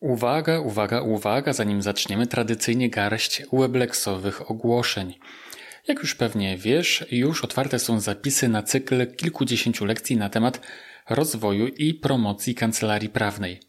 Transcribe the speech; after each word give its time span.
Uwaga, 0.00 0.60
uwaga, 0.60 1.02
uwaga, 1.02 1.52
zanim 1.52 1.82
zaczniemy 1.82 2.26
tradycyjnie 2.26 2.90
garść 2.90 3.42
webleksowych 3.52 4.50
ogłoszeń. 4.50 5.14
Jak 5.88 5.98
już 5.98 6.14
pewnie 6.14 6.58
wiesz, 6.58 7.04
już 7.10 7.44
otwarte 7.44 7.78
są 7.78 8.00
zapisy 8.00 8.48
na 8.48 8.62
cykl 8.62 9.16
kilkudziesięciu 9.16 9.84
lekcji 9.84 10.16
na 10.16 10.28
temat 10.28 10.60
rozwoju 11.10 11.66
i 11.66 11.94
promocji 11.94 12.54
kancelarii 12.54 13.08
prawnej. 13.08 13.60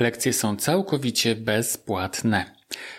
Lekcje 0.00 0.32
są 0.32 0.56
całkowicie 0.56 1.34
bezpłatne. 1.34 2.56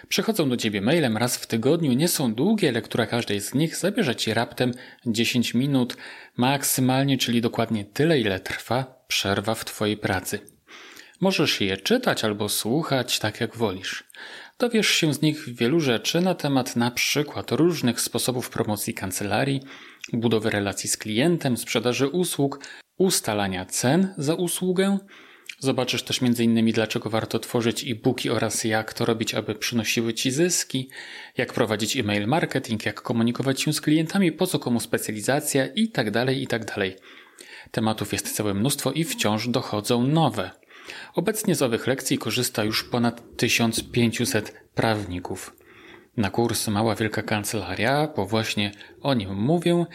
Przychodzą 0.08 0.50
do 0.50 0.58
Ciebie 0.58 0.82
mailem 0.82 1.18
raz 1.18 1.38
w 1.38 1.48
tygodniu, 1.48 1.94
nie 1.94 2.08
są 2.08 2.34
długie, 2.34 2.72
lektura 2.72 3.06
każdej 3.06 3.42
z 3.42 3.54
nich 3.54 3.76
zabierze 3.76 4.16
Ci 4.16 4.34
raptem 4.34 4.72
10 5.06 5.54
minut 5.54 5.98
maksymalnie, 6.36 7.18
czyli 7.18 7.42
dokładnie 7.42 7.86
tyle, 7.86 8.20
ile 8.20 8.40
trwa 8.40 9.04
przerwa 9.08 9.56
w 9.56 9.66
Twojej 9.66 9.98
pracy. 9.98 10.57
Możesz 11.20 11.62
je 11.62 11.78
czytać 11.78 12.24
albo 12.24 12.50
słuchać, 12.50 13.20
tak 13.20 13.42
jak 13.42 13.56
wolisz. 13.56 14.04
Dowiesz 14.60 14.90
się 14.90 15.14
z 15.14 15.22
nich 15.22 15.56
wielu 15.56 15.80
rzeczy 15.80 16.22
na 16.22 16.36
temat 16.36 16.76
na 16.76 16.92
przykład 16.92 17.52
różnych 17.52 18.02
sposobów 18.02 18.50
promocji 18.50 18.94
kancelarii, 18.94 19.62
budowy 20.14 20.50
relacji 20.50 20.90
z 20.90 20.98
klientem, 20.98 21.58
sprzedaży 21.58 22.08
usług, 22.08 22.60
ustalania 22.98 23.66
cen 23.66 24.14
za 24.18 24.34
usługę. 24.34 24.98
Zobaczysz 25.60 26.04
też 26.04 26.22
m.in. 26.22 26.72
dlaczego 26.72 27.10
warto 27.10 27.40
tworzyć 27.40 27.84
e-booki 27.84 28.30
oraz 28.30 28.64
jak 28.64 28.94
to 28.94 29.06
robić, 29.06 29.34
aby 29.34 29.56
przynosiły 29.56 30.14
Ci 30.14 30.32
zyski, 30.32 30.90
jak 31.38 31.54
prowadzić 31.54 31.98
e-mail 31.98 32.28
marketing, 32.28 32.86
jak 32.86 33.02
komunikować 33.02 33.62
się 33.62 33.74
z 33.74 33.82
klientami, 33.82 34.32
po 34.32 34.48
co 34.48 34.60
komu 34.60 34.80
specjalizacja 34.80 35.68
itd., 35.68 36.12
tak 36.12 36.38
itd. 36.38 36.66
Tak 36.66 36.78
Tematów 37.72 38.14
jest 38.14 38.36
całe 38.36 38.54
mnóstwo 38.54 38.92
i 38.92 39.04
wciąż 39.04 39.48
dochodzą 39.48 40.08
nowe. 40.08 40.52
Obecnie 41.16 41.56
z 41.56 41.62
owych 41.62 41.88
lekcji 41.88 42.18
korzysta 42.18 42.64
już 42.64 42.84
ponad 42.84 43.38
1500 43.38 44.54
prawników. 44.76 45.56
Na 46.18 46.30
kurs 46.30 46.68
Mała 46.68 46.96
Wielka 46.96 47.22
Kancelaria, 47.22 48.08
bo 48.16 48.26
właśnie 48.26 48.72
o 49.02 49.14
nim 49.14 49.36
mówię, 49.36 49.86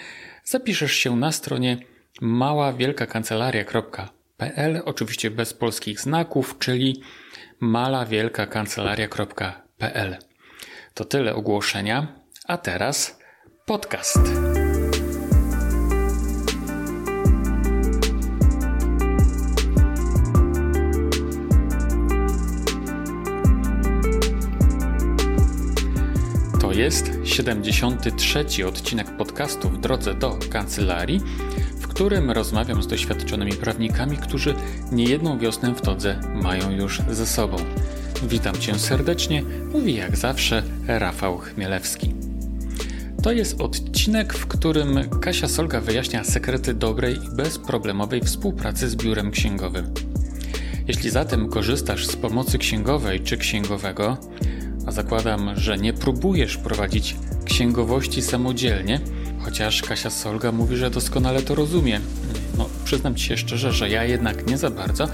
zapiszesz 0.44 0.92
się 0.92 1.16
na 1.16 1.32
stronie 1.32 1.78
maławielkakancelaria.pl, 2.20 4.82
oczywiście 4.84 5.30
bez 5.30 5.54
polskich 5.54 6.00
znaków, 6.00 6.56
czyli 6.58 7.02
malawielkakancelaria.pl. 7.60 10.16
To 10.94 11.04
tyle 11.04 11.34
ogłoszenia, 11.34 12.06
a 12.46 12.56
teraz 12.56 13.18
podcast. 13.66 14.51
Jest 26.74 27.10
73. 27.24 28.66
odcinek 28.66 29.16
podcastu 29.16 29.68
w 29.68 29.80
drodze 29.80 30.14
do 30.14 30.38
kancelarii, 30.50 31.20
w 31.80 31.88
którym 31.88 32.30
rozmawiam 32.30 32.82
z 32.82 32.86
doświadczonymi 32.86 33.52
prawnikami, 33.52 34.16
którzy 34.16 34.54
niejedną 34.92 35.38
wiosnę 35.38 35.74
w 35.74 35.80
todze 35.80 36.20
mają 36.34 36.70
już 36.70 37.02
ze 37.10 37.26
sobą. 37.26 37.56
Witam 38.22 38.54
Cię 38.54 38.78
serdecznie, 38.78 39.42
mówi 39.72 39.94
jak 39.94 40.16
zawsze 40.16 40.62
Rafał 40.86 41.38
Chmielewski. 41.38 42.14
To 43.22 43.32
jest 43.32 43.60
odcinek, 43.60 44.34
w 44.34 44.46
którym 44.46 45.10
Kasia 45.20 45.48
Solga 45.48 45.80
wyjaśnia 45.80 46.24
sekrety 46.24 46.74
dobrej 46.74 47.14
i 47.14 47.36
bezproblemowej 47.36 48.20
współpracy 48.20 48.88
z 48.88 48.96
biurem 48.96 49.30
księgowym. 49.30 49.94
Jeśli 50.88 51.10
zatem 51.10 51.48
korzystasz 51.48 52.06
z 52.06 52.16
pomocy 52.16 52.58
księgowej 52.58 53.20
czy 53.20 53.36
księgowego, 53.36 54.16
a 54.86 54.92
zakładam, 54.92 55.50
że 55.56 55.78
nie 55.78 55.92
próbujesz 55.92 56.56
prowadzić 56.56 57.16
księgowości 57.44 58.22
samodzielnie, 58.22 59.00
chociaż 59.40 59.82
Kasia 59.82 60.10
Solga 60.10 60.52
mówi, 60.52 60.76
że 60.76 60.90
doskonale 60.90 61.42
to 61.42 61.54
rozumie. 61.54 62.00
No, 62.58 62.68
przyznam 62.84 63.14
ci 63.14 63.24
się 63.24 63.36
szczerze, 63.36 63.72
że 63.72 63.88
ja 63.88 64.04
jednak 64.04 64.46
nie 64.46 64.58
za 64.58 64.70
bardzo. 64.70 65.08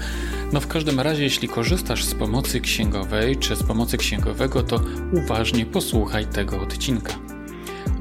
No 0.53 0.59
w 0.59 0.67
każdym 0.67 0.99
razie, 0.99 1.23
jeśli 1.23 1.47
korzystasz 1.47 2.03
z 2.03 2.15
pomocy 2.15 2.61
księgowej 2.61 3.37
czy 3.37 3.55
z 3.55 3.63
pomocy 3.63 3.97
księgowego, 3.97 4.63
to 4.63 4.81
uważnie 5.13 5.65
posłuchaj 5.65 6.25
tego 6.25 6.61
odcinka. 6.61 7.13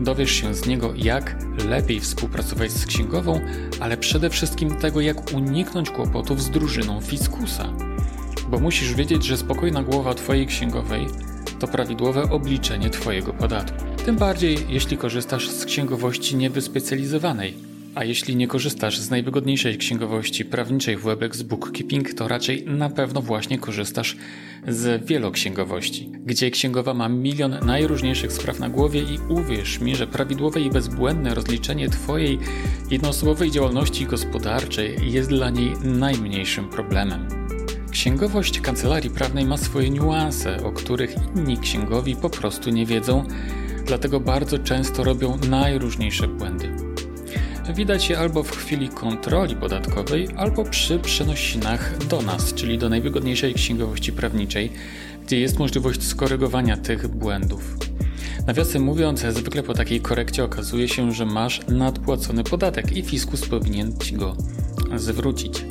Dowiesz 0.00 0.30
się 0.30 0.54
z 0.54 0.66
niego, 0.66 0.92
jak 0.96 1.36
lepiej 1.68 2.00
współpracować 2.00 2.72
z 2.72 2.86
księgową, 2.86 3.40
ale 3.80 3.96
przede 3.96 4.30
wszystkim 4.30 4.76
tego, 4.76 5.00
jak 5.00 5.32
uniknąć 5.34 5.90
kłopotów 5.90 6.42
z 6.42 6.50
drużyną 6.50 7.00
fiskusa. 7.00 7.72
Bo 8.50 8.58
musisz 8.58 8.94
wiedzieć, 8.94 9.24
że 9.24 9.36
spokojna 9.36 9.82
głowa 9.82 10.14
Twojej 10.14 10.46
księgowej 10.46 11.06
to 11.58 11.68
prawidłowe 11.68 12.22
obliczenie 12.22 12.90
Twojego 12.90 13.32
podatku. 13.32 13.84
Tym 14.04 14.16
bardziej, 14.16 14.58
jeśli 14.68 14.96
korzystasz 14.96 15.48
z 15.48 15.64
księgowości 15.64 16.36
niewyspecjalizowanej. 16.36 17.54
A 17.94 18.04
jeśli 18.04 18.36
nie 18.36 18.48
korzystasz 18.48 18.98
z 18.98 19.10
najwygodniejszej 19.10 19.78
księgowości 19.78 20.44
prawniczej 20.44 20.96
w 20.96 21.02
Webex 21.02 21.42
Bookkeeping, 21.42 22.14
to 22.14 22.28
raczej 22.28 22.64
na 22.66 22.90
pewno 22.90 23.22
właśnie 23.22 23.58
korzystasz 23.58 24.16
z 24.68 25.06
wieloksięgowości, 25.06 26.10
gdzie 26.26 26.50
księgowa 26.50 26.94
ma 26.94 27.08
milion 27.08 27.56
najróżniejszych 27.66 28.32
spraw 28.32 28.58
na 28.60 28.68
głowie 28.68 29.00
i 29.00 29.18
uwierz 29.28 29.80
mi, 29.80 29.96
że 29.96 30.06
prawidłowe 30.06 30.60
i 30.60 30.70
bezbłędne 30.70 31.34
rozliczenie 31.34 31.88
Twojej 31.88 32.38
jednoosobowej 32.90 33.50
działalności 33.50 34.06
gospodarczej 34.06 35.12
jest 35.12 35.28
dla 35.28 35.50
niej 35.50 35.72
najmniejszym 35.84 36.68
problemem. 36.68 37.48
Księgowość 37.90 38.60
kancelarii 38.60 39.10
prawnej 39.10 39.44
ma 39.44 39.56
swoje 39.56 39.90
niuanse, 39.90 40.64
o 40.64 40.72
których 40.72 41.14
inni 41.36 41.58
księgowi 41.58 42.16
po 42.16 42.30
prostu 42.30 42.70
nie 42.70 42.86
wiedzą, 42.86 43.24
dlatego 43.86 44.20
bardzo 44.20 44.58
często 44.58 45.04
robią 45.04 45.38
najróżniejsze 45.50 46.28
błędy. 46.28 46.70
Widać 47.74 48.10
je 48.10 48.18
albo 48.18 48.42
w 48.42 48.50
chwili 48.50 48.88
kontroli 48.88 49.56
podatkowej, 49.56 50.28
albo 50.36 50.64
przy 50.64 50.98
przenosinach 50.98 52.06
do 52.06 52.22
nas, 52.22 52.54
czyli 52.54 52.78
do 52.78 52.88
najwygodniejszej 52.88 53.54
księgowości 53.54 54.12
prawniczej, 54.12 54.72
gdzie 55.26 55.40
jest 55.40 55.58
możliwość 55.58 56.02
skorygowania 56.02 56.76
tych 56.76 57.08
błędów. 57.08 57.76
Nawiasem 58.46 58.82
mówiąc, 58.82 59.20
zwykle 59.30 59.62
po 59.62 59.74
takiej 59.74 60.00
korekcie 60.00 60.44
okazuje 60.44 60.88
się, 60.88 61.12
że 61.12 61.26
masz 61.26 61.60
nadpłacony 61.68 62.44
podatek 62.44 62.96
i 62.96 63.02
fiskus 63.02 63.48
powinien 63.48 63.98
ci 63.98 64.12
go 64.12 64.36
zwrócić. 64.96 65.64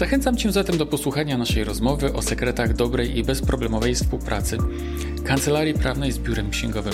Zachęcam 0.00 0.36
Cię 0.36 0.52
zatem 0.52 0.78
do 0.78 0.86
posłuchania 0.86 1.38
naszej 1.38 1.64
rozmowy 1.64 2.12
o 2.12 2.22
sekretach 2.22 2.74
dobrej 2.74 3.18
i 3.18 3.24
bezproblemowej 3.24 3.94
współpracy 3.94 4.58
kancelarii 5.24 5.74
prawnej 5.74 6.12
z 6.12 6.18
biurem 6.18 6.50
księgowym. 6.50 6.92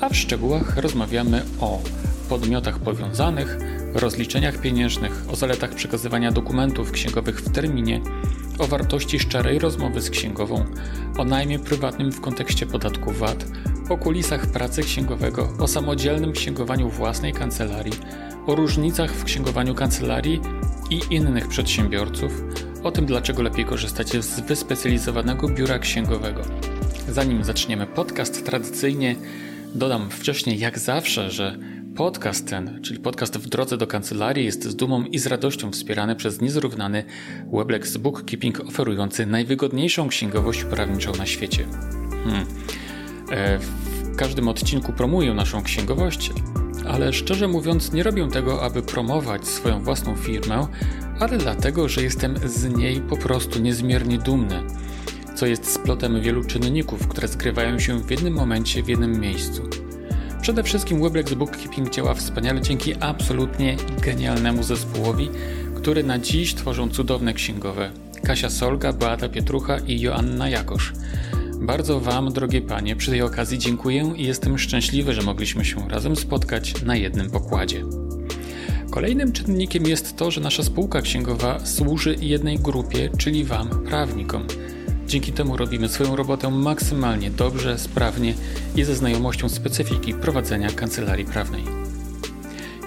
A 0.00 0.08
w 0.08 0.16
szczegółach 0.16 0.76
rozmawiamy 0.76 1.42
o 1.60 1.80
podmiotach 2.28 2.78
powiązanych, 2.78 3.58
rozliczeniach 3.94 4.60
pieniężnych, 4.60 5.24
o 5.32 5.36
zaletach 5.36 5.74
przekazywania 5.74 6.32
dokumentów 6.32 6.92
księgowych 6.92 7.40
w 7.40 7.52
terminie, 7.52 8.00
o 8.58 8.66
wartości 8.66 9.18
szczerej 9.18 9.58
rozmowy 9.58 10.00
z 10.00 10.10
księgową, 10.10 10.64
o 11.18 11.24
najmie 11.24 11.58
prywatnym 11.58 12.12
w 12.12 12.20
kontekście 12.20 12.66
podatku 12.66 13.12
VAT, 13.12 13.44
o 13.88 13.96
kulisach 13.96 14.46
pracy 14.46 14.82
księgowego, 14.82 15.52
o 15.58 15.68
samodzielnym 15.68 16.32
księgowaniu 16.32 16.88
własnej 16.88 17.32
kancelarii, 17.32 17.94
o 18.46 18.54
różnicach 18.54 19.10
w 19.10 19.24
księgowaniu 19.24 19.74
kancelarii 19.74 20.40
i 20.92 21.00
innych 21.10 21.48
przedsiębiorców, 21.48 22.44
o 22.82 22.90
tym 22.90 23.06
dlaczego 23.06 23.42
lepiej 23.42 23.64
korzystać 23.64 24.08
z 24.08 24.40
wyspecjalizowanego 24.40 25.48
biura 25.48 25.78
księgowego. 25.78 26.42
Zanim 27.08 27.44
zaczniemy 27.44 27.86
podcast, 27.86 28.46
tradycyjnie 28.46 29.16
dodam 29.74 30.10
wcześniej, 30.10 30.58
jak 30.58 30.78
zawsze, 30.78 31.30
że 31.30 31.58
podcast 31.96 32.48
ten, 32.48 32.80
czyli 32.82 33.00
podcast 33.00 33.36
w 33.38 33.48
drodze 33.48 33.76
do 33.76 33.86
kancelarii, 33.86 34.44
jest 34.44 34.64
z 34.64 34.76
dumą 34.76 35.04
i 35.04 35.18
z 35.18 35.26
radością 35.26 35.70
wspierany 35.70 36.16
przez 36.16 36.40
niezrównany 36.40 37.04
Weblex 37.52 37.96
Bookkeeping 37.96 38.60
oferujący 38.60 39.26
najwygodniejszą 39.26 40.08
księgowość 40.08 40.64
prawniczą 40.64 41.12
na 41.18 41.26
świecie. 41.26 41.64
Hmm. 42.24 42.46
E, 43.30 43.58
w 43.58 44.16
każdym 44.16 44.48
odcinku 44.48 44.92
promuję 44.92 45.34
naszą 45.34 45.62
księgowość, 45.62 46.30
ale 46.88 47.12
szczerze 47.12 47.48
mówiąc 47.48 47.92
nie 47.92 48.02
robię 48.02 48.28
tego, 48.28 48.62
aby 48.62 48.82
promować 48.82 49.46
swoją 49.46 49.82
własną 49.82 50.16
firmę, 50.16 50.66
ale 51.20 51.38
dlatego, 51.38 51.88
że 51.88 52.02
jestem 52.02 52.36
z 52.44 52.64
niej 52.64 53.00
po 53.00 53.16
prostu 53.16 53.60
niezmiernie 53.60 54.18
dumny, 54.18 54.62
co 55.34 55.46
jest 55.46 55.72
splotem 55.72 56.20
wielu 56.20 56.44
czynników, 56.44 57.08
które 57.08 57.28
zgrywają 57.28 57.78
się 57.78 57.98
w 57.98 58.10
jednym 58.10 58.34
momencie 58.34 58.82
w 58.82 58.88
jednym 58.88 59.20
miejscu. 59.20 59.62
Przede 60.42 60.62
wszystkim 60.62 61.02
Weblex 61.02 61.34
Bookkeeping 61.34 61.90
działa 61.90 62.14
wspaniale 62.14 62.60
dzięki 62.60 62.94
absolutnie 63.00 63.76
genialnemu 64.00 64.62
zespołowi, 64.62 65.30
który 65.74 66.04
na 66.04 66.18
dziś 66.18 66.54
tworzą 66.54 66.88
cudowne 66.88 67.34
księgowe. 67.34 67.90
Kasia 68.24 68.50
Solga, 68.50 68.92
Beata 68.92 69.28
Pietrucha 69.28 69.78
i 69.78 70.00
Joanna 70.00 70.48
Jakosz. 70.48 70.92
Bardzo 71.62 72.00
Wam, 72.00 72.32
drogie 72.32 72.62
panie, 72.62 72.96
przy 72.96 73.10
tej 73.10 73.22
okazji 73.22 73.58
dziękuję 73.58 74.12
i 74.16 74.24
jestem 74.24 74.58
szczęśliwy, 74.58 75.12
że 75.12 75.22
mogliśmy 75.22 75.64
się 75.64 75.88
razem 75.88 76.16
spotkać 76.16 76.82
na 76.82 76.96
jednym 76.96 77.30
pokładzie. 77.30 77.84
Kolejnym 78.90 79.32
czynnikiem 79.32 79.86
jest 79.86 80.16
to, 80.16 80.30
że 80.30 80.40
nasza 80.40 80.62
spółka 80.62 81.02
księgowa 81.02 81.66
służy 81.66 82.16
jednej 82.20 82.58
grupie, 82.58 83.10
czyli 83.18 83.44
Wam, 83.44 83.68
prawnikom. 83.68 84.46
Dzięki 85.06 85.32
temu 85.32 85.56
robimy 85.56 85.88
swoją 85.88 86.16
robotę 86.16 86.50
maksymalnie 86.50 87.30
dobrze, 87.30 87.78
sprawnie 87.78 88.34
i 88.76 88.84
ze 88.84 88.94
znajomością 88.94 89.48
specyfiki 89.48 90.14
prowadzenia 90.14 90.70
kancelarii 90.70 91.24
prawnej. 91.24 91.62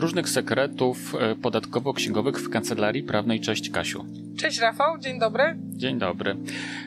różnych 0.00 0.28
sekretów 0.28 1.14
e, 1.14 1.34
podatkowo-księgowych 1.34 2.36
w 2.36 2.50
kancelarii 2.50 3.02
prawnej. 3.02 3.40
Cześć 3.40 3.70
Kasiu. 3.70 4.04
Cześć 4.38 4.58
Rafał, 4.58 4.98
dzień 4.98 5.18
dobry. 5.18 5.56
Dzień 5.70 5.98
dobry. 5.98 6.36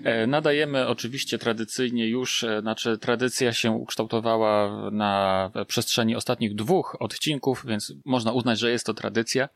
E, 0.04 0.28
nadajemy 0.28 0.88
oczywiście 0.88 1.38
tradycyjnie 1.38 2.08
już, 2.08 2.46
znaczy 2.62 2.98
tradycja 2.98 3.54
się 3.54 3.72
ukształtowała 3.72 4.90
na 4.92 5.52
przestrzeni 5.68 6.16
ostatnich 6.16 6.56
dwóch 6.56 6.98
odcinków, 7.00 7.66
więc 7.68 7.94
można 8.06 8.32
uznać, 8.32 8.60
że 8.60 8.72
jest 8.72 8.86
to 8.86 8.94
tradycja. 8.94 9.50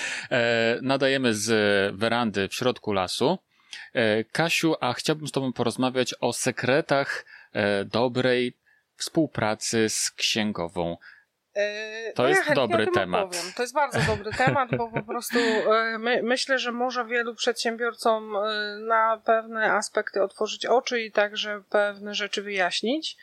Nadajemy 0.82 1.34
z 1.34 1.50
werandy 1.96 2.48
w 2.48 2.54
środku 2.54 2.92
lasu. 2.92 3.38
E, 3.92 4.24
Kasiu, 4.24 4.74
a 4.80 4.92
chciałbym 4.92 5.28
z 5.28 5.32
Tobą 5.32 5.52
porozmawiać 5.52 6.14
o 6.20 6.32
sekretach 6.32 7.26
e, 7.52 7.84
dobrej 7.84 8.56
współpracy 8.96 9.88
z 9.88 10.10
księgową. 10.10 10.96
E, 11.58 12.12
to 12.12 12.22
no 12.22 12.28
jest 12.28 12.48
ja 12.48 12.54
dobry 12.54 12.86
temat. 12.86 13.24
Opowiem. 13.24 13.52
To 13.56 13.62
jest 13.62 13.74
bardzo 13.74 14.00
dobry 14.00 14.32
temat, 14.32 14.70
bo 14.76 14.88
po 14.88 15.02
prostu 15.02 15.38
my, 15.98 16.22
myślę, 16.22 16.58
że 16.58 16.72
może 16.72 17.04
wielu 17.04 17.34
przedsiębiorcom 17.34 18.32
na 18.80 19.22
pewne 19.24 19.72
aspekty 19.72 20.22
otworzyć 20.22 20.66
oczy 20.66 21.00
i 21.00 21.12
także 21.12 21.62
pewne 21.70 22.14
rzeczy 22.14 22.42
wyjaśnić. 22.42 23.16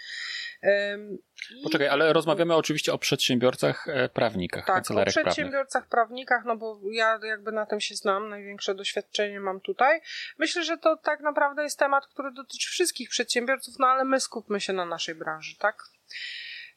Poczekaj, 1.64 1.88
ale 1.88 2.14
rozmawiamy 2.14 2.56
oczywiście 2.56 2.94
o 2.94 2.98
przedsiębiorcach 2.98 3.88
e, 3.88 4.10
prawnikach, 4.10 4.66
tak, 4.66 4.92
o 4.92 5.06
przedsiębiorcach 5.06 5.88
prawnikach, 5.88 6.46
no 6.46 6.58
bo 6.58 6.80
ja 6.92 7.20
jakby 7.24 7.52
na 7.52 7.66
tym 7.66 7.82
się 7.82 7.96
znam, 7.96 8.30
największe 8.30 8.76
doświadczenie 8.76 9.40
mam 9.40 9.62
tutaj. 9.62 10.02
Myślę, 10.38 10.64
że 10.64 10.78
to 10.78 10.98
tak 10.98 11.20
naprawdę 11.20 11.64
jest 11.64 11.80
temat, 11.80 12.08
który 12.08 12.32
dotyczy 12.32 12.70
wszystkich 12.70 13.10
przedsiębiorców, 13.10 13.76
no 13.80 13.88
ale 13.88 14.06
my 14.06 14.20
skupmy 14.20 14.62
się 14.62 14.74
na 14.74 14.86
naszej 14.86 15.16
branży, 15.16 15.56
tak? 15.60 15.84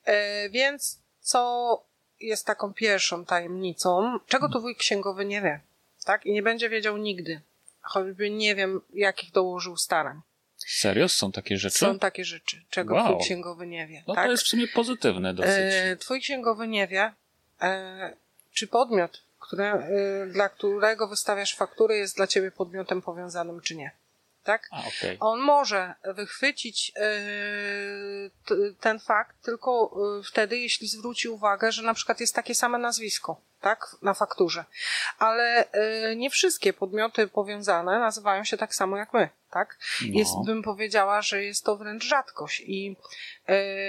E, 0.05 0.51
więc 0.51 1.08
co 1.29 1.83
jest 2.21 2.47
taką 2.47 2.75
pierwszą 2.75 3.25
tajemnicą, 3.25 4.19
czego 4.27 4.49
tu 4.49 4.61
wujek 4.61 4.79
księgowy 4.79 5.25
nie 5.25 5.43
wie, 5.43 5.61
tak? 6.05 6.27
I 6.27 6.33
nie 6.33 6.43
będzie 6.43 6.69
wiedział 6.69 6.97
nigdy, 6.97 7.41
choćby 7.81 8.31
nie 8.31 8.55
wiem, 8.55 8.81
jakich 8.95 9.33
dołożył 9.33 9.77
starań. 9.77 10.21
Serio? 10.57 11.09
Są 11.09 11.33
takie 11.33 11.57
rzeczy? 11.57 11.79
Są 11.79 11.99
takie 11.99 12.25
rzeczy, 12.25 12.65
czego 12.71 12.95
wow. 12.95 13.05
twój 13.05 13.25
księgowy 13.25 13.67
nie 13.67 13.87
wie. 13.87 14.05
No 14.07 14.15
tak? 14.15 14.25
to 14.25 14.31
jest 14.31 14.43
w 14.43 14.47
sumie 14.47 14.69
pozytywne 14.69 15.35
dosyć. 15.35 15.53
E, 15.53 15.97
twój 15.97 16.21
księgowy 16.21 16.69
nie 16.69 16.87
wie, 16.87 17.13
e, 17.63 18.17
czy 18.53 18.67
podmiot, 18.67 19.23
które, 19.39 19.73
e, 19.73 20.27
dla 20.27 20.49
którego 20.49 21.09
wystawiasz 21.09 21.57
faktury, 21.57 21.97
jest 21.97 22.17
dla 22.17 22.27
ciebie 22.27 22.51
podmiotem 22.51 23.03
powiązanym, 23.03 23.61
czy 23.61 23.77
nie. 23.77 23.91
Tak? 24.49 24.69
A, 24.71 24.79
okay. 24.79 25.17
On 25.21 25.41
może 25.41 25.95
wychwycić 26.05 26.93
e, 26.97 27.11
ten 28.81 28.99
fakt 28.99 29.43
tylko 29.43 29.91
e, 30.19 30.23
wtedy, 30.23 30.59
jeśli 30.59 30.89
zwróci 30.89 31.29
uwagę, 31.29 31.73
że 31.73 31.83
na 31.83 31.95
przykład 31.95 32.21
jest 32.21 32.35
takie 32.35 32.55
same 32.55 32.79
nazwisko 32.79 33.41
tak, 33.61 33.97
na 34.03 34.15
fakturze. 34.15 34.65
Ale 35.19 35.65
y, 36.13 36.17
nie 36.17 36.31
wszystkie 36.31 36.73
podmioty 36.73 37.29
powiązane 37.29 37.99
nazywają 37.99 38.45
się 38.45 38.57
tak 38.57 38.75
samo 38.75 38.97
jak 38.97 39.13
my, 39.13 39.29
tak? 39.51 39.79
No. 40.03 40.19
Jest, 40.19 40.33
bym 40.47 40.63
powiedziała, 40.63 41.23
że 41.23 41.45
jest 41.45 41.65
to 41.65 41.77
wręcz 41.77 42.05
rzadkość. 42.05 42.63
I 42.67 42.97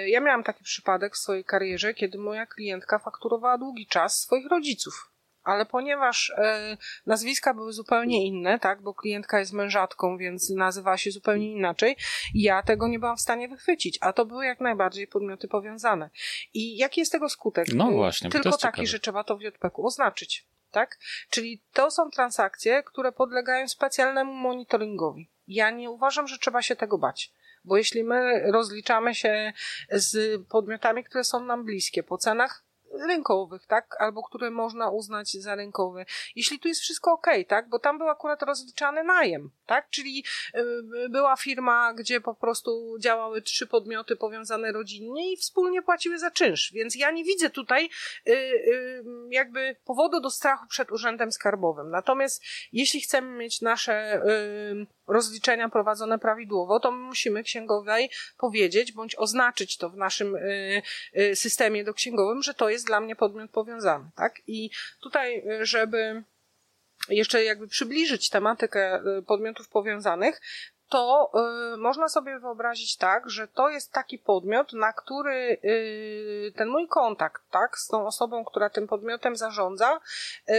ja 0.06 0.20
miałam 0.20 0.44
taki 0.44 0.64
przypadek 0.64 1.16
w 1.16 1.18
swojej 1.18 1.44
karierze, 1.44 1.94
kiedy 1.94 2.18
moja 2.18 2.46
klientka 2.46 3.00
fakturowała 3.00 3.58
długi 3.58 3.88
czas 3.88 4.20
swoich 4.20 4.48
rodziców 4.48 5.09
ale 5.50 5.66
ponieważ 5.66 6.34
e, 6.38 6.78
nazwiska 7.06 7.54
były 7.54 7.74
zupełnie 7.74 8.26
inne, 8.26 8.60
tak, 8.60 8.82
bo 8.82 8.94
klientka 8.94 9.40
jest 9.40 9.54
mężatką, 9.54 10.18
więc 10.18 10.50
nazywa 10.50 10.98
się 10.98 11.12
zupełnie 11.12 11.52
inaczej, 11.52 11.96
ja 12.34 12.64
tego 12.64 12.88
nie 12.88 13.00
byłam 13.00 13.18
w 13.18 13.22
stanie 13.22 13.48
wychwycić, 13.48 13.98
a 14.02 14.14
to 14.14 14.26
były 14.26 14.46
jak 14.46 14.60
najbardziej 14.60 15.08
podmioty 15.08 15.48
powiązane. 15.48 16.10
I 16.54 16.78
jaki 16.78 17.00
jest 17.00 17.12
tego 17.12 17.30
skutek? 17.30 17.68
No 17.74 17.92
właśnie, 17.92 18.30
Tylko 18.30 18.50
taki, 18.52 18.62
ciekawe. 18.62 18.86
że 18.86 19.00
trzeba 19.00 19.24
to 19.24 19.38
w 19.38 19.42
JPK 19.42 19.84
oznaczyć. 19.84 20.48
Tak? 20.72 20.98
Czyli 21.30 21.62
to 21.74 21.92
są 21.92 22.10
transakcje, 22.10 22.84
które 22.84 23.12
podlegają 23.12 23.68
specjalnemu 23.68 24.34
monitoringowi. 24.34 25.30
Ja 25.48 25.70
nie 25.72 25.90
uważam, 25.90 26.28
że 26.28 26.38
trzeba 26.38 26.62
się 26.62 26.76
tego 26.76 26.98
bać. 26.98 27.32
Bo 27.66 27.78
jeśli 27.78 28.04
my 28.04 28.52
rozliczamy 28.52 29.16
się 29.16 29.54
z 29.92 30.42
podmiotami, 30.48 31.04
które 31.04 31.24
są 31.24 31.46
nam 31.46 31.66
bliskie 31.66 32.04
po 32.04 32.18
cenach, 32.18 32.64
rynkowych, 33.08 33.68
tak? 33.68 33.96
Albo 34.00 34.24
które 34.24 34.52
można 34.52 34.90
uznać 34.90 35.32
za 35.32 35.56
rynkowe. 35.56 36.06
Jeśli 36.36 36.60
tu 36.60 36.68
jest 36.68 36.82
wszystko 36.82 37.12
ok, 37.12 37.28
tak? 37.48 37.70
Bo 37.70 37.80
tam 37.80 37.98
był 37.98 38.10
akurat 38.10 38.42
rozliczany 38.42 39.04
najem, 39.04 39.52
tak? 39.66 39.90
Czyli 39.90 40.24
y, 40.56 41.10
była 41.10 41.36
firma, 41.36 41.94
gdzie 41.94 42.22
po 42.22 42.36
prostu 42.36 42.98
działały 43.00 43.42
trzy 43.42 43.68
podmioty 43.68 44.16
powiązane 44.16 44.72
rodzinnie 44.72 45.34
i 45.34 45.38
wspólnie 45.38 45.82
płaciły 45.82 46.20
za 46.20 46.32
czynsz. 46.32 46.72
Więc 46.74 46.96
ja 46.96 47.12
nie 47.12 47.24
widzę 47.24 47.50
tutaj 47.50 47.90
y, 48.28 48.32
y, 48.32 49.04
jakby 49.30 49.76
powodu 49.86 50.20
do 50.20 50.30
strachu 50.30 50.68
przed 50.68 50.92
urzędem 50.92 51.32
skarbowym. 51.32 51.90
Natomiast 51.90 52.44
jeśli 52.72 53.02
chcemy 53.02 53.38
mieć 53.38 53.62
nasze 53.62 54.22
rozliczenia 55.08 55.70
prowadzone 55.70 56.20
prawidłowo, 56.20 56.80
to 56.80 56.92
musimy 56.92 57.44
księgowej 57.44 58.10
powiedzieć 58.38 58.92
bądź 58.92 59.16
oznaczyć 59.16 59.78
to 59.78 59.90
w 59.90 59.98
naszym 59.98 60.38
systemie 61.34 61.84
do 61.84 61.94
księgowym, 61.94 62.44
że 62.44 62.54
to 62.54 62.70
jest 62.70 62.79
dla 62.86 63.00
mnie 63.00 63.16
podmiot 63.16 63.52
powiązany, 63.52 64.10
tak? 64.16 64.42
I 64.48 64.70
tutaj, 65.02 65.44
żeby 65.62 66.24
jeszcze 67.10 67.44
jakby 67.44 67.68
przybliżyć 67.68 68.30
tematykę 68.30 69.04
podmiotów 69.28 69.70
powiązanych, 69.70 70.42
to 70.90 71.32
y, 71.74 71.78
można 71.78 72.10
sobie 72.10 72.40
wyobrazić 72.40 72.98
tak, 72.98 73.30
że 73.30 73.48
to 73.48 73.70
jest 73.70 73.92
taki 73.92 74.18
podmiot, 74.18 74.74
na 74.74 74.94
który 74.94 75.58
y, 75.64 76.54
ten 76.56 76.70
mój 76.70 76.88
kontakt, 76.88 77.42
tak, 77.52 77.78
z 77.78 77.88
tą 77.88 78.08
osobą, 78.08 78.46
która 78.46 78.70
tym 78.70 78.88
podmiotem 78.88 79.36
zarządza, 79.36 80.00
y, 80.50 80.54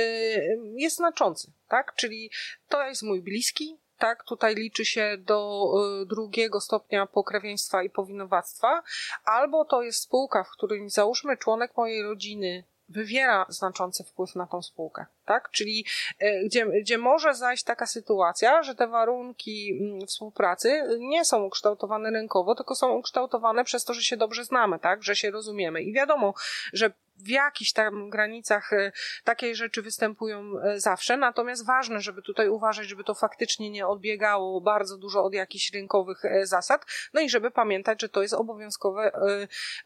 jest 0.75 0.97
znaczący, 0.97 1.53
tak? 1.69 1.95
Czyli 1.95 2.31
to 2.69 2.83
jest 2.83 3.03
mój 3.03 3.23
bliski, 3.23 3.79
tak, 4.00 4.25
tutaj 4.25 4.54
liczy 4.54 4.85
się 4.85 5.16
do 5.19 5.71
y, 6.02 6.07
drugiego 6.07 6.61
stopnia 6.61 7.07
pokrewieństwa 7.07 7.83
i 7.83 7.90
powinowactwa, 7.90 8.83
albo 9.25 9.64
to 9.64 9.83
jest 9.83 10.02
spółka, 10.02 10.45
w 10.45 10.50
której 10.50 10.90
załóżmy 10.90 11.37
członek 11.37 11.76
mojej 11.76 12.02
rodziny 12.02 12.64
wywiera 12.90 13.47
znaczący 13.49 14.04
wpływ 14.04 14.35
na 14.35 14.47
tą 14.47 14.62
spółkę, 14.62 15.07
tak? 15.25 15.50
Czyli 15.50 15.85
e, 16.19 16.45
gdzie, 16.45 16.66
gdzie 16.66 16.99
może 16.99 17.35
zajść 17.35 17.64
taka 17.64 17.87
sytuacja, 17.87 18.62
że 18.62 18.75
te 18.75 18.87
warunki 18.87 19.78
mm, 19.80 20.07
współpracy 20.07 20.83
nie 20.99 21.25
są 21.25 21.45
ukształtowane 21.45 22.11
rynkowo, 22.11 22.54
tylko 22.54 22.75
są 22.75 22.92
ukształtowane 22.92 23.64
przez 23.64 23.85
to, 23.85 23.95
że 23.95 24.02
się 24.02 24.16
dobrze 24.16 24.45
znamy, 24.45 24.78
tak? 24.78 25.02
Że 25.02 25.16
się 25.16 25.30
rozumiemy. 25.30 25.83
I 25.83 25.92
wiadomo, 25.92 26.35
że 26.73 26.92
w 27.25 27.29
jakichś 27.29 27.73
tam 27.73 28.11
granicach 28.11 28.73
e, 28.73 28.93
takie 29.25 29.55
rzeczy 29.55 29.83
występują 29.83 30.53
e, 30.62 30.81
zawsze, 30.81 31.17
natomiast 31.17 31.67
ważne, 31.67 32.00
żeby 32.00 32.23
tutaj 32.23 32.49
uważać, 32.49 32.89
żeby 32.89 33.05
to 33.05 33.15
faktycznie 33.15 33.71
nie 33.71 33.87
odbiegało 33.87 34.61
bardzo 34.61 34.99
dużo 34.99 35.25
od 35.25 35.35
jakichś 35.35 35.73
rynkowych 35.73 36.23
zasad, 36.43 36.87
no 37.12 37.21
i 37.21 37.31
żeby 37.31 37.50
pamiętać, 37.50 38.00
że 38.00 38.09
to 38.09 38.23
jest 38.23 38.35
obowiązkowe 38.35 39.12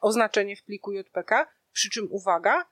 oznaczenie 0.01 0.57
w 0.57 0.63
pliku 0.63 0.93
JPK, 0.93 1.47
przy 1.73 1.91
czym 1.91 2.09
uwaga, 2.11 2.65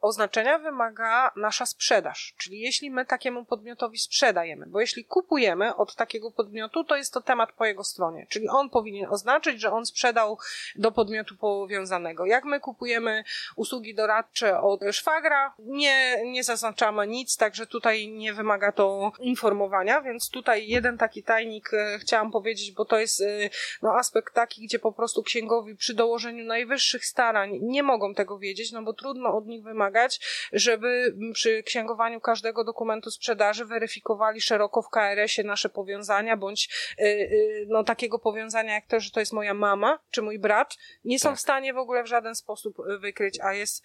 oznaczenia 0.00 0.58
wymaga 0.58 1.30
nasza 1.36 1.66
sprzedaż. 1.66 2.34
Czyli 2.38 2.60
jeśli 2.60 2.90
my 2.90 3.06
takiemu 3.06 3.44
podmiotowi 3.44 3.98
sprzedajemy, 3.98 4.66
bo 4.66 4.80
jeśli 4.80 5.04
kupujemy 5.04 5.76
od 5.76 5.94
takiego 5.94 6.30
podmiotu, 6.30 6.84
to 6.84 6.96
jest 6.96 7.12
to 7.12 7.20
temat 7.20 7.52
po 7.52 7.64
jego 7.64 7.84
stronie. 7.84 8.26
Czyli 8.28 8.48
on 8.48 8.70
powinien 8.70 9.06
oznaczyć, 9.10 9.60
że 9.60 9.72
on 9.72 9.86
sprzedał 9.86 10.38
do 10.76 10.92
podmiotu 10.92 11.36
powiązanego. 11.36 12.26
Jak 12.26 12.44
my 12.44 12.60
kupujemy 12.60 13.24
usługi 13.56 13.94
doradcze 13.94 14.60
od 14.60 14.80
szwagra, 14.92 15.54
nie, 15.58 16.22
nie 16.24 16.44
zaznaczamy 16.44 17.06
nic, 17.06 17.36
także 17.36 17.66
tutaj 17.66 18.08
nie 18.08 18.34
wymaga 18.34 18.72
to 18.72 19.12
informowania, 19.20 20.00
więc 20.00 20.30
tutaj 20.30 20.68
jeden 20.68 20.98
taki 20.98 21.22
tajnik 21.22 21.74
e, 21.74 21.98
chciałam 21.98 22.30
powiedzieć, 22.30 22.72
bo 22.72 22.84
to 22.84 22.98
jest 22.98 23.20
e, 23.20 23.50
no, 23.82 23.94
aspekt 23.94 24.34
taki, 24.34 24.62
gdzie 24.62 24.78
po 24.78 24.92
prostu 24.92 25.22
księgowi 25.22 25.76
przy 25.76 25.94
dołożeniu 25.94 26.44
najwyższych 26.44 27.06
starań 27.06 27.58
nie 27.62 27.82
mogą 27.82 28.14
tego 28.14 28.38
wiedzieć, 28.38 28.72
no 28.72 28.82
bo 28.82 28.92
trudno 28.92 29.36
od 29.36 29.46
nich 29.48 29.64
wymagać, 29.64 30.20
żeby 30.52 31.14
przy 31.32 31.62
księgowaniu 31.62 32.20
każdego 32.20 32.64
dokumentu 32.64 33.10
sprzedaży 33.10 33.64
weryfikowali 33.64 34.40
szeroko 34.40 34.82
w 34.82 34.90
KRS-ie 34.90 35.48
nasze 35.48 35.68
powiązania, 35.68 36.36
bądź 36.36 36.94
y, 36.98 37.04
y, 37.04 37.66
no, 37.68 37.84
takiego 37.84 38.18
powiązania 38.18 38.74
jak 38.74 38.86
to, 38.86 39.00
że 39.00 39.10
to 39.10 39.20
jest 39.20 39.32
moja 39.32 39.54
mama 39.54 39.98
czy 40.10 40.22
mój 40.22 40.38
brat, 40.38 40.76
nie 41.04 41.18
są 41.18 41.28
tak. 41.28 41.38
w 41.38 41.40
stanie 41.40 41.74
w 41.74 41.78
ogóle 41.78 42.02
w 42.02 42.06
żaden 42.06 42.34
sposób 42.34 42.78
y, 42.78 42.98
wykryć, 42.98 43.40
a 43.40 43.52
jest 43.52 43.84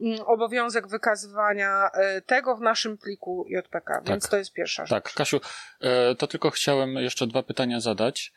mm, 0.00 0.20
obowiązek 0.20 0.88
wykazywania 0.88 1.90
tego 2.26 2.56
w 2.56 2.60
naszym 2.60 2.98
pliku 2.98 3.46
JPK, 3.48 4.02
więc 4.06 4.22
tak. 4.22 4.30
to 4.30 4.36
jest 4.36 4.52
pierwsza 4.52 4.86
rzecz. 4.86 4.90
Tak, 4.90 5.14
Kasiu, 5.14 5.40
to 6.18 6.26
tylko 6.26 6.50
chciałem 6.50 6.94
jeszcze 6.94 7.26
dwa 7.26 7.42
pytania 7.42 7.80
zadać. 7.80 8.32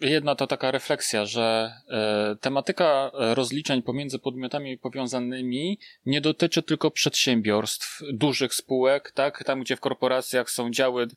Jedna 0.00 0.34
to 0.34 0.46
taka 0.46 0.70
refleksja, 0.70 1.24
że 1.26 1.72
e, 1.90 2.36
tematyka 2.40 3.10
rozliczeń 3.14 3.82
pomiędzy 3.82 4.18
podmiotami 4.18 4.78
powiązanymi 4.78 5.78
nie 6.06 6.20
dotyczy 6.20 6.62
tylko 6.62 6.90
przedsiębiorstw, 6.90 8.00
dużych 8.12 8.54
spółek, 8.54 9.12
tak? 9.12 9.44
Tam, 9.44 9.60
gdzie 9.60 9.76
w 9.76 9.80
korporacjach 9.80 10.50
są 10.50 10.70
działy 10.70 11.08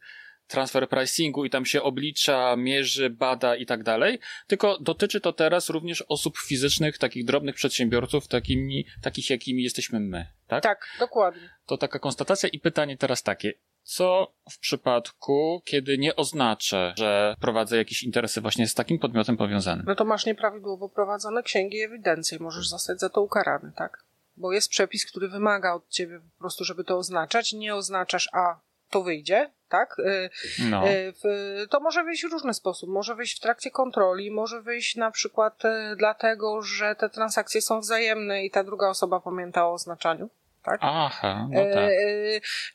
transfer 0.51 0.89
pricingu 0.89 1.45
i 1.45 1.50
tam 1.50 1.65
się 1.65 1.81
oblicza, 1.81 2.55
mierzy, 2.57 3.09
bada 3.09 3.55
i 3.55 3.65
tak 3.65 3.83
dalej, 3.83 4.19
tylko 4.47 4.77
dotyczy 4.79 5.21
to 5.21 5.33
teraz 5.33 5.69
również 5.69 6.03
osób 6.07 6.38
fizycznych, 6.38 6.97
takich 6.97 7.25
drobnych 7.25 7.55
przedsiębiorców, 7.55 8.27
takimi, 8.27 8.85
takich 9.01 9.29
jakimi 9.29 9.63
jesteśmy 9.63 10.00
my, 10.00 10.25
tak? 10.47 10.63
Tak, 10.63 10.88
dokładnie. 11.00 11.50
To 11.65 11.77
taka 11.77 12.00
konstatacja 12.00 12.50
i 12.50 12.59
pytanie 12.59 12.97
teraz 12.97 13.23
takie. 13.23 13.53
Co 13.91 14.33
w 14.51 14.60
przypadku, 14.60 15.62
kiedy 15.65 15.98
nie 15.98 16.15
oznaczę, 16.15 16.93
że 16.98 17.36
prowadzę 17.41 17.77
jakieś 17.77 18.03
interesy 18.03 18.41
właśnie 18.41 18.67
z 18.67 18.74
takim 18.74 19.00
podmiotem 19.00 19.38
powiązanym? 19.38 19.86
No 19.88 19.95
to 19.95 20.05
masz 20.05 20.25
nieprawidłowo 20.25 20.89
prowadzone 20.89 21.43
księgi 21.43 21.77
i 21.77 21.81
ewidencje 21.81 22.39
możesz 22.39 22.69
zostać 22.69 23.00
za 23.00 23.10
to 23.10 23.21
ukarany, 23.21 23.71
tak? 23.75 24.03
Bo 24.38 24.51
jest 24.51 24.69
przepis, 24.69 25.05
który 25.05 25.27
wymaga 25.29 25.74
od 25.74 25.89
ciebie 25.89 26.19
po 26.19 26.39
prostu, 26.39 26.63
żeby 26.63 26.83
to 26.83 26.98
oznaczać. 26.98 27.53
Nie 27.53 27.75
oznaczasz, 27.75 28.29
a 28.33 28.60
to 28.89 29.03
wyjdzie, 29.03 29.50
tak? 29.69 30.00
Y, 30.00 30.29
no. 30.69 30.88
Y, 30.88 31.67
to 31.69 31.79
może 31.79 32.03
wyjść 32.03 32.25
w 32.25 32.31
różny 32.31 32.53
sposób. 32.53 32.89
Może 32.89 33.15
wyjść 33.15 33.38
w 33.38 33.41
trakcie 33.41 33.71
kontroli, 33.71 34.31
może 34.31 34.62
wyjść 34.62 34.95
na 34.95 35.12
przykład 35.12 35.65
y, 35.65 35.95
dlatego, 35.95 36.62
że 36.62 36.95
te 36.95 37.10
transakcje 37.10 37.62
są 37.62 37.79
wzajemne 37.79 38.45
i 38.45 38.51
ta 38.51 38.63
druga 38.63 38.89
osoba 38.89 39.19
pamięta 39.19 39.67
o 39.67 39.74
oznaczaniu 39.74 40.29
tak? 40.63 40.80
Aha, 40.84 41.48
no 41.51 41.63
tak. 41.63 41.77
E, 41.77 41.91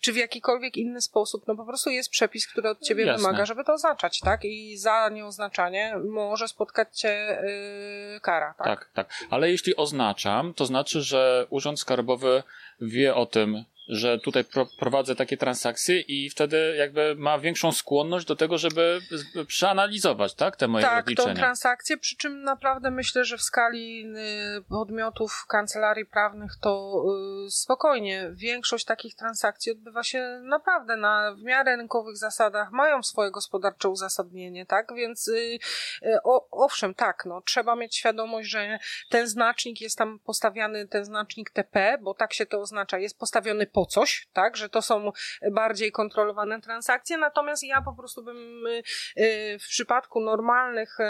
czy 0.00 0.12
w 0.12 0.16
jakikolwiek 0.16 0.76
inny 0.76 1.00
sposób, 1.00 1.46
no 1.46 1.56
po 1.56 1.64
prostu 1.64 1.90
jest 1.90 2.10
przepis, 2.10 2.46
który 2.46 2.68
od 2.68 2.80
ciebie 2.80 3.04
Jasne. 3.04 3.26
wymaga, 3.26 3.46
żeby 3.46 3.64
to 3.64 3.72
oznaczać, 3.72 4.20
tak? 4.20 4.44
I 4.44 4.76
za 4.76 5.08
nieoznaczanie 5.08 5.96
może 6.10 6.48
spotkać 6.48 6.98
cię 7.00 7.10
e, 7.10 7.44
kara, 8.20 8.54
tak? 8.58 8.66
Tak, 8.66 8.90
tak. 8.94 9.08
Ale 9.30 9.50
jeśli 9.50 9.76
oznaczam, 9.76 10.54
to 10.54 10.66
znaczy, 10.66 11.02
że 11.02 11.46
Urząd 11.50 11.80
Skarbowy 11.80 12.42
wie 12.80 13.14
o 13.14 13.26
tym, 13.26 13.64
że 13.88 14.18
tutaj 14.18 14.44
pro, 14.44 14.66
prowadzę 14.78 15.16
takie 15.16 15.36
transakcje 15.36 16.00
i 16.00 16.30
wtedy 16.30 16.74
jakby 16.78 17.14
ma 17.18 17.38
większą 17.38 17.72
skłonność 17.72 18.26
do 18.26 18.36
tego, 18.36 18.58
żeby 18.58 19.00
przeanalizować, 19.46 20.34
tak, 20.34 20.56
te 20.56 20.68
moje 20.68 20.84
tak, 20.84 21.04
rozliczenia. 21.04 21.28
Tak, 21.28 21.36
tą 21.36 21.40
transakcję, 21.40 21.96
przy 21.96 22.16
czym 22.16 22.42
naprawdę 22.42 22.90
myślę, 22.90 23.24
że 23.24 23.36
w 23.36 23.42
skali 23.42 24.06
y, 24.58 24.62
podmiotów 24.68 25.44
kancelarii 25.48 26.06
prawnych 26.06 26.52
to 26.60 27.02
y, 27.46 27.50
spokojnie. 27.50 28.30
Większość 28.32 28.84
takich 28.84 29.14
transakcji 29.14 29.72
odbywa 29.72 30.02
się 30.02 30.40
naprawdę 30.42 30.96
na 30.96 31.34
w 31.34 31.42
miarę 31.42 31.76
rynkowych 31.76 32.16
zasadach, 32.16 32.72
mają 32.72 33.02
swoje 33.02 33.30
gospodarcze 33.30 33.88
uzasadnienie, 33.88 34.66
tak, 34.66 34.94
więc 34.94 35.28
y, 35.28 35.58
o, 36.24 36.64
owszem, 36.64 36.94
tak, 36.94 37.22
no, 37.26 37.40
trzeba 37.40 37.76
mieć 37.76 37.96
świadomość, 37.96 38.50
że 38.50 38.78
ten 39.10 39.28
znacznik 39.28 39.80
jest 39.80 39.98
tam 39.98 40.18
postawiany, 40.18 40.88
ten 40.88 41.04
znacznik 41.04 41.50
TP, 41.50 41.98
bo 42.02 42.14
tak 42.14 42.32
się 42.32 42.46
to 42.46 42.60
oznacza, 42.60 42.98
jest 42.98 43.18
postawiony 43.18 43.66
po 43.76 43.86
coś, 43.86 44.28
tak, 44.32 44.56
że 44.56 44.68
to 44.68 44.82
są 44.82 45.12
bardziej 45.52 45.92
kontrolowane 45.92 46.60
transakcje, 46.60 47.18
natomiast 47.18 47.62
ja 47.62 47.82
po 47.82 47.94
prostu 47.94 48.24
bym 48.24 48.66
y, 48.66 48.82
y, 49.22 49.58
w 49.58 49.62
przypadku 49.62 50.20
normalnych 50.20 51.00
y, 51.00 51.04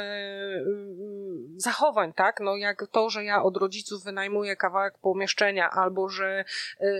zachowań, 1.57 2.13
tak, 2.13 2.41
no 2.41 2.57
jak 2.57 2.87
to, 2.93 3.11
że 3.11 3.25
ja 3.25 3.43
od 3.43 3.57
rodziców 3.57 4.05
wynajmuję 4.05 4.57
kawałek 4.57 4.99
pomieszczenia 4.99 5.71
albo 5.71 6.09
że 6.09 6.45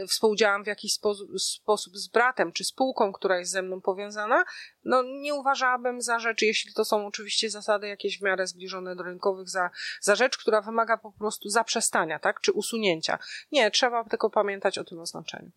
współdziałam 0.09 0.65
w 0.65 0.67
jakiś 0.67 0.93
sposób, 0.93 1.41
sposób 1.41 1.97
z 1.97 2.09
bratem 2.09 2.53
czy 2.53 2.65
spółką, 2.65 3.13
która 3.13 3.39
jest 3.39 3.53
ze 3.53 3.63
mną 3.63 3.81
powiązana, 3.81 4.45
no 4.85 5.03
nie 5.03 5.35
uważałabym 5.35 6.01
za 6.01 6.19
rzecz, 6.19 6.43
jeśli 6.43 6.73
to 6.73 6.85
są 6.85 7.07
oczywiście 7.07 7.51
zasady 7.51 7.89
jakieś 7.89 8.19
w 8.19 8.23
miarę 8.23 8.47
zbliżone 8.47 8.97
do 8.97 9.03
rynkowych, 9.03 9.49
za, 9.49 9.71
za 10.01 10.15
rzecz, 10.15 10.39
która 10.39 10.61
wymaga 10.61 10.97
po 10.97 11.13
prostu 11.13 11.49
zaprzestania, 11.49 12.19
tak, 12.19 12.41
czy 12.41 12.53
usunięcia. 12.53 13.19
Nie, 13.53 13.71
trzeba 13.71 14.05
tylko 14.05 14.31
pamiętać 14.31 14.79
o 14.79 14.85
tym 14.85 15.01
oznaczeniu. 15.01 15.51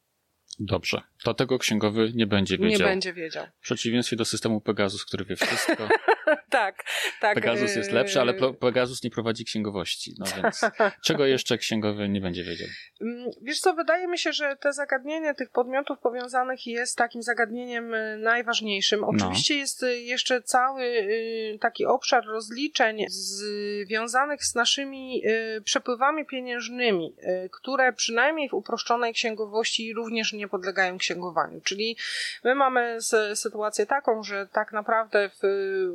Dobrze. 0.60 1.02
To 1.24 1.34
tego 1.34 1.60
księgowy 1.60 2.12
nie 2.16 2.28
będzie 2.28 2.58
wiedział. 2.58 2.80
Nie 2.80 2.86
będzie 2.86 3.14
wiedział. 3.14 3.46
W 3.60 3.64
przeciwieństwie 3.64 4.16
do 4.16 4.26
systemu 4.26 4.62
Pegasus, 4.62 5.06
który 5.06 5.26
wie 5.26 5.36
wszystko. 5.36 5.88
tak, 6.50 6.84
tak. 7.22 7.36
Pegasus 7.36 7.76
jest 7.76 7.92
lepszy, 7.92 8.22
ale 8.22 8.34
Pegasus 8.54 9.04
nie 9.04 9.10
prowadzi 9.10 9.46
księgowości. 9.46 10.16
No 10.18 10.26
więc 10.36 10.62
czego 11.08 11.26
jeszcze 11.26 11.58
księgowy 11.58 12.10
nie 12.10 12.22
będzie 12.22 12.44
wiedział? 12.44 12.68
Mm, 13.02 13.30
wiesz 13.42 13.60
co, 13.60 13.74
wydaje 13.74 14.08
mi 14.08 14.18
się, 14.18 14.34
że 14.34 14.56
te 14.56 14.74
zagadnienie 14.74 15.36
tych 15.36 15.50
podmiotów 15.50 16.00
powiązanych 16.00 16.68
jest 16.68 16.98
takim 16.98 17.24
zagadnieniem 17.24 17.94
y, 17.94 18.18
najważniejszym. 18.18 19.00
No. 19.00 19.08
Oczywiście 19.08 19.54
no. 19.54 19.60
jest 19.60 19.84
y, 19.84 20.00
jeszcze 20.00 20.42
cały 20.42 20.84
y, 20.84 21.58
taki 21.62 21.86
obszar 21.86 22.26
rozliczeń 22.26 23.06
związanych 23.08 24.46
z 24.46 24.56
naszymi 24.56 25.24
przepływami 25.64 26.26
pieniężnymi, 26.26 27.16
które 27.52 27.94
przynajmniej 27.94 28.50
w 28.50 28.54
uproszczonej 28.54 29.14
księgowości 29.14 29.94
również 29.94 30.34
nie 30.34 30.49
podlegają 30.50 30.98
księgowaniu. 30.98 31.62
Czyli 31.62 31.98
my 32.44 32.56
mamy 32.56 32.98
sytuację 33.36 33.86
taką, 33.86 34.24
że 34.24 34.48
tak 34.48 34.72
naprawdę 34.72 35.30
w 35.44 35.48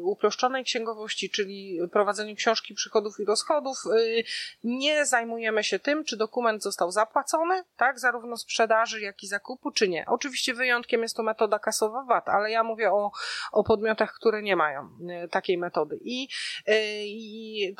uproszczonej 0.02 0.64
księgowości, 0.64 1.30
czyli 1.30 1.78
prowadzeniu 1.92 2.36
książki 2.36 2.74
przychodów 2.74 3.20
i 3.20 3.24
rozchodów, 3.24 3.78
y, 3.86 4.24
nie 4.64 5.06
zajmujemy 5.06 5.64
się 5.64 5.78
tym, 5.78 6.04
czy 6.04 6.16
dokument 6.16 6.62
został 6.62 6.90
zapłacony, 6.90 7.64
tak, 7.76 8.00
zarówno 8.00 8.36
sprzedaży, 8.36 9.00
jak 9.00 9.22
i 9.22 9.26
zakupu, 9.26 9.70
czy 9.70 9.88
nie. 9.88 10.04
Oczywiście 10.06 10.54
wyjątkiem 10.54 11.02
jest 11.02 11.16
to 11.16 11.22
metoda 11.22 11.58
kasowa 11.58 12.04
VAT, 12.04 12.28
ale 12.28 12.50
ja 12.50 12.64
mówię 12.64 12.92
o, 12.92 13.12
o 13.52 13.64
podmiotach, 13.64 14.14
które 14.14 14.42
nie 14.42 14.56
mają 14.56 14.88
y, 15.24 15.28
takiej 15.28 15.58
metody. 15.58 15.98
I, 16.02 16.28
y, 16.68 16.72
i 17.06 17.74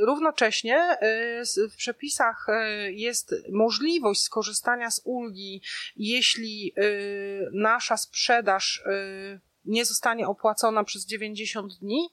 równocześnie 0.00 0.98
w 1.70 1.76
przepisach 1.76 2.46
jest 2.90 3.34
możliwość 3.52 4.22
skorzystania 4.22 4.90
z 4.90 5.00
ulgi, 5.04 5.62
jeśli 5.96 6.19
nasza 7.52 7.96
sprzedaż 7.96 8.82
nie 9.64 9.84
zostanie 9.84 10.28
opłacona 10.28 10.84
przez 10.84 11.06
90 11.06 11.78
dni 11.78 12.08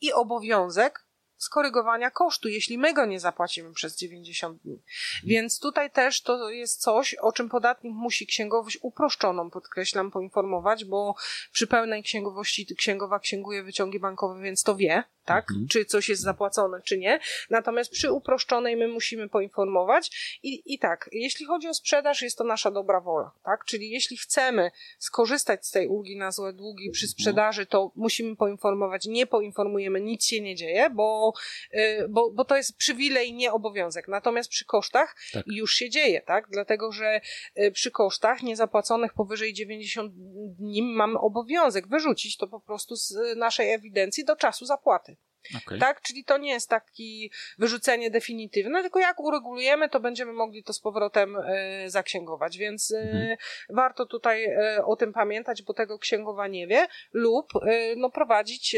i 0.00 0.12
obowiązek 0.12 1.06
skorygowania 1.36 2.10
kosztu, 2.10 2.48
jeśli 2.48 2.78
my 2.78 2.94
go 2.94 3.06
nie 3.06 3.20
zapłacimy 3.20 3.72
przez 3.72 3.96
90 3.96 4.62
dni. 4.62 4.82
Więc 5.24 5.60
tutaj 5.60 5.90
też 5.90 6.22
to 6.22 6.50
jest 6.50 6.80
coś, 6.80 7.14
o 7.14 7.32
czym 7.32 7.48
podatnik 7.48 7.94
musi 7.94 8.26
księgowość 8.26 8.78
uproszczoną, 8.82 9.50
podkreślam, 9.50 10.10
poinformować, 10.10 10.84
bo 10.84 11.14
przy 11.52 11.66
pełnej 11.66 12.02
księgowości 12.02 12.76
księgowa 12.76 13.18
księguje 13.18 13.62
wyciągi 13.62 14.00
bankowe, 14.00 14.42
więc 14.42 14.62
to 14.62 14.76
wie, 14.76 15.04
tak? 15.24 15.50
Mhm. 15.50 15.68
Czy 15.68 15.84
coś 15.84 16.08
jest 16.08 16.22
zapłacone, 16.22 16.80
czy 16.84 16.98
nie. 16.98 17.20
Natomiast 17.50 17.90
przy 17.90 18.12
uproszczonej 18.12 18.76
my 18.76 18.88
musimy 18.88 19.28
poinformować 19.28 20.38
i, 20.42 20.74
i 20.74 20.78
tak, 20.78 21.08
jeśli 21.12 21.46
chodzi 21.46 21.68
o 21.68 21.74
sprzedaż, 21.74 22.22
jest 22.22 22.38
to 22.38 22.44
nasza 22.44 22.70
dobra 22.70 23.00
wola, 23.00 23.32
tak? 23.44 23.64
Czyli 23.64 23.90
jeśli 23.90 24.16
chcemy 24.16 24.70
skorzystać 24.98 25.66
z 25.66 25.70
tej 25.70 25.88
ulgi 25.88 26.16
na 26.16 26.32
złe 26.32 26.52
długi 26.52 26.90
przy 26.90 27.06
mhm. 27.06 27.12
sprzedaży, 27.12 27.66
to 27.66 27.92
musimy 27.96 28.36
poinformować, 28.36 29.06
nie 29.06 29.26
poinformujemy, 29.26 30.00
nic 30.00 30.24
się 30.24 30.40
nie 30.40 30.56
dzieje, 30.56 30.90
bo, 30.90 31.32
y, 31.74 32.06
bo, 32.08 32.30
bo 32.30 32.44
to 32.44 32.56
jest 32.56 32.76
przywilej, 32.76 33.32
nie 33.32 33.52
obowiązek. 33.52 34.08
Natomiast 34.08 34.50
przy 34.50 34.64
kosztach 34.64 35.16
tak. 35.32 35.44
już 35.46 35.74
się 35.74 35.90
dzieje, 35.90 36.20
tak? 36.20 36.48
Dlatego, 36.50 36.92
że 36.92 37.20
y, 37.58 37.70
przy 37.72 37.90
kosztach 37.90 38.42
niezapłaconych 38.42 39.14
powyżej 39.14 39.52
90 39.52 40.12
dni 40.58 40.82
mamy 40.82 41.18
obowiązek 41.18 41.88
wyrzucić 41.88 42.36
to 42.36 42.46
po 42.46 42.60
prostu 42.60 42.96
z 42.96 43.14
naszej 43.36 43.72
ewidencji 43.72 44.24
do 44.24 44.36
czasu 44.36 44.64
zapłaty. 44.66 45.16
Okay. 45.56 45.78
Tak, 45.78 46.00
czyli 46.00 46.24
to 46.24 46.38
nie 46.38 46.50
jest 46.50 46.68
taki 46.68 47.30
wyrzucenie 47.58 48.10
definitywne, 48.10 48.82
tylko 48.82 48.98
jak 48.98 49.20
uregulujemy, 49.20 49.88
to 49.88 50.00
będziemy 50.00 50.32
mogli 50.32 50.64
to 50.64 50.72
z 50.72 50.80
powrotem 50.80 51.36
e, 51.36 51.90
zaksięgować, 51.90 52.58
więc 52.58 52.90
e, 52.90 52.98
mhm. 52.98 53.36
warto 53.70 54.06
tutaj 54.06 54.44
e, 54.44 54.84
o 54.84 54.96
tym 54.96 55.12
pamiętać, 55.12 55.62
bo 55.62 55.74
tego 55.74 55.98
księgowa 55.98 56.48
nie 56.48 56.66
wie, 56.66 56.86
lub 57.12 57.52
no, 57.96 58.10
prowadzić 58.10 58.76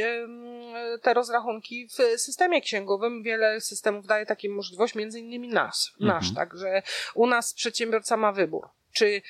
te 1.03 1.15
rozrachunki 1.15 1.89
w 1.89 2.21
systemie 2.21 2.61
księgowym. 2.61 3.23
Wiele 3.23 3.61
systemów 3.61 4.07
daje 4.07 4.27
taką 4.27 4.49
możliwość, 4.49 4.95
między 4.95 5.21
innymi 5.21 5.49
nas, 5.49 5.93
mhm. 6.01 6.19
nasz, 6.19 6.35
także 6.35 6.83
u 7.15 7.27
nas 7.27 7.55
przedsiębiorca 7.55 8.17
ma 8.17 8.33
wybór 8.33 8.69
czy 8.95 9.23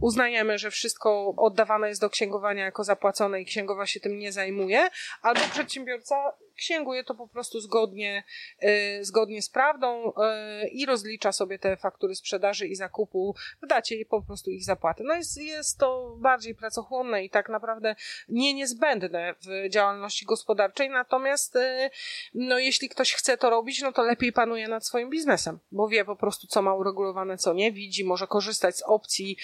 uznajemy, 0.00 0.58
że 0.58 0.70
wszystko 0.70 1.34
oddawane 1.36 1.88
jest 1.88 2.00
do 2.00 2.10
księgowania 2.10 2.64
jako 2.64 2.84
zapłacone 2.84 3.40
i 3.40 3.44
księgowa 3.44 3.86
się 3.86 4.00
tym 4.00 4.18
nie 4.18 4.32
zajmuje, 4.32 4.88
albo 5.22 5.40
przedsiębiorca 5.40 6.32
księguje 6.62 7.04
to 7.04 7.14
po 7.14 7.28
prostu 7.28 7.60
zgodnie, 7.60 8.24
e, 8.58 9.04
zgodnie 9.04 9.42
z 9.42 9.50
prawdą 9.50 10.12
e, 10.14 10.68
i 10.68 10.86
rozlicza 10.86 11.32
sobie 11.32 11.58
te 11.58 11.76
faktury 11.76 12.14
sprzedaży 12.14 12.66
i 12.66 12.74
zakupu 12.74 13.34
w 13.62 13.66
dacie 13.66 13.96
i 13.96 14.06
po 14.06 14.22
prostu 14.22 14.50
ich 14.50 14.64
zapłaty. 14.64 15.02
No 15.06 15.14
jest, 15.14 15.42
jest 15.42 15.78
to 15.78 16.16
bardziej 16.18 16.54
pracochłonne 16.54 17.24
i 17.24 17.30
tak 17.30 17.48
naprawdę 17.48 17.96
nie 18.28 18.54
niezbędne 18.54 19.34
w 19.40 19.68
działalności 19.68 20.24
gospodarczej, 20.24 20.90
natomiast 20.90 21.56
e, 21.56 21.90
no 22.34 22.58
jeśli 22.58 22.88
ktoś 22.88 23.12
chce 23.12 23.36
to 23.36 23.50
robić, 23.50 23.82
no 23.82 23.92
to 23.92 24.02
lepiej 24.02 24.32
panuje 24.32 24.68
nad 24.68 24.86
swoim 24.86 25.10
biznesem, 25.10 25.58
bo 25.72 25.88
wie 25.88 26.04
po 26.04 26.16
prostu 26.16 26.46
co 26.46 26.62
ma 26.62 26.74
uregulowane, 26.74 27.38
co 27.38 27.52
nie, 27.52 27.72
widzi, 27.72 28.04
może 28.04 28.26
korzystać 28.26 28.76
z 28.76 28.82
opcji 28.82 29.36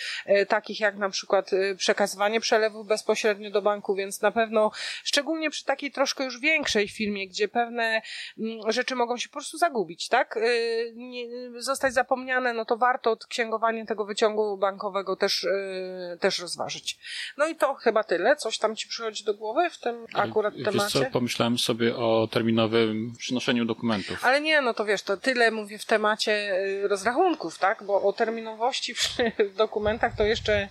takich 0.49 0.81
jak 0.81 0.97
na 0.97 1.11
przykład 1.11 1.51
przekazywanie 1.77 2.41
przelewów 2.41 2.87
bezpośrednio 2.87 3.51
do 3.51 3.63
banku, 3.63 3.95
więc 3.95 4.23
na 4.23 4.31
pewno 4.31 4.71
szczególnie 5.05 5.51
przy 5.51 5.65
takiej 5.65 5.91
troszkę 5.91 6.25
już 6.25 6.41
większej 6.41 6.89
filmie, 7.09 7.29
gdzie 7.29 7.49
pewne 7.49 8.03
mm, 8.39 8.73
rzeczy 8.73 8.95
mogą 8.95 9.17
się 9.17 9.29
po 9.29 9.33
prostu 9.33 9.59
zagubić, 9.59 10.09
tak? 10.09 10.37
Y, 10.37 10.93
nie, 10.95 11.29
zostać 11.63 11.95
zapomniane, 11.95 12.53
no 12.53 12.65
to 12.65 12.77
warto 12.77 13.11
odksięgowanie 13.11 13.87
tego 13.87 14.05
wyciągu 14.05 14.57
bankowego 14.57 15.17
też, 15.17 15.45
y, 15.45 16.19
też 16.21 16.39
rozważyć. 16.39 16.99
No 17.37 17.47
i 17.47 17.57
to 17.57 17.75
chyba 17.75 18.05
tyle. 18.05 18.37
Coś 18.37 18.59
tam 18.59 18.77
ci 18.77 18.89
przychodzi 18.89 19.25
do 19.25 19.35
głowy 19.35 19.71
w 19.71 19.79
tym 19.79 20.07
akurat 20.15 20.55
wiesz 20.55 20.65
temacie? 20.65 21.05
co, 21.05 21.11
pomyślałem 21.11 21.59
sobie 21.59 21.97
o 21.97 22.29
terminowym 22.31 23.13
przynoszeniu 23.19 23.65
dokumentów. 23.65 24.25
Ale 24.25 24.41
nie, 24.41 24.61
no 24.61 24.75
to 24.75 24.85
wiesz, 24.85 25.03
to 25.03 25.17
tyle 25.17 25.51
mówię 25.51 25.79
w 25.79 25.85
temacie 25.85 26.33
y, 26.57 26.89
rozrachunków, 26.89 27.59
tak? 27.59 27.83
Bo 27.83 28.03
o 28.03 28.13
terminowości 28.13 28.95
przy 28.95 29.33
dokumentach 29.57 30.17
to 30.17 30.25
jeszcze 30.25 30.69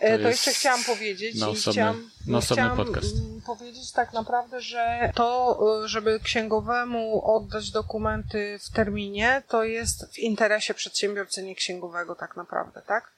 to, 0.00 0.22
to 0.22 0.28
jeszcze 0.28 0.52
chciałam 0.52 0.84
powiedzieć 0.84 1.40
na 1.40 1.48
osobny, 1.48 1.72
chciałam, 1.72 2.10
na 2.26 2.38
osobny 2.38 2.62
chciałam 2.62 2.76
podcast. 2.76 3.16
Mm, 3.16 3.40
powiedzieć 3.46 3.92
tak 3.92 4.12
naprawdę, 4.12 4.60
że 4.60 5.12
to, 5.14 5.58
e, 5.84 5.88
żeby 5.88 6.20
księgowemu 6.20 7.22
oddać 7.36 7.70
dokumenty 7.70 8.58
w 8.62 8.72
terminie, 8.72 9.42
to 9.48 9.64
jest 9.64 10.14
w 10.14 10.18
interesie 10.18 10.74
przedsiębiorcy 10.74 11.42
nie 11.42 11.54
księgowego 11.54 12.14
tak 12.14 12.36
naprawdę, 12.36 12.82
tak? 12.86 13.12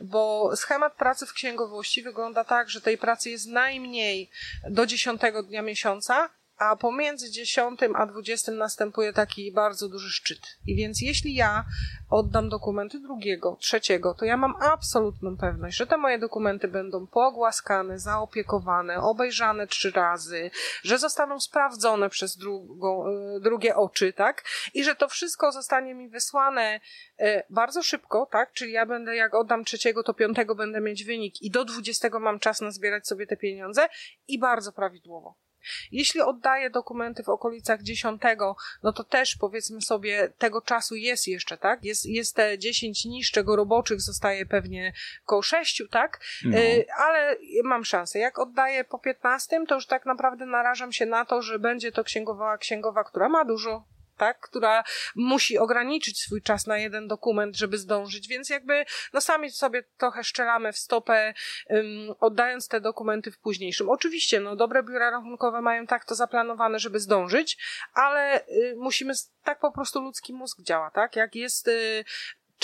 Bo 0.00 0.50
schemat 0.56 0.94
pracy 0.94 1.26
w 1.26 1.32
księgowości 1.32 2.02
wygląda 2.02 2.44
tak, 2.44 2.70
że 2.70 2.80
tej 2.80 2.98
pracy 2.98 3.30
jest 3.30 3.46
najmniej 3.46 4.30
do 4.70 4.86
dziesiątego 4.86 5.42
dnia 5.42 5.62
miesiąca, 5.62 6.30
a 6.58 6.76
pomiędzy 6.76 7.30
10 7.30 7.80
a 7.94 8.06
20 8.06 8.52
następuje 8.52 9.12
taki 9.12 9.52
bardzo 9.52 9.88
duży 9.88 10.10
szczyt. 10.10 10.38
I 10.66 10.76
więc 10.76 11.00
jeśli 11.00 11.34
ja 11.34 11.64
oddam 12.10 12.48
dokumenty 12.48 13.00
drugiego, 13.00 13.56
trzeciego, 13.60 14.14
to 14.14 14.24
ja 14.24 14.36
mam 14.36 14.54
absolutną 14.60 15.36
pewność, 15.36 15.76
że 15.76 15.86
te 15.86 15.96
moje 15.96 16.18
dokumenty 16.18 16.68
będą 16.68 17.06
pogłaskane, 17.06 17.98
zaopiekowane, 17.98 19.00
obejrzane 19.00 19.66
trzy 19.66 19.90
razy, 19.90 20.50
że 20.82 20.98
zostaną 20.98 21.40
sprawdzone 21.40 22.10
przez 22.10 22.36
drugą, 22.36 23.06
e, 23.08 23.40
drugie 23.40 23.76
oczy, 23.76 24.12
tak? 24.12 24.44
I 24.74 24.84
że 24.84 24.94
to 24.94 25.08
wszystko 25.08 25.52
zostanie 25.52 25.94
mi 25.94 26.08
wysłane 26.08 26.80
e, 27.18 27.42
bardzo 27.50 27.82
szybko, 27.82 28.26
tak? 28.30 28.52
Czyli 28.52 28.72
ja 28.72 28.86
będę, 28.86 29.16
jak 29.16 29.34
oddam 29.34 29.64
trzeciego, 29.64 30.02
to 30.02 30.14
piątego 30.14 30.54
będę 30.54 30.80
mieć 30.80 31.04
wynik 31.04 31.42
i 31.42 31.50
do 31.50 31.64
dwudziestego 31.64 32.20
mam 32.20 32.38
czas 32.38 32.60
na 32.60 32.70
zbierać 32.70 33.06
sobie 33.06 33.26
te 33.26 33.36
pieniądze 33.36 33.88
i 34.28 34.38
bardzo 34.38 34.72
prawidłowo. 34.72 35.43
Jeśli 35.92 36.20
oddaję 36.20 36.70
dokumenty 36.70 37.22
w 37.22 37.28
okolicach 37.28 37.82
dziesiątego, 37.82 38.56
no 38.82 38.92
to 38.92 39.04
też 39.04 39.36
powiedzmy 39.36 39.80
sobie, 39.80 40.32
tego 40.38 40.62
czasu 40.62 40.94
jest 40.94 41.28
jeszcze, 41.28 41.58
tak? 41.58 41.84
Jest, 41.84 42.06
jest 42.06 42.36
te 42.36 42.58
10 42.58 43.02
dni, 43.02 43.24
z 43.24 43.30
czego 43.30 43.56
roboczych 43.56 44.00
zostaje 44.00 44.46
pewnie 44.46 44.92
około 45.24 45.42
6, 45.42 45.82
tak? 45.90 46.20
No. 46.44 46.58
Y, 46.58 46.86
ale 46.98 47.36
mam 47.64 47.84
szansę. 47.84 48.18
Jak 48.18 48.38
oddaję 48.38 48.84
po 48.84 48.98
15, 48.98 49.66
to 49.68 49.74
już 49.74 49.86
tak 49.86 50.06
naprawdę 50.06 50.46
narażam 50.46 50.92
się 50.92 51.06
na 51.06 51.24
to, 51.24 51.42
że 51.42 51.58
będzie 51.58 51.92
to 51.92 52.04
księgowa, 52.04 52.58
księgowa, 52.58 53.04
która 53.04 53.28
ma 53.28 53.44
dużo 53.44 53.93
tak, 54.16 54.40
która 54.40 54.84
musi 55.14 55.58
ograniczyć 55.58 56.20
swój 56.20 56.42
czas 56.42 56.66
na 56.66 56.78
jeden 56.78 57.08
dokument, 57.08 57.56
żeby 57.56 57.78
zdążyć, 57.78 58.28
więc 58.28 58.50
jakby 58.50 58.84
no 59.12 59.20
sami 59.20 59.50
sobie 59.50 59.82
trochę 59.96 60.24
szczelamy 60.24 60.72
w 60.72 60.78
stopę, 60.78 61.34
um, 61.68 61.86
oddając 62.20 62.68
te 62.68 62.80
dokumenty 62.80 63.30
w 63.30 63.38
późniejszym. 63.38 63.90
Oczywiście, 63.90 64.40
no 64.40 64.56
dobre 64.56 64.82
biura 64.82 65.10
rachunkowe 65.10 65.60
mają 65.60 65.86
tak 65.86 66.04
to 66.04 66.14
zaplanowane, 66.14 66.78
żeby 66.78 67.00
zdążyć, 67.00 67.58
ale 67.94 68.40
y, 68.40 68.74
musimy, 68.76 69.14
tak 69.42 69.60
po 69.60 69.72
prostu 69.72 70.00
ludzki 70.00 70.32
mózg 70.32 70.62
działa, 70.62 70.90
tak, 70.90 71.16
jak 71.16 71.34
jest 71.34 71.68
y, 71.68 72.04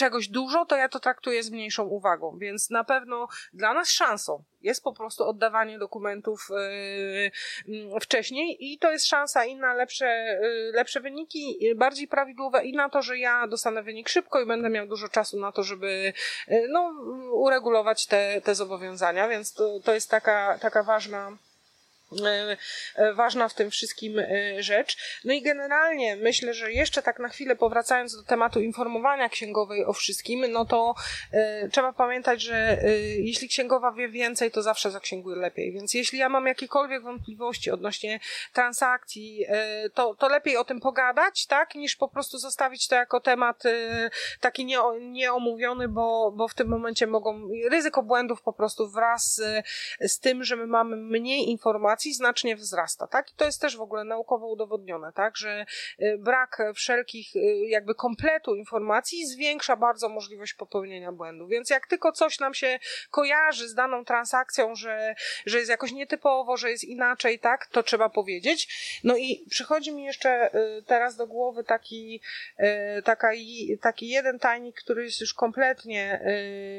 czegoś 0.00 0.28
dużo, 0.28 0.66
to 0.66 0.76
ja 0.76 0.88
to 0.88 1.00
traktuję 1.00 1.42
z 1.42 1.50
mniejszą 1.50 1.84
uwagą, 1.84 2.38
więc 2.38 2.70
na 2.70 2.84
pewno 2.84 3.28
dla 3.52 3.74
nas 3.74 3.88
szansą 3.90 4.44
jest 4.60 4.82
po 4.82 4.92
prostu 4.92 5.24
oddawanie 5.24 5.78
dokumentów 5.78 6.48
yy, 7.66 8.00
wcześniej 8.00 8.72
i 8.72 8.78
to 8.78 8.90
jest 8.90 9.06
szansa 9.06 9.44
i 9.44 9.56
na 9.56 9.74
lepsze, 9.74 10.38
yy, 10.42 10.72
lepsze 10.74 11.00
wyniki, 11.00 11.58
bardziej 11.76 12.08
prawidłowe 12.08 12.64
i 12.64 12.72
na 12.72 12.88
to, 12.88 13.02
że 13.02 13.18
ja 13.18 13.46
dostanę 13.46 13.82
wynik 13.82 14.08
szybko 14.08 14.40
i 14.40 14.46
będę 14.46 14.70
miał 14.70 14.86
dużo 14.86 15.08
czasu 15.08 15.40
na 15.40 15.52
to, 15.52 15.62
żeby 15.62 16.12
yy, 16.48 16.68
no, 16.68 16.92
uregulować 17.32 18.06
te, 18.06 18.40
te 18.40 18.54
zobowiązania, 18.54 19.28
więc 19.28 19.54
to, 19.54 19.80
to 19.84 19.94
jest 19.94 20.10
taka, 20.10 20.58
taka 20.60 20.82
ważna 20.82 21.36
ważna 23.14 23.48
w 23.48 23.54
tym 23.54 23.70
wszystkim 23.70 24.18
e, 24.18 24.62
rzecz. 24.62 24.96
No 25.24 25.32
i 25.32 25.42
generalnie 25.42 26.16
myślę, 26.16 26.54
że 26.54 26.72
jeszcze 26.72 27.02
tak 27.02 27.18
na 27.18 27.28
chwilę 27.28 27.56
powracając 27.56 28.16
do 28.16 28.22
tematu 28.22 28.60
informowania 28.60 29.28
księgowej 29.28 29.84
o 29.84 29.92
wszystkim, 29.92 30.52
no 30.52 30.64
to 30.64 30.94
trzeba 31.72 31.92
pamiętać, 31.92 32.42
że 32.42 32.78
jeśli 33.18 33.48
księgowa 33.48 33.92
wie 33.92 34.08
więcej, 34.08 34.50
to 34.50 34.62
zawsze 34.62 34.90
zaksięguje 34.90 35.36
lepiej. 35.36 35.72
Więc 35.72 35.94
jeśli 35.94 36.18
ja 36.18 36.28
mam 36.28 36.46
jakiekolwiek 36.46 37.02
wątpliwości 37.02 37.70
odnośnie 37.70 38.20
transakcji, 38.52 39.46
to, 39.94 40.14
to 40.14 40.28
lepiej 40.28 40.56
o 40.56 40.64
tym 40.64 40.80
pogadać, 40.80 41.46
tak, 41.46 41.74
niż 41.74 41.96
po 41.96 42.08
prostu 42.08 42.38
zostawić 42.38 42.88
to 42.88 42.94
jako 42.94 43.20
temat 43.20 43.62
taki 44.40 44.64
nie, 44.64 44.78
nieomówiony, 45.00 45.88
bo, 45.88 46.32
bo 46.36 46.48
w 46.48 46.54
tym 46.54 46.68
momencie 46.68 47.06
mogą 47.06 47.48
ryzyko 47.70 48.02
błędów 48.02 48.42
po 48.42 48.52
prostu 48.52 48.88
wraz 48.88 49.34
z, 49.34 49.66
z 50.00 50.18
tym, 50.18 50.44
że 50.44 50.56
my 50.56 50.66
mamy 50.66 50.96
mniej 50.96 51.50
informacji, 51.50 51.99
informacji 52.00 52.14
znacznie 52.14 52.56
wzrasta, 52.56 53.06
tak? 53.06 53.30
I 53.30 53.34
to 53.36 53.44
jest 53.44 53.60
też 53.60 53.76
w 53.76 53.80
ogóle 53.80 54.04
naukowo 54.04 54.46
udowodnione, 54.46 55.12
tak? 55.12 55.36
Że 55.36 55.66
y, 56.00 56.18
brak 56.18 56.62
wszelkich 56.74 57.36
y, 57.36 57.40
jakby 57.68 57.94
kompletu 57.94 58.54
informacji 58.54 59.26
zwiększa 59.26 59.76
bardzo 59.76 60.08
możliwość 60.08 60.54
popełnienia 60.54 61.12
błędu. 61.12 61.46
Więc 61.46 61.70
jak 61.70 61.86
tylko 61.86 62.12
coś 62.12 62.40
nam 62.40 62.54
się 62.54 62.78
kojarzy 63.10 63.68
z 63.68 63.74
daną 63.74 64.04
transakcją, 64.04 64.74
że, 64.74 65.14
że 65.46 65.58
jest 65.58 65.70
jakoś 65.70 65.92
nietypowo, 65.92 66.56
że 66.56 66.70
jest 66.70 66.84
inaczej, 66.84 67.38
tak? 67.38 67.66
To 67.66 67.82
trzeba 67.82 68.08
powiedzieć. 68.08 69.00
No 69.04 69.16
i 69.16 69.46
przychodzi 69.50 69.92
mi 69.92 70.04
jeszcze 70.04 70.50
teraz 70.86 71.16
do 71.16 71.26
głowy 71.26 71.64
taki, 71.64 72.20
taka, 73.04 73.30
taki 73.80 74.08
jeden 74.08 74.38
tajnik, 74.38 74.76
który 74.76 75.04
jest 75.04 75.20
już 75.20 75.34
kompletnie 75.34 76.20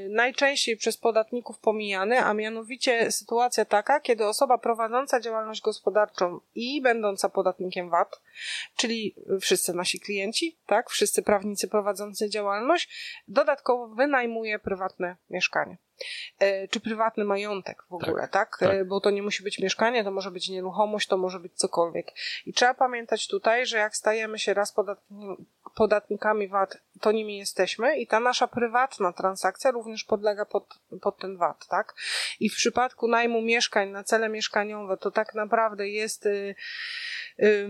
najczęściej 0.09 0.77
przez 0.77 0.97
podatników 0.97 1.59
pomijany, 1.59 2.19
a 2.19 2.33
mianowicie 2.33 3.11
sytuacja 3.11 3.65
taka, 3.65 3.99
kiedy 3.99 4.25
osoba 4.25 4.57
prowadząca 4.57 5.10
działalność 5.19 5.61
gospodarczą 5.61 6.39
i 6.55 6.81
będąca 6.81 7.29
podatnikiem 7.29 7.89
VAT, 7.89 8.21
czyli 8.75 9.15
wszyscy 9.41 9.73
nasi 9.73 9.99
klienci, 9.99 10.57
tak, 10.65 10.89
wszyscy 10.89 11.23
prawnicy 11.23 11.67
prowadzący 11.67 12.29
działalność, 12.29 13.21
dodatkowo 13.27 13.87
wynajmuje 13.87 14.59
prywatne 14.59 15.15
mieszkanie. 15.29 15.77
E, 16.39 16.67
czy 16.67 16.79
prywatny 16.79 17.23
majątek 17.23 17.83
w 17.89 17.93
ogóle, 17.93 18.21
tak, 18.21 18.31
tak? 18.31 18.57
tak? 18.59 18.87
Bo 18.87 19.01
to 19.01 19.09
nie 19.09 19.23
musi 19.23 19.43
być 19.43 19.59
mieszkanie, 19.59 20.03
to 20.03 20.11
może 20.11 20.31
być 20.31 20.49
nieruchomość, 20.49 21.07
to 21.07 21.17
może 21.17 21.39
być 21.39 21.53
cokolwiek. 21.55 22.07
I 22.45 22.53
trzeba 22.53 22.73
pamiętać 22.73 23.27
tutaj, 23.27 23.65
że 23.65 23.77
jak 23.77 23.95
stajemy 23.95 24.39
się 24.39 24.53
raz 24.53 24.73
podatnikami 25.75 26.47
VAT, 26.47 26.77
to 27.01 27.11
nimi 27.11 27.37
jesteśmy 27.37 27.97
i 27.97 28.07
ta 28.07 28.19
nasza 28.19 28.47
prywatna 28.47 29.13
transakcja 29.13 29.71
również 29.71 30.03
podlega 30.03 30.45
pod, 30.45 30.79
pod 31.01 31.17
ten 31.17 31.37
VAT, 31.37 31.67
tak? 31.67 31.95
I 32.39 32.49
w 32.49 32.55
przypadku 32.55 33.07
najmu 33.07 33.41
mieszkań 33.41 33.89
na 33.89 34.03
cele 34.03 34.29
mieszkaniowe 34.29 34.97
to 34.97 35.11
tak 35.11 35.35
naprawdę 35.35 35.89
jest 35.89 36.25
y, 36.25 36.55
y, 37.39 37.69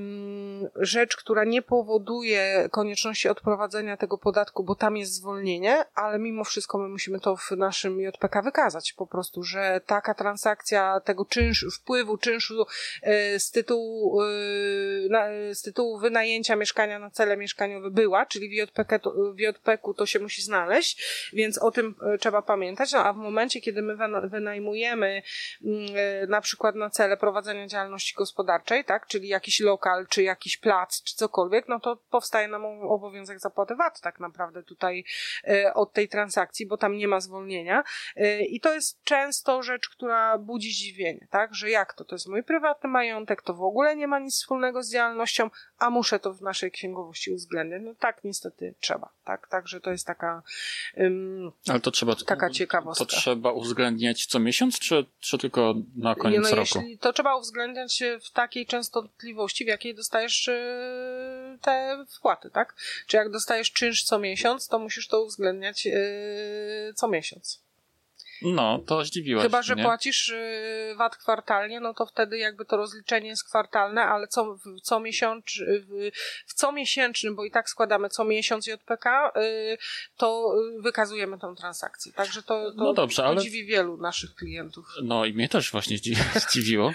rzecz, 0.75 1.17
która 1.17 1.43
nie 1.43 1.61
powoduje 1.61 2.69
konieczności 2.71 3.29
odprowadzenia 3.29 3.97
tego 3.97 4.17
podatku, 4.17 4.63
bo 4.63 4.75
tam 4.75 4.97
jest 4.97 5.13
zwolnienie, 5.13 5.85
ale 5.95 6.19
mimo 6.19 6.43
wszystko 6.43 6.77
my 6.77 6.89
musimy 6.89 7.19
to 7.19 7.35
w 7.37 7.51
naszym 7.51 8.01
JPK 8.01 8.41
wykazać 8.41 8.93
po 8.93 9.07
prostu, 9.07 9.43
że 9.43 9.81
taka 9.85 10.13
transakcja 10.13 10.99
tego 10.99 11.25
czynszu, 11.25 11.71
wpływu 11.71 12.17
czynszu 12.17 12.65
y, 13.07 13.39
z 13.39 13.51
tytułu, 13.51 14.21
y, 14.23 15.07
na, 15.09 15.25
z 15.53 15.61
tytułu 15.61 15.99
wynajęcia 15.99 16.55
mieszkania 16.55 16.99
na 16.99 17.09
cele 17.09 17.37
mieszkaniowe 17.37 17.90
była, 17.91 18.25
czyli 18.25 18.49
w 18.49 18.51
JPK 18.51 18.99
to, 18.99 19.11
w 19.33 19.39
JPK 19.39 19.93
to 19.97 20.05
się 20.05 20.19
musi 20.19 20.41
znaleźć, 20.41 21.03
więc 21.33 21.57
o 21.57 21.71
tym 21.71 21.95
e, 22.13 22.17
trzeba 22.17 22.41
pamiętać. 22.41 22.91
No 22.93 23.05
a 23.05 23.13
w 23.13 23.17
momencie, 23.17 23.61
kiedy 23.61 23.81
my 23.81 23.97
wynajmujemy 24.23 25.21
mm, 25.65 25.85
e, 25.95 26.27
na 26.27 26.41
przykład 26.41 26.75
na 26.75 26.89
cele 26.89 27.17
prowadzenia 27.17 27.67
działalności 27.67 28.15
gospodarczej, 28.15 28.85
tak, 28.85 29.07
czyli 29.07 29.27
jakiś 29.27 29.59
lokal, 29.59 30.07
czy 30.07 30.23
jakiś 30.23 30.57
plac, 30.57 31.03
czy 31.03 31.15
cokolwiek, 31.15 31.67
no 31.67 31.79
to 31.79 31.95
powstaje 32.09 32.47
nam 32.47 32.65
obowiązek 32.65 33.39
zapłaty 33.39 33.75
VAT 33.75 34.01
tak 34.01 34.19
naprawdę 34.19 34.63
tutaj 34.63 35.03
e, 35.47 35.73
od 35.73 35.93
tej 35.93 36.07
transakcji, 36.07 36.65
bo 36.65 36.77
tam 36.77 36.97
nie 36.97 37.07
ma 37.07 37.19
zwolnienia. 37.19 37.83
I 38.49 38.59
to 38.59 38.73
jest 38.73 39.03
często 39.03 39.63
rzecz, 39.63 39.89
która 39.89 40.37
budzi 40.37 40.71
zdziwienie, 40.71 41.27
tak, 41.29 41.55
że 41.55 41.69
jak 41.69 41.93
to, 41.93 42.05
to 42.05 42.15
jest 42.15 42.27
mój 42.27 42.43
prywatny 42.43 42.89
majątek, 42.89 43.41
to 43.41 43.53
w 43.53 43.63
ogóle 43.63 43.95
nie 43.95 44.07
ma 44.07 44.19
nic 44.19 44.35
wspólnego 44.35 44.83
z 44.83 44.91
działalnością, 44.91 45.49
a 45.81 45.89
muszę 45.89 46.19
to 46.19 46.33
w 46.33 46.41
naszej 46.41 46.71
księgowości 46.71 47.31
uwzględniać. 47.31 47.81
No 47.85 47.95
tak, 47.99 48.23
niestety 48.23 48.73
trzeba 48.79 49.09
tak? 49.31 49.47
Także 49.47 49.81
to 49.81 49.91
jest 49.91 50.07
taka, 50.07 50.43
um, 50.97 51.51
Ale 51.67 51.79
to 51.79 51.91
trzeba, 51.91 52.15
taka 52.15 52.49
ciekawostka. 52.49 53.05
To 53.05 53.11
trzeba 53.11 53.51
uwzględniać 53.51 54.25
co 54.25 54.39
miesiąc, 54.39 54.79
czy, 54.79 55.05
czy 55.19 55.37
tylko 55.37 55.75
na 55.95 56.15
koniec 56.15 56.43
no, 56.43 56.55
roku? 56.55 56.79
Jeśli 56.79 56.97
to 56.97 57.13
trzeba 57.13 57.35
uwzględniać 57.35 58.03
w 58.21 58.31
takiej 58.31 58.65
częstotliwości, 58.65 59.65
w 59.65 59.67
jakiej 59.67 59.95
dostajesz 59.95 60.47
y, 60.47 61.57
te 61.61 62.05
wpłaty, 62.09 62.49
tak? 62.49 62.75
Czy 63.07 63.17
jak 63.17 63.31
dostajesz 63.31 63.71
czynsz 63.71 64.03
co 64.03 64.19
miesiąc, 64.19 64.67
to 64.67 64.79
musisz 64.79 65.07
to 65.07 65.23
uwzględniać 65.23 65.87
y, 65.87 66.93
co 66.95 67.07
miesiąc. 67.07 67.61
No, 68.41 68.79
to 68.79 69.05
zdziwiłaś 69.05 69.43
Chyba, 69.43 69.61
że 69.61 69.75
nie? 69.75 69.83
płacisz 69.83 70.29
y, 70.29 70.95
VAT 70.97 71.17
kwartalnie, 71.17 71.79
no 71.79 71.93
to 71.93 72.05
wtedy 72.05 72.37
jakby 72.37 72.65
to 72.65 72.77
rozliczenie 72.77 73.27
jest 73.27 73.43
kwartalne, 73.43 74.01
ale 74.01 74.27
co, 74.27 74.57
co 74.83 74.99
miesiąc, 74.99 75.45
w 76.47 76.53
co 76.53 76.71
miesięcznym, 76.71 77.35
bo 77.35 77.45
i 77.45 77.51
tak 77.51 77.69
składamy 77.69 78.09
co 78.09 78.25
miesiąc 78.25 78.67
JPK, 78.67 79.31
y, 79.37 79.77
to 80.17 80.55
wykazujemy 80.79 81.39
tą 81.39 81.55
transakcję. 81.55 82.13
Także 82.13 82.43
to, 82.43 82.71
to, 82.71 82.83
no 82.83 82.93
dobrze, 82.93 83.21
to 83.21 83.27
ale... 83.27 83.41
dziwi 83.41 83.65
wielu 83.65 83.97
naszych 83.97 84.35
klientów. 84.35 84.85
No 85.03 85.25
i 85.25 85.33
mnie 85.33 85.49
też 85.49 85.71
właśnie 85.71 85.97
zdziwiło. 86.47 86.93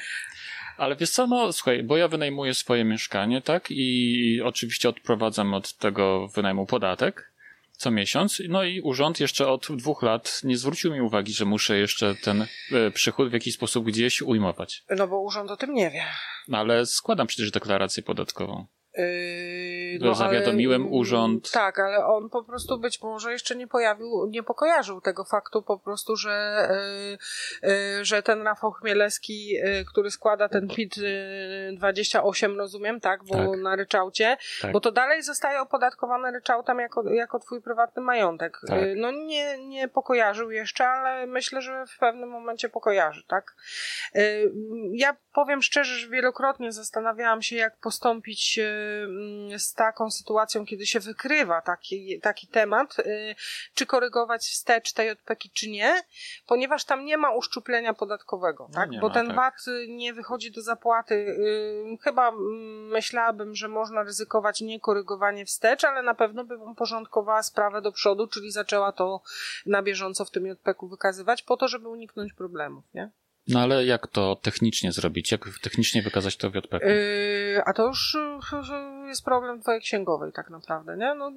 Ale 0.77 0.97
wiesz 0.97 1.11
co, 1.11 1.27
no 1.27 1.53
słuchaj, 1.53 1.83
bo 1.83 1.97
ja 1.97 2.09
wynajmuję 2.09 2.55
swoje 2.55 2.85
mieszkanie, 2.85 3.43
tak? 3.43 3.67
I 3.71 4.41
oczywiście 4.45 4.89
odprowadzam 4.89 5.55
od 5.55 5.73
tego 5.73 6.29
wynajmu 6.29 6.67
podatek 6.67 7.36
co 7.77 7.91
miesiąc. 7.91 8.43
No 8.49 8.65
i 8.65 8.81
urząd 8.81 9.21
jeszcze 9.21 9.49
od 9.49 9.67
dwóch 9.71 10.03
lat 10.03 10.41
nie 10.45 10.57
zwrócił 10.57 10.93
mi 10.93 11.01
uwagi, 11.01 11.33
że 11.33 11.45
muszę 11.45 11.79
jeszcze 11.79 12.15
ten 12.15 12.47
e, 12.73 12.91
przychód 12.91 13.31
w 13.31 13.33
jakiś 13.33 13.55
sposób 13.55 13.87
gdzieś 13.87 14.23
ujmować. 14.23 14.85
No 14.91 15.09
bo 15.09 15.21
urząd 15.21 15.51
o 15.51 15.57
tym 15.57 15.75
nie 15.75 15.91
wie. 15.91 16.05
No 16.49 16.59
ale 16.59 16.87
składam 16.87 17.27
przecież 17.27 17.51
deklarację 17.51 18.03
podatkową. 18.03 18.67
Yy, 18.97 19.99
no, 20.01 20.15
zawiadomiłem 20.15 20.83
ale, 20.83 20.91
urząd. 20.91 21.51
Tak, 21.51 21.79
ale 21.79 22.07
on 22.07 22.31
po 22.31 22.45
prostu 22.45 22.79
być 22.79 23.03
może 23.03 23.33
jeszcze 23.33 23.57
nie 23.57 23.67
pojawił, 23.67 24.27
nie 24.31 24.43
pokojarzył 24.43 25.01
tego 25.01 25.25
faktu 25.25 25.63
po 25.63 25.79
prostu, 25.79 26.17
że, 26.17 26.69
yy, 27.63 27.71
yy, 27.71 28.05
że 28.05 28.23
ten 28.23 28.43
Rafał 28.43 28.73
Chmielewski, 28.73 29.49
yy, 29.49 29.85
który 29.85 30.11
składa 30.11 30.49
ten 30.49 30.69
PIT 30.69 30.95
28, 31.73 32.59
rozumiem, 32.59 33.01
tak, 33.01 33.25
bo 33.25 33.35
tak. 33.35 33.61
na 33.61 33.77
ryczałcie, 33.77 34.37
tak. 34.63 34.73
bo 34.73 34.81
to 34.81 34.93
dalej 34.93 35.23
zostaje 35.23 35.61
opodatkowane 35.61 36.31
ryczałtem 36.31 36.79
jako, 36.79 37.11
jako 37.11 37.39
twój 37.39 37.63
prywatny 37.63 38.03
majątek. 38.03 38.61
Tak. 38.67 38.83
Yy, 38.83 38.95
no 38.97 39.11
nie, 39.11 39.59
nie 39.59 39.89
pokojarzył 39.89 40.51
jeszcze, 40.51 40.89
ale 40.89 41.27
myślę, 41.27 41.63
że 41.63 41.87
w 41.87 41.99
pewnym 41.99 42.29
momencie 42.29 42.69
pokojarzy, 42.69 43.25
tak. 43.27 43.57
Yy, 44.15 44.53
ja 44.93 45.17
powiem 45.35 45.63
szczerze, 45.63 45.95
że 45.95 46.09
wielokrotnie 46.09 46.73
zastanawiałam 46.73 47.43
się, 47.43 47.57
jak 47.57 47.77
postąpić 47.77 48.61
Mm, 48.61 48.86
z 49.59 49.75
taką 49.75 50.11
sytuacją, 50.11 50.67
kiedy 50.67 50.87
się 50.87 51.01
wykrywa 51.01 51.61
taki, 51.61 52.21
taki 52.21 52.47
temat, 52.47 52.99
y, 52.99 53.35
czy 53.75 53.87
korygować 53.87 54.43
wstecz 54.43 54.93
tej 54.93 55.11
odpeki, 55.11 55.51
czy 55.51 55.71
nie, 55.71 56.03
ponieważ 56.47 56.85
tam 56.85 57.05
nie 57.05 57.17
ma 57.17 57.31
uszczuplenia 57.31 57.95
podatkowego, 57.95 58.69
no 58.69 58.75
tak? 58.75 58.91
Bo 59.01 59.09
ma, 59.09 59.15
ten 59.15 59.27
tak. 59.27 59.37
VAT 59.37 59.55
nie 59.89 60.15
wychodzi 60.15 60.51
do 60.51 60.63
zapłaty. 60.63 61.15
Y, 61.15 61.99
chyba 62.03 62.29
mm, 62.29 62.87
myślałabym, 62.87 63.55
że 63.55 63.69
można 63.69 64.03
ryzykować 64.03 64.61
nie 64.61 64.81
korygowanie 64.81 65.45
wstecz, 65.45 65.85
ale 65.85 66.03
na 66.03 66.15
pewno 66.15 66.45
bym 66.45 66.75
porządkowała 66.75 67.43
sprawę 67.43 67.83
do 67.83 67.93
przodu, 67.93 68.27
czyli 68.27 68.51
zaczęła 68.51 68.93
to 68.93 69.23
na 69.67 69.83
bieżąco 69.83 70.25
w 70.25 70.31
tym 70.31 70.47
JPK 70.47 70.87
wykazywać, 70.87 71.43
po 71.43 71.57
to, 71.57 71.69
żeby 71.69 71.89
uniknąć 71.89 72.33
problemów, 72.33 72.85
nie? 72.95 73.11
No 73.49 73.61
ale 73.61 73.85
jak 73.85 74.07
to 74.07 74.37
technicznie 74.43 74.93
zrobić? 74.93 75.33
Jak 75.33 75.49
technicznie 75.63 76.03
wykazać 76.03 76.37
to 76.37 76.51
w 76.51 76.55
JPK? 76.55 76.87
Yy, 76.87 77.63
a 77.67 77.73
to 77.73 77.87
już 77.87 78.17
jest 79.07 79.25
problem 79.25 79.63
twojej 79.63 79.81
księgowej 79.81 80.33
tak 80.33 80.51
naprawdę, 80.51 80.97
nie? 80.97 81.15
No 81.15 81.33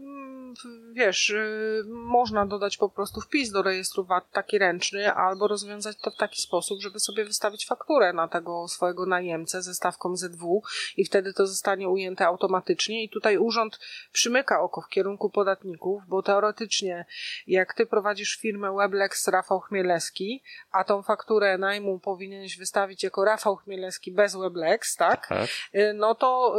wiesz, 0.93 1.29
yy, 1.29 1.83
można 1.87 2.45
dodać 2.45 2.77
po 2.77 2.89
prostu 2.89 3.21
wpis 3.21 3.51
do 3.51 3.61
rejestru 3.61 4.05
VAT 4.05 4.31
taki 4.31 4.57
ręczny, 4.57 5.13
albo 5.13 5.47
rozwiązać 5.47 5.97
to 5.97 6.11
w 6.11 6.17
taki 6.17 6.41
sposób, 6.41 6.81
żeby 6.81 6.99
sobie 6.99 7.25
wystawić 7.25 7.65
fakturę 7.65 8.13
na 8.13 8.27
tego 8.27 8.67
swojego 8.67 9.05
najemcę 9.05 9.61
ze 9.61 9.73
stawką 9.73 10.15
ZW 10.15 10.63
i 10.97 11.05
wtedy 11.05 11.33
to 11.33 11.47
zostanie 11.47 11.89
ujęte 11.89 12.25
automatycznie 12.25 13.03
i 13.03 13.09
tutaj 13.09 13.37
urząd 13.37 13.79
przymyka 14.11 14.61
oko 14.61 14.81
w 14.81 14.89
kierunku 14.89 15.29
podatników, 15.29 16.03
bo 16.07 16.23
teoretycznie 16.23 17.05
jak 17.47 17.73
ty 17.73 17.85
prowadzisz 17.85 18.35
firmę 18.35 18.75
Weblex 18.77 19.27
Rafał 19.27 19.59
Chmielewski, 19.59 20.43
a 20.71 20.83
tą 20.83 21.03
fakturę 21.03 21.57
najmu 21.57 21.98
powinieneś 21.99 22.57
wystawić 22.57 23.03
jako 23.03 23.25
Rafał 23.25 23.55
Chmielewski 23.55 24.11
bez 24.11 24.35
Weblex, 24.35 24.95
tak? 24.95 25.27
tak. 25.27 25.49
Y, 25.75 25.93
no 25.93 26.15
to 26.15 26.55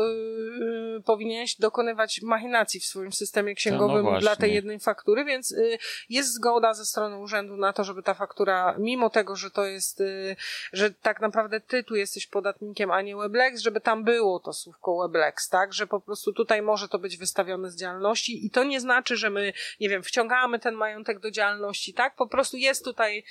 yy, 0.95 1.03
powinieneś 1.03 1.57
dokonywać 1.57 2.23
machinacji 2.23 2.81
w 2.81 2.85
swoim 2.85 3.13
systemie 3.13 3.55
księgowym 3.55 4.05
no 4.05 4.21
dla 4.21 4.37
tej 4.37 4.55
jednej 4.55 4.81
faktury, 4.81 5.25
więc 5.25 5.51
yy, 5.51 5.79
jest 6.09 6.35
zgoda 6.35 6.75
ze 6.75 6.85
strony 6.85 7.19
urzędu 7.19 7.57
na 7.57 7.73
to, 7.73 7.85
żeby 7.85 8.03
ta 8.03 8.15
faktura, 8.15 8.75
mimo 8.79 9.11
tego, 9.11 9.37
że 9.37 9.51
to 9.51 9.65
jest, 9.67 10.01
yy, 10.01 10.37
że 10.73 10.91
tak 10.91 11.21
naprawdę 11.21 11.61
ty 11.61 11.85
tu 11.85 11.97
jesteś 11.97 12.27
podatnikiem, 12.27 12.91
a 12.91 13.03
nie 13.03 13.17
Weblex, 13.17 13.61
żeby 13.61 13.81
tam 13.81 14.05
było 14.05 14.41
to 14.41 14.53
słówko 14.53 15.03
Weblex, 15.03 15.49
tak? 15.49 15.73
Że 15.75 15.87
po 15.87 16.01
prostu 16.01 16.33
tutaj 16.33 16.63
może 16.63 16.89
to 16.89 16.99
być 16.99 17.17
wystawione 17.17 17.71
z 17.71 17.77
działalności 17.77 18.47
i 18.47 18.51
to 18.51 18.65
nie 18.65 18.81
znaczy, 18.81 19.17
że 19.17 19.31
my, 19.31 19.53
nie 19.81 19.89
wiem, 19.89 20.03
wciągamy 20.03 20.59
ten 20.59 20.75
majątek 20.75 21.19
do 21.19 21.31
działalności, 21.31 21.95
tak? 21.95 22.17
Po 22.17 22.27
prostu 22.27 22.57
jest 22.57 22.85
tutaj 22.85 23.25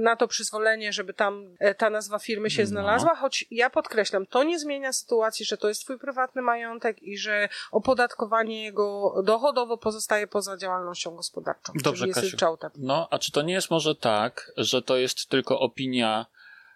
na 0.00 0.16
to 0.16 0.28
przyzwolenie 0.28 0.71
żeby 0.92 1.14
tam 1.14 1.56
e, 1.58 1.74
ta 1.74 1.90
nazwa 1.90 2.18
firmy 2.18 2.50
się 2.50 2.62
no. 2.62 2.68
znalazła, 2.68 3.14
choć 3.14 3.44
ja 3.50 3.70
podkreślam, 3.70 4.26
to 4.26 4.44
nie 4.44 4.58
zmienia 4.58 4.92
sytuacji, 4.92 5.46
że 5.46 5.56
to 5.56 5.68
jest 5.68 5.80
twój 5.80 5.98
prywatny 5.98 6.42
majątek 6.42 7.02
i 7.02 7.18
że 7.18 7.48
opodatkowanie 7.70 8.64
jego 8.64 9.14
dochodowo 9.24 9.78
pozostaje 9.78 10.26
poza 10.26 10.56
działalnością 10.56 11.16
gospodarczą. 11.16 11.72
Dobrze, 11.82 12.08
Kasiu. 12.08 12.36
No, 12.76 13.08
a 13.10 13.18
czy 13.18 13.32
to 13.32 13.42
nie 13.42 13.54
jest 13.54 13.70
może 13.70 13.94
tak, 13.94 14.52
że 14.56 14.82
to 14.82 14.96
jest 14.96 15.28
tylko 15.28 15.60
opinia 15.60 16.26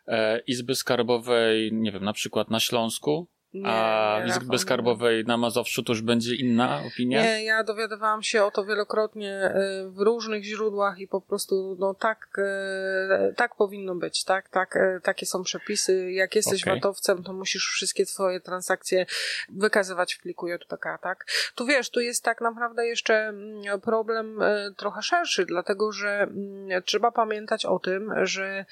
e, 0.06 0.38
Izby 0.38 0.74
Skarbowej, 0.74 1.72
nie 1.72 1.92
wiem, 1.92 2.04
na 2.04 2.12
przykład 2.12 2.50
na 2.50 2.60
Śląsku, 2.60 3.28
nie, 3.56 3.68
A 3.68 4.20
nie, 4.24 4.30
Izby 4.30 4.58
Skarbowej 4.58 5.24
na 5.24 5.36
Mazowszu 5.36 5.82
to 5.82 5.92
już 5.92 6.02
będzie 6.02 6.34
inna 6.34 6.82
opinia? 6.86 7.22
Nie, 7.22 7.44
ja 7.44 7.64
dowiadywałam 7.64 8.22
się 8.22 8.44
o 8.44 8.50
to 8.50 8.64
wielokrotnie 8.64 9.32
e, 9.32 9.88
w 9.88 10.00
różnych 10.00 10.44
źródłach 10.44 10.98
i 10.98 11.08
po 11.08 11.20
prostu 11.20 11.76
no 11.78 11.94
tak, 11.94 12.38
e, 12.38 13.32
tak 13.36 13.56
powinno 13.56 13.94
być, 13.94 14.24
tak, 14.24 14.48
tak, 14.48 14.76
e, 14.76 15.00
takie 15.02 15.26
są 15.26 15.42
przepisy. 15.42 16.12
Jak 16.12 16.34
jesteś 16.34 16.62
okay. 16.62 16.74
watowcem, 16.74 17.22
to 17.22 17.32
musisz 17.32 17.66
wszystkie 17.66 18.06
twoje 18.06 18.40
transakcje 18.40 19.06
wykazywać 19.48 20.14
w 20.14 20.22
pliku 20.22 20.48
JPK, 20.48 20.98
tak? 21.02 21.26
Tu 21.54 21.66
wiesz, 21.66 21.90
tu 21.90 22.00
jest 22.00 22.24
tak 22.24 22.40
naprawdę 22.40 22.86
jeszcze 22.86 23.14
mm, 23.14 23.80
problem 23.80 24.40
trochę 24.76 25.02
szerszy, 25.02 25.46
dlatego 25.46 25.92
że 25.92 26.22
mm, 26.22 26.82
trzeba 26.82 27.10
pamiętać 27.10 27.66
o 27.66 27.78
tym, 27.78 28.12
że 28.22 28.64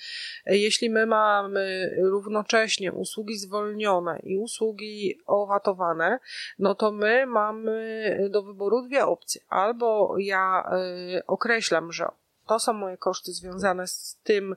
jeśli 0.47 0.90
my 0.90 1.07
mamy 1.07 1.94
równocześnie 2.03 2.92
usługi 2.92 3.38
zwolnione 3.38 4.18
i 4.23 4.38
usługi 4.38 4.74
usługi 4.75 5.19
owatowane, 5.27 6.19
no 6.59 6.75
to 6.75 6.93
my 6.93 7.27
mamy 7.27 8.29
do 8.31 8.43
wyboru 8.43 8.83
dwie 8.83 9.07
opcje. 9.07 9.41
Albo 9.49 10.15
ja 10.19 10.71
y, 11.17 11.27
określam, 11.27 11.93
że 11.93 12.09
to 12.47 12.59
są 12.59 12.73
moje 12.73 12.97
koszty 12.97 13.33
związane 13.33 13.87
z 13.87 14.19
tym, 14.25 14.57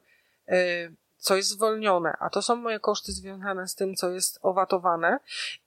y, 0.49 0.93
co 1.17 1.35
jest 1.35 1.49
zwolnione, 1.49 2.17
a 2.19 2.29
to 2.29 2.41
są 2.41 2.55
moje 2.55 2.79
koszty 2.79 3.11
związane 3.11 3.67
z 3.67 3.75
tym, 3.75 3.95
co 3.95 4.09
jest 4.09 4.39
owatowane 4.41 5.19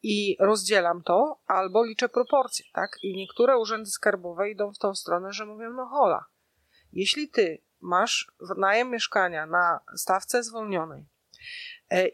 i 0.02 0.36
rozdzielam 0.40 1.02
to, 1.02 1.38
albo 1.46 1.84
liczę 1.84 2.08
proporcje, 2.08 2.64
tak? 2.72 2.98
I 3.02 3.16
niektóre 3.16 3.58
urzędy 3.58 3.90
skarbowe 3.90 4.50
idą 4.50 4.72
w 4.72 4.78
tą 4.78 4.94
stronę, 4.94 5.32
że 5.32 5.46
mówią, 5.46 5.70
no 5.70 5.86
hola, 5.86 6.24
jeśli 6.92 7.28
ty 7.28 7.58
masz 7.80 8.32
najem 8.56 8.90
mieszkania 8.90 9.46
na 9.46 9.80
stawce 9.96 10.42
zwolnionej, 10.42 11.04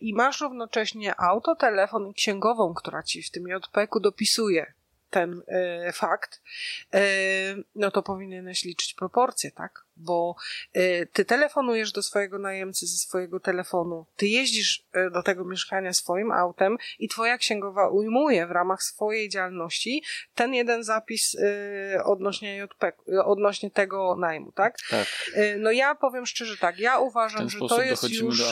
i 0.00 0.14
masz 0.14 0.40
równocześnie 0.40 1.20
auto, 1.20 1.56
telefon 1.56 2.06
i 2.06 2.14
księgową, 2.14 2.74
która 2.74 3.02
ci 3.02 3.22
w 3.22 3.30
tym 3.30 3.48
JPK-u 3.48 4.00
dopisuje 4.00 4.72
ten 5.10 5.42
e, 5.48 5.92
fakt, 5.92 6.42
e, 6.94 7.00
no 7.74 7.90
to 7.90 8.02
powinieneś 8.02 8.64
liczyć 8.64 8.94
proporcje, 8.94 9.50
tak? 9.50 9.85
Bo 9.96 10.36
y, 10.76 11.08
ty 11.12 11.24
telefonujesz 11.24 11.92
do 11.92 12.02
swojego 12.02 12.38
najemcy 12.38 12.86
ze 12.86 12.96
swojego 12.96 13.40
telefonu, 13.40 14.06
ty 14.16 14.26
jeździsz 14.26 14.84
y, 14.96 15.10
do 15.10 15.22
tego 15.22 15.44
mieszkania 15.44 15.92
swoim 15.92 16.32
autem 16.32 16.76
i 16.98 17.08
twoja 17.08 17.38
księgowa 17.38 17.88
ujmuje 17.88 18.46
w 18.46 18.50
ramach 18.50 18.82
swojej 18.82 19.28
działalności 19.28 20.02
ten 20.34 20.54
jeden 20.54 20.84
zapis 20.84 21.34
y, 21.34 22.04
odnośnie 22.04 22.56
JP, 22.56 22.92
odnośnie 23.24 23.70
tego 23.70 24.16
najmu, 24.16 24.52
tak? 24.52 24.76
tak. 24.90 25.06
No 25.58 25.70
ja 25.70 25.94
powiem 25.94 26.26
szczerze 26.26 26.56
tak, 26.56 26.78
ja 26.78 26.98
uważam, 26.98 27.50
że 27.50 27.58
to 27.58 27.82
jest 27.82 28.10
już, 28.10 28.42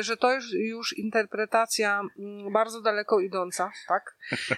że 0.00 0.16
to 0.16 0.32
jest 0.32 0.52
już 0.52 0.98
interpretacja 0.98 2.02
mm, 2.18 2.52
bardzo 2.52 2.80
daleko 2.80 3.20
idąca, 3.20 3.70
tak? 3.88 4.16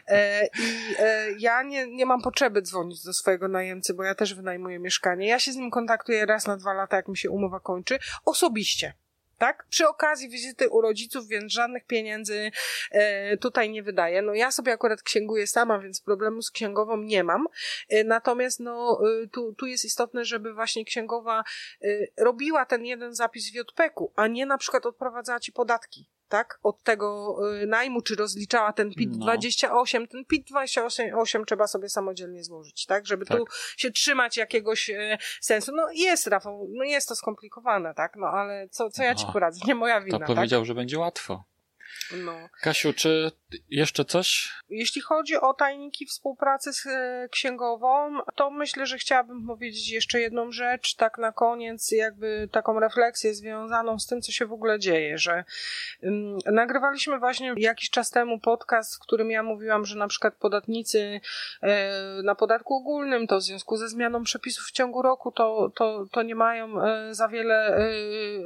E, 0.08 0.46
I 0.46 0.94
e, 0.98 1.32
ja 1.38 1.62
nie, 1.62 1.86
nie 1.86 2.06
mam 2.06 2.22
potrzeby 2.22 2.62
dzwonić 2.62 3.04
do 3.04 3.12
swojego 3.12 3.48
najemcy, 3.48 3.94
bo 3.94 4.02
ja 4.02 4.14
też 4.14 4.34
wynajmuję 4.34 4.78
mieszkanie. 4.78 5.28
Ja 5.28 5.38
się 5.38 5.52
z 5.52 5.56
nim 5.56 5.70
kontaktuję 5.70 6.01
kontaktuję 6.02 6.26
raz 6.26 6.46
na 6.46 6.56
dwa 6.56 6.72
lata, 6.72 6.96
jak 6.96 7.08
mi 7.08 7.16
się 7.16 7.30
umowa 7.30 7.60
kończy, 7.60 7.98
osobiście 8.24 8.94
tak? 9.38 9.66
Przy 9.68 9.88
okazji 9.88 10.28
wizyty 10.28 10.68
u 10.68 10.80
rodziców, 10.80 11.28
więc 11.28 11.52
żadnych 11.52 11.86
pieniędzy 11.86 12.50
e, 12.90 13.36
tutaj 13.36 13.70
nie 13.70 13.82
wydaję. 13.82 14.22
No 14.22 14.34
ja 14.34 14.50
sobie 14.50 14.72
akurat 14.72 15.02
księguję 15.02 15.46
sama, 15.46 15.78
więc 15.78 16.00
problemu 16.00 16.42
z 16.42 16.50
księgową 16.50 16.96
nie 16.96 17.24
mam. 17.24 17.46
E, 17.88 18.04
natomiast 18.04 18.60
no 18.60 19.00
e, 19.22 19.26
tu, 19.28 19.54
tu 19.54 19.66
jest 19.66 19.84
istotne, 19.84 20.24
żeby 20.24 20.54
właśnie 20.54 20.84
księgowa 20.84 21.44
e, 21.82 21.86
robiła 22.16 22.66
ten 22.66 22.84
jeden 22.84 23.14
zapis 23.14 23.52
w 23.52 23.54
JPK-u, 23.54 24.12
a 24.16 24.26
nie 24.26 24.46
na 24.46 24.58
przykład 24.58 24.86
odprowadzała 24.86 25.40
ci 25.40 25.52
podatki 25.52 26.06
tak, 26.32 26.58
od 26.62 26.82
tego 26.82 27.36
y, 27.62 27.66
najmu, 27.66 28.02
czy 28.02 28.14
rozliczała 28.14 28.72
ten 28.72 28.94
PIT 28.94 29.10
no. 29.12 29.18
28, 29.18 30.06
ten 30.06 30.24
PIT 30.24 30.46
28 30.46 31.44
trzeba 31.44 31.66
sobie 31.66 31.88
samodzielnie 31.88 32.44
złożyć, 32.44 32.86
tak, 32.86 33.06
żeby 33.06 33.26
tak. 33.26 33.38
tu 33.38 33.44
się 33.76 33.90
trzymać 33.90 34.36
jakiegoś 34.36 34.90
y, 34.90 35.18
sensu. 35.40 35.72
No 35.74 35.86
jest, 35.94 36.26
Rafał, 36.26 36.68
no 36.70 36.84
jest 36.84 37.08
to 37.08 37.16
skomplikowane, 37.16 37.94
tak, 37.94 38.16
no 38.16 38.26
ale 38.26 38.68
co, 38.68 38.90
co 38.90 39.02
ja 39.02 39.14
ci 39.14 39.26
poradzę, 39.32 39.60
nie 39.66 39.74
moja 39.74 40.00
wina, 40.00 40.18
To 40.18 40.34
powiedział, 40.34 40.60
tak? 40.60 40.66
że 40.66 40.74
będzie 40.74 40.98
łatwo. 40.98 41.44
No. 42.16 42.48
Kasiu, 42.60 42.92
czy 42.92 43.32
jeszcze 43.70 44.04
coś? 44.04 44.52
Jeśli 44.68 45.00
chodzi 45.00 45.36
o 45.36 45.54
tajniki 45.54 46.06
współpracy 46.06 46.72
z 46.72 46.86
e, 46.86 47.28
księgową, 47.30 48.18
to 48.34 48.50
myślę, 48.50 48.86
że 48.86 48.98
chciałabym 48.98 49.46
powiedzieć 49.46 49.90
jeszcze 49.90 50.20
jedną 50.20 50.52
rzecz, 50.52 50.94
tak 50.94 51.18
na 51.18 51.32
koniec, 51.32 51.90
jakby 51.90 52.48
taką 52.52 52.80
refleksję 52.80 53.34
związaną 53.34 53.98
z 53.98 54.06
tym, 54.06 54.22
co 54.22 54.32
się 54.32 54.46
w 54.46 54.52
ogóle 54.52 54.78
dzieje, 54.78 55.18
że 55.18 55.44
um, 56.02 56.38
nagrywaliśmy 56.46 57.18
właśnie 57.18 57.54
jakiś 57.56 57.90
czas 57.90 58.10
temu 58.10 58.40
podcast, 58.40 58.96
w 58.96 58.98
którym 58.98 59.30
ja 59.30 59.42
mówiłam, 59.42 59.84
że 59.84 59.98
na 59.98 60.08
przykład 60.08 60.34
podatnicy 60.34 61.20
e, 61.62 62.22
na 62.22 62.34
podatku 62.34 62.74
ogólnym, 62.74 63.26
to 63.26 63.38
w 63.38 63.42
związku 63.42 63.76
ze 63.76 63.88
zmianą 63.88 64.22
przepisów 64.22 64.64
w 64.64 64.72
ciągu 64.72 65.02
roku, 65.02 65.32
to, 65.32 65.70
to, 65.74 66.06
to 66.10 66.22
nie 66.22 66.34
mają 66.34 66.82
e, 66.82 67.14
za 67.14 67.28
wiele 67.28 67.76
e, 67.76 67.80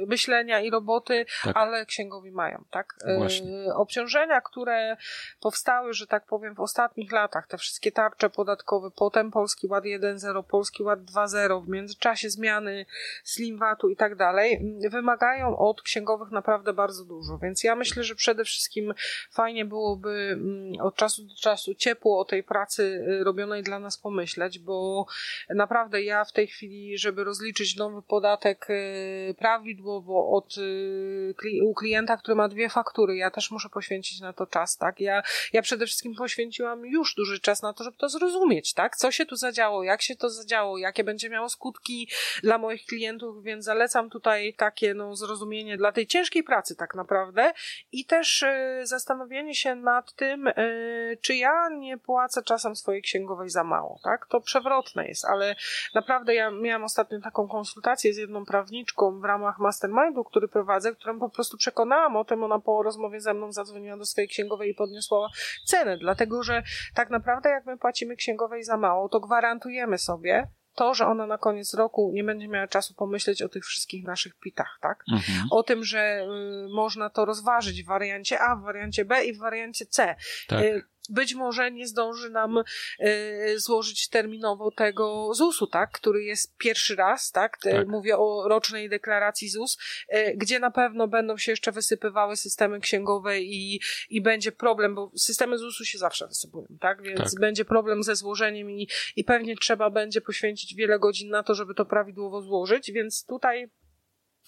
myślenia 0.07 0.61
i 0.61 0.69
roboty, 0.69 1.25
tak. 1.43 1.57
ale 1.57 1.85
księgowi 1.85 2.31
mają, 2.31 2.63
tak? 2.71 2.95
E, 3.05 3.17
właśnie 3.17 3.56
obciążenia, 3.73 4.41
które 4.41 4.97
powstały, 5.39 5.93
że 5.93 6.07
tak 6.07 6.25
powiem, 6.25 6.55
w 6.55 6.59
ostatnich 6.59 7.11
latach, 7.11 7.47
te 7.47 7.57
wszystkie 7.57 7.91
tarcze 7.91 8.29
podatkowe, 8.29 8.91
potem 8.91 9.31
Polski 9.31 9.67
Ład 9.67 9.83
1.0, 9.83 10.43
Polski 10.43 10.83
Ład 10.83 10.99
2.0, 10.99 11.65
w 11.65 11.69
międzyczasie 11.69 12.29
zmiany 12.29 12.85
Slim 13.23 13.57
VAT-u 13.57 13.89
i 13.89 13.95
tak 13.95 14.15
dalej, 14.15 14.77
wymagają 14.91 15.57
od 15.57 15.81
księgowych 15.81 16.31
naprawdę 16.31 16.73
bardzo 16.73 17.05
dużo, 17.05 17.37
więc 17.37 17.63
ja 17.63 17.75
myślę, 17.75 18.03
że 18.03 18.15
przede 18.15 18.43
wszystkim 18.43 18.93
fajnie 19.31 19.65
byłoby 19.65 20.09
mm, 20.09 20.81
od 20.81 20.95
czasu 20.95 21.23
do 21.23 21.35
czasu 21.35 21.75
ciepło 21.75 22.19
o 22.19 22.25
tej 22.25 22.43
pracy 22.43 22.83
y, 22.83 23.23
robionej 23.23 23.63
dla 23.63 23.79
nas 23.79 23.97
pomyśleć, 23.97 24.59
bo 24.59 25.05
naprawdę 25.49 26.03
ja 26.03 26.25
w 26.25 26.31
tej 26.31 26.47
chwili, 26.47 26.97
żeby 26.97 27.23
rozliczyć 27.23 27.75
nowy 27.75 28.01
podatek 28.01 28.67
y, 28.69 29.35
prawidłowo 29.37 30.29
od, 30.31 30.57
y, 30.57 31.33
u 31.63 31.73
klienta, 31.73 32.17
który 32.17 32.35
ma 32.35 32.47
dwie 32.47 32.69
faktury, 32.69 33.15
ja 33.15 33.31
też 33.31 33.46
muszę 33.51 33.69
poświęcić 33.69 34.19
na 34.19 34.33
to 34.33 34.47
czas, 34.47 34.77
tak? 34.77 34.99
Ja, 34.99 35.23
ja 35.53 35.61
przede 35.61 35.85
wszystkim 35.85 36.15
poświęciłam 36.15 36.85
już 36.85 37.15
duży 37.15 37.39
czas 37.39 37.61
na 37.61 37.73
to, 37.73 37.83
żeby 37.83 37.97
to 37.97 38.09
zrozumieć, 38.09 38.73
tak? 38.73 38.95
Co 38.95 39.11
się 39.11 39.25
tu 39.25 39.35
zadziało, 39.35 39.83
jak 39.83 40.01
się 40.01 40.15
to 40.15 40.29
zadziało, 40.29 40.77
jakie 40.77 41.03
będzie 41.03 41.29
miało 41.29 41.49
skutki 41.49 42.09
dla 42.43 42.57
moich 42.57 42.85
klientów, 42.85 43.43
więc 43.43 43.65
zalecam 43.65 44.09
tutaj 44.09 44.53
takie, 44.53 44.93
no, 44.93 45.15
zrozumienie 45.15 45.77
dla 45.77 45.91
tej 45.91 46.07
ciężkiej 46.07 46.43
pracy 46.43 46.75
tak 46.75 46.95
naprawdę 46.95 47.53
i 47.91 48.05
też 48.05 48.41
y, 48.41 48.81
zastanowienie 48.83 49.55
się 49.55 49.75
nad 49.75 50.13
tym, 50.13 50.47
y, 50.47 51.17
czy 51.21 51.35
ja 51.35 51.69
nie 51.69 51.97
płacę 51.97 52.43
czasem 52.43 52.75
swojej 52.75 53.01
księgowej 53.01 53.49
za 53.49 53.63
mało, 53.63 53.99
tak? 54.03 54.25
To 54.25 54.41
przewrotne 54.41 55.07
jest, 55.07 55.25
ale 55.25 55.55
naprawdę 55.93 56.35
ja 56.35 56.51
miałam 56.51 56.83
ostatnio 56.83 57.19
taką 57.19 57.47
konsultację 57.47 58.13
z 58.13 58.17
jedną 58.17 58.45
prawniczką 58.45 59.19
w 59.19 59.23
ramach 59.23 59.59
mastermindu, 59.59 60.23
który 60.23 60.47
prowadzę, 60.47 60.95
którą 60.95 61.19
po 61.19 61.29
prostu 61.29 61.57
przekonałam 61.57 62.15
o 62.15 62.25
tym, 62.25 62.43
ona 62.43 62.59
po 62.59 62.83
rozmowie 62.83 63.21
ze 63.27 63.33
mną 63.33 63.51
zadzwoniła 63.51 63.97
do 63.97 64.05
swojej 64.05 64.27
księgowej 64.27 64.71
i 64.71 64.75
podniosła 64.75 65.29
cenę, 65.65 65.97
dlatego 65.97 66.43
że 66.43 66.63
tak 66.93 67.09
naprawdę 67.09 67.49
jak 67.49 67.65
my 67.65 67.77
płacimy 67.77 68.15
księgowej 68.15 68.63
za 68.63 68.77
mało, 68.77 69.09
to 69.09 69.19
gwarantujemy 69.19 69.97
sobie, 69.97 70.47
to, 70.75 70.93
że 70.93 71.07
ona 71.07 71.27
na 71.27 71.37
koniec 71.37 71.73
roku 71.73 72.11
nie 72.13 72.23
będzie 72.23 72.47
miała 72.47 72.67
czasu 72.67 72.93
pomyśleć 72.93 73.41
o 73.41 73.49
tych 73.49 73.65
wszystkich 73.65 74.05
naszych 74.05 74.35
pitach, 74.39 74.77
tak? 74.81 75.03
Mhm. 75.11 75.47
O 75.51 75.63
tym, 75.63 75.83
że 75.83 76.27
y, 76.65 76.73
można 76.73 77.09
to 77.09 77.25
rozważyć 77.25 77.83
w 77.83 77.87
wariancie 77.87 78.39
A, 78.39 78.55
w 78.55 78.61
wariancie 78.61 79.05
B 79.05 79.25
i 79.25 79.33
w 79.33 79.37
wariancie 79.37 79.85
C. 79.85 80.15
Tak. 80.47 80.63
Y, 80.63 80.83
być 81.09 81.33
może 81.33 81.71
nie 81.71 81.87
zdąży 81.87 82.29
nam 82.29 82.57
y, 82.57 83.59
złożyć 83.59 84.09
terminowo 84.09 84.71
tego 84.71 85.33
ZUS-u, 85.33 85.67
tak, 85.67 85.91
który 85.91 86.23
jest 86.23 86.57
pierwszy 86.57 86.95
raz, 86.95 87.31
tak, 87.31 87.57
tak. 87.57 87.87
mówię 87.87 88.17
o 88.17 88.47
rocznej 88.47 88.89
deklaracji 88.89 89.49
ZUS, 89.49 89.77
y, 90.13 90.33
gdzie 90.35 90.59
na 90.59 90.71
pewno 90.71 91.07
będą 91.07 91.37
się 91.37 91.51
jeszcze 91.51 91.71
wysypywały 91.71 92.35
systemy 92.35 92.79
księgowe 92.79 93.41
i, 93.41 93.81
i 94.09 94.21
będzie 94.21 94.51
problem, 94.51 94.95
bo 94.95 95.11
systemy 95.15 95.57
ZUS-u 95.57 95.85
się 95.85 95.97
zawsze 95.97 96.27
wysypują, 96.27 96.67
tak, 96.79 97.01
więc 97.01 97.19
tak. 97.19 97.39
będzie 97.39 97.65
problem 97.65 98.03
ze 98.03 98.15
złożeniem 98.15 98.71
i, 98.71 98.87
i 99.15 99.23
pewnie 99.23 99.55
trzeba 99.55 99.89
będzie 99.89 100.21
poświęcić 100.21 100.75
wiele 100.75 100.99
godzin 100.99 101.29
na 101.29 101.43
to, 101.43 101.55
żeby 101.55 101.73
to 101.73 101.85
prawidłowo 101.85 102.41
złożyć, 102.41 102.91
więc 102.91 103.25
tutaj 103.25 103.69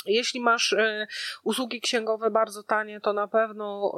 jeśli 0.05 0.39
masz 0.39 0.73
y, 0.73 1.07
usługi 1.43 1.81
księgowe 1.81 2.31
bardzo 2.31 2.63
tanie, 2.63 3.01
to 3.01 3.13
na 3.13 3.27
pewno 3.27 3.95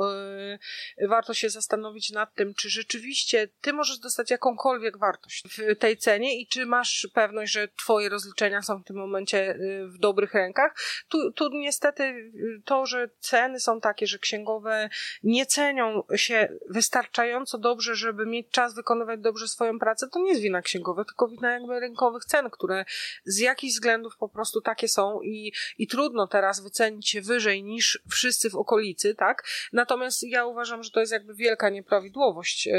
y, 0.98 1.08
warto 1.08 1.34
się 1.34 1.50
zastanowić 1.50 2.12
nad 2.12 2.34
tym, 2.34 2.54
czy 2.54 2.70
rzeczywiście 2.70 3.48
ty 3.62 3.74
możesz 3.74 4.00
dostać 4.00 4.32
jakąkolwiek 4.32 4.98
wartość 4.98 5.44
w 5.58 5.76
tej 5.76 5.98
cenie 5.98 6.40
i 6.40 6.48
czy 6.48 6.66
masz 6.66 7.08
pewność, 7.14 7.52
że 7.52 7.68
twoje 7.68 8.10
rozliczenia 8.10 8.62
są 8.62 8.80
w 8.80 8.86
tym 8.86 8.96
momencie 8.96 9.52
y, 9.52 9.88
w 9.88 9.98
dobrych 9.98 10.34
rękach. 10.34 10.76
Tu, 11.10 11.32
tu 11.32 11.50
niestety 11.50 12.32
to, 12.66 12.86
że 12.86 13.10
ceny 13.20 13.60
są 13.60 13.82
takie, 13.82 14.08
że 14.08 14.20
księgowe 14.20 14.90
nie 15.24 15.46
cenią 15.46 16.04
się 16.16 16.50
wystarczająco 16.70 17.58
dobrze, 17.58 17.96
żeby 17.96 18.26
mieć 18.26 18.50
czas 18.50 18.76
wykonywać 18.76 19.20
dobrze 19.20 19.48
swoją 19.48 19.80
pracę, 19.80 20.08
to 20.08 20.20
nie 20.20 20.30
jest 20.30 20.42
wina 20.42 20.62
księgowych, 20.62 21.08
tylko 21.08 21.28
wina 21.28 21.52
jakby 21.52 21.80
rynkowych 21.80 22.26
cen, 22.26 22.50
które 22.50 22.86
z 23.26 23.40
jakichś 23.40 23.74
względów 23.74 24.18
po 24.18 24.30
prostu 24.30 24.62
takie 24.62 24.88
są 24.88 25.22
i, 25.22 25.54
i 25.78 25.88
trudno 25.92 26.28
teraz 26.28 26.64
wycenić 26.64 27.10
się 27.10 27.22
wyżej 27.22 27.64
niż 27.64 28.00
wszyscy 28.10 28.50
w 28.50 28.56
okolicy, 28.56 29.16
tak? 29.16 29.44
Natomiast 29.74 30.24
ja 30.24 30.46
uważam, 30.46 30.84
że 30.84 30.92
to 30.92 31.00
jest 31.00 31.12
jakby 31.12 31.34
wielka 31.34 31.70
nieprawidłowość 31.70 32.66
yy, 32.66 32.74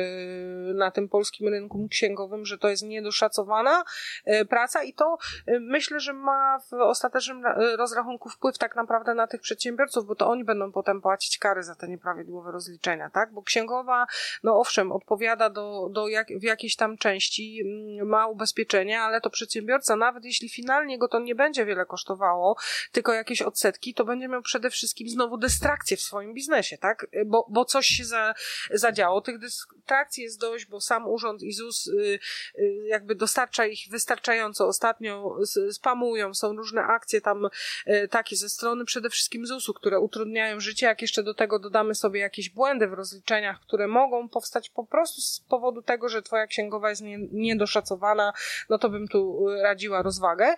na 0.75 0.91
tym 0.91 1.09
polskim 1.09 1.49
rynku 1.49 1.89
księgowym, 1.89 2.47
że 2.47 2.59
to 2.59 2.69
jest 2.69 2.83
niedoszacowana 2.83 3.85
yy, 4.27 4.45
praca 4.45 4.83
i 4.83 4.95
to 4.95 5.19
yy, 5.47 5.61
myślę, 5.61 6.01
że 6.01 6.13
ma 6.13 6.59
w 6.71 6.73
ostatecznym 6.73 7.43
rozrachunku 7.77 8.29
wpływ 8.29 8.59
tak 8.59 8.77
naprawdę 8.77 9.15
na 9.15 9.27
tych 9.27 9.41
przedsiębiorców, 9.41 10.07
bo 10.07 10.15
to 10.15 10.29
oni 10.29 10.45
będą 10.45 10.73
potem 10.73 11.01
płacić 11.01 11.39
kary 11.39 11.63
za 11.63 11.75
te 11.75 11.89
nieprawidłowe 11.89 12.53
rozliczenia, 12.53 13.11
tak? 13.11 13.33
Bo 13.33 13.43
księgowa, 13.43 14.07
no 14.43 14.61
owszem, 14.61 14.93
odpowiada 14.93 15.51
do, 15.51 15.89
do 15.91 16.09
jak, 16.09 16.29
w 16.29 16.43
jakiejś 16.43 16.77
tam 16.77 16.99
części, 16.99 17.61
mm, 17.65 18.09
ma 18.09 18.27
ubezpieczenie, 18.27 19.01
ale 19.01 19.21
to 19.21 19.31
przedsiębiorca, 19.31 19.97
nawet 19.97 20.25
jeśli 20.25 20.49
finalnie 20.49 20.99
go 20.99 21.09
to 21.09 21.19
nie 21.19 21.35
będzie 21.35 21.67
wiele 21.67 21.87
kosztowało, 21.87 22.57
tylko 23.03 23.13
jakieś 23.13 23.43
odsetki, 23.43 23.95
to 23.95 24.05
będzie 24.05 24.29
miał 24.29 24.43
przede 24.43 24.71
wszystkim 24.71 25.09
znowu 25.09 25.39
dystrakcję 25.39 25.97
w 25.97 26.01
swoim 26.01 26.35
biznesie, 26.35 26.79
tak? 26.79 27.07
Bo, 27.27 27.47
bo 27.51 27.65
coś 27.65 27.87
się 27.87 28.05
za, 28.05 28.35
zadziało. 28.71 29.21
Tych 29.21 29.39
dystrakcji 29.39 30.25
jest 30.25 30.41
dość, 30.41 30.67
bo 30.67 30.81
sam 30.81 31.09
urząd 31.09 31.43
i 31.43 31.53
ZUS 31.53 31.87
y, 31.87 32.19
y, 32.59 32.75
jakby 32.87 33.15
dostarcza 33.15 33.67
ich 33.67 33.81
wystarczająco. 33.91 34.67
Ostatnio 34.67 35.39
spamują, 35.71 36.35
są 36.35 36.57
różne 36.57 36.83
akcje 36.83 37.21
tam 37.21 37.49
y, 37.87 38.09
takie 38.09 38.37
ze 38.37 38.49
strony 38.49 38.85
przede 38.85 39.11
wszystkim 39.11 39.47
ZUS-u, 39.47 39.75
które 39.75 40.01
utrudniają 40.01 40.61
życie. 40.61 40.87
Jak 40.87 41.03
jeszcze 41.03 41.23
do 41.23 41.35
tego 41.35 41.59
dodamy 41.59 41.95
sobie 41.95 42.21
jakieś 42.21 42.51
błędy 42.51 42.87
w 42.87 42.93
rozliczeniach, 42.93 43.61
które 43.61 43.89
mogą 43.89 44.29
powstać 44.29 44.71
po 44.71 44.87
prostu 44.87 45.21
z 45.21 45.41
powodu 45.49 45.83
tego, 45.83 46.09
że 46.09 46.23
twoja 46.23 46.47
księgowa 46.47 46.91
jest 46.91 47.03
nie, 47.03 47.19
niedoszacowana, 47.33 48.33
no 48.69 48.79
to 48.79 48.91
bym 48.91 49.09
tu 49.09 49.47
radziła 49.63 50.03
rozwagę. 50.03 50.55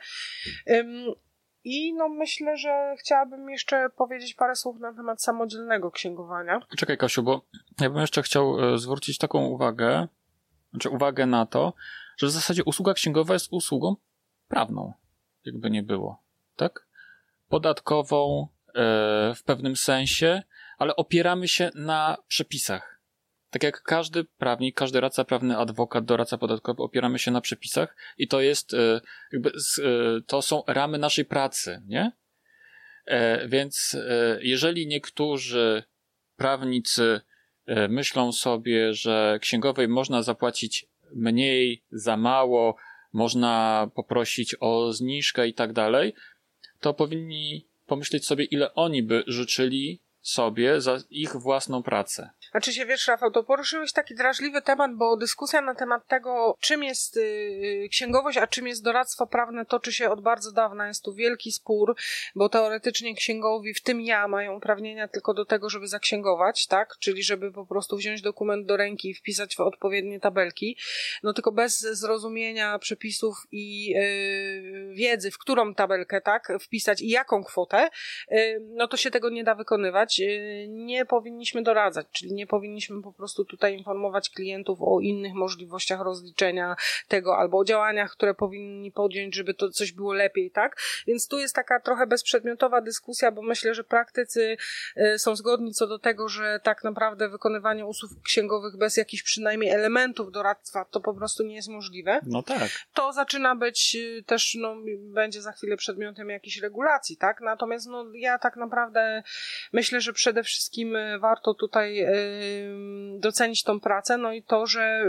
I 1.65 1.95
no 1.95 2.09
myślę, 2.09 2.57
że 2.57 2.95
chciałabym 2.99 3.51
jeszcze 3.51 3.91
powiedzieć 3.97 4.35
parę 4.35 4.57
słów 4.57 4.81
na 4.81 4.93
temat 4.93 5.23
samodzielnego 5.23 5.91
księgowania. 5.91 6.61
Czekaj, 6.77 6.99
Kasiu, 6.99 7.23
bo 7.23 7.45
ja 7.81 7.91
bym 7.91 8.01
jeszcze 8.01 8.23
chciał 8.23 8.75
e, 8.75 8.79
zwrócić 8.79 9.19
taką 9.19 9.47
uwagę, 9.47 10.09
znaczy 10.71 10.91
uwagę 10.91 11.27
na 11.27 11.47
to, 11.47 11.75
że 12.17 12.27
w 12.27 12.31
zasadzie 12.31 12.65
usługa 12.65 12.95
księgowa 12.95 13.33
jest 13.35 13.49
usługą 13.51 13.97
prawną, 14.49 14.93
jakby 15.45 15.71
nie 15.71 15.83
było, 15.83 16.23
tak? 16.57 16.87
Podatkową 17.49 18.49
e, 18.69 18.73
w 19.35 19.43
pewnym 19.45 19.77
sensie, 19.77 20.43
ale 20.79 20.97
opieramy 20.97 21.49
się 21.49 21.71
na 21.75 22.17
przepisach 22.29 22.94
tak 23.55 23.63
jak 23.63 23.83
każdy 23.83 24.25
prawnik, 24.25 24.77
każdy 24.77 25.01
radca 25.01 25.25
prawny, 25.25 25.57
adwokat, 25.57 26.05
doradca 26.05 26.39
podatkowy, 26.39 26.83
opieramy 26.83 27.19
się 27.19 27.31
na 27.31 27.41
przepisach 27.41 27.97
i 28.19 28.29
to 28.29 28.41
jest, 28.41 28.75
e, 28.75 29.01
jakby, 29.33 29.51
e, 29.51 29.53
to 30.27 30.43
są 30.43 30.63
ramy 30.67 30.99
naszej 30.99 31.25
pracy, 31.25 31.83
nie? 31.87 32.13
E, 33.07 33.49
więc 33.49 33.97
jeżeli 34.41 34.87
niektórzy 34.87 35.83
prawnicy 36.37 37.21
myślą 37.89 38.33
sobie, 38.33 38.95
że 38.95 39.39
księgowej 39.41 39.89
można 39.89 40.23
zapłacić 40.23 40.87
mniej, 41.13 41.83
za 41.91 42.17
mało, 42.17 42.77
można 43.13 43.91
poprosić 43.95 44.57
o 44.61 44.93
zniżkę 44.93 45.49
i 45.49 45.55
tak 45.55 45.73
dalej, 45.73 46.15
to 46.81 46.95
powinni 46.95 47.67
pomyśleć 47.87 48.27
sobie, 48.27 48.45
ile 48.45 48.75
oni 48.75 49.03
by 49.03 49.25
życzyli 49.27 50.01
sobie 50.25 50.81
za 50.81 50.99
ich 51.11 51.37
własną 51.37 51.83
pracę. 51.83 52.31
Znaczy 52.51 52.73
się, 52.73 52.87
wiesz, 52.87 53.09
Rafał, 53.09 53.31
to 53.31 53.45
poruszyłeś 53.45 53.93
taki 53.93 54.15
drażliwy 54.15 54.63
temat, 54.63 54.95
bo 54.95 55.17
dyskusja 55.17 55.61
na 55.61 55.75
temat 55.75 56.07
tego, 56.07 56.57
czym 56.61 56.83
jest 56.83 57.17
y, 57.17 57.89
księgowość, 57.91 58.39
a 58.39 58.47
czym 58.47 58.67
jest 58.67 58.83
doradztwo 58.83 59.27
prawne, 59.27 59.67
toczy 59.67 59.93
się 59.93 60.11
od 60.11 60.21
bardzo 60.21 60.53
dawna. 60.53 60.89
Jest 60.89 61.05
tu 61.05 61.15
wielki 61.15 61.53
spór, 61.53 61.97
bo 62.35 62.49
teoretycznie 62.49 63.15
księgowi, 63.15 63.75
w 63.75 63.83
tym 63.83 64.01
ja, 64.01 64.29
mają 64.29 64.57
uprawnienia 64.57 65.09
tylko 65.09 65.35
do 65.35 65.45
tego, 65.45 65.71
żeby 65.71 65.89
zaksięgować, 65.89 66.67
tak? 66.67 66.97
Czyli 67.01 67.23
żeby 67.23 67.53
po 67.53 67.67
prostu 67.67 67.97
wziąć 67.97 68.23
dokument 68.23 68.67
do 68.67 68.77
ręki 68.77 69.11
i 69.11 69.15
wpisać 69.15 69.57
w 69.57 69.61
odpowiednie 69.61 70.21
tabelki. 70.21 70.79
No 71.23 71.33
tylko 71.33 71.53
bez 71.53 71.81
zrozumienia 71.81 72.79
przepisów 72.79 73.37
i 73.53 73.95
y, 73.97 74.95
wiedzy, 74.95 75.31
w 75.31 75.39
którą 75.39 75.75
tabelkę, 75.75 76.21
tak, 76.21 76.53
wpisać 76.61 77.03
i 77.03 77.09
jaką 77.09 77.45
kwotę, 77.45 77.91
y, 78.33 78.61
no 78.75 78.89
to 78.89 78.97
się 78.97 79.11
tego 79.11 79.31
nie 79.31 79.45
da 79.45 79.55
wykonywać. 79.55 80.14
Y, 80.21 80.67
nie 80.69 81.07
powinniśmy 81.07 81.63
doradzać, 81.63 82.07
czyli 82.13 82.33
nie 82.33 82.47
powinniśmy 82.47 83.03
po 83.03 83.13
prostu 83.13 83.45
tutaj 83.45 83.79
informować 83.79 84.31
klientów 84.31 84.79
o 84.83 85.01
innych 85.01 85.35
możliwościach 85.35 86.01
rozliczenia 86.01 86.77
tego 87.09 87.37
albo 87.39 87.59
o 87.59 87.65
działaniach, 87.65 88.13
które 88.13 88.35
powinni 88.35 88.93
podjąć, 88.93 89.35
żeby 89.35 89.55
to 89.55 89.71
coś 89.71 89.93
było 89.93 90.13
lepiej, 90.13 90.51
tak? 90.51 90.77
Więc 91.07 91.29
tu 91.29 91.39
jest 91.39 91.55
taka 91.55 91.81
trochę 91.81 92.07
bezprzedmiotowa 92.07 92.81
dyskusja, 92.81 93.33
bo 93.33 93.43
myślę, 93.43 93.75
że 93.75 93.85
praktycy 93.85 94.57
e, 94.97 95.19
są 95.19 95.37
zgodni 95.37 95.73
co 95.73 95.87
do 95.87 95.99
tego, 95.99 96.29
że 96.29 96.61
tak 96.63 96.85
naprawdę 96.85 97.29
wykonywanie 97.29 97.87
usług 97.87 98.13
księgowych 98.23 98.77
bez 98.77 98.97
jakichś 98.97 99.23
przynajmniej 99.23 99.71
elementów 99.71 100.33
doradztwa 100.33 100.85
to 100.85 101.01
po 101.01 101.15
prostu 101.15 101.43
nie 101.43 101.55
jest 101.55 101.69
możliwe. 101.69 102.21
No 102.27 102.43
tak. 102.43 102.71
To 102.95 103.13
zaczyna 103.13 103.57
być 103.57 103.97
e, 103.97 104.23
też, 104.23 104.55
no, 104.61 104.77
będzie 104.99 105.43
za 105.43 105.53
chwilę 105.53 105.77
przedmiotem 105.77 106.31
jakichś 106.31 106.57
regulacji, 106.61 107.17
tak? 107.17 107.41
Natomiast, 107.41 107.87
no, 107.87 108.05
ja 108.15 108.39
tak 108.39 108.57
naprawdę 108.57 109.23
myślę, 109.73 110.01
że 110.05 110.13
przede 110.13 110.43
wszystkim 110.43 110.97
e, 110.97 111.19
warto 111.19 111.55
tutaj 111.55 112.07
docenić 113.19 113.63
tą 113.63 113.81
pracę, 113.81 114.19
no 114.19 114.33
i 114.33 114.43
to, 114.43 114.67
że 114.67 115.05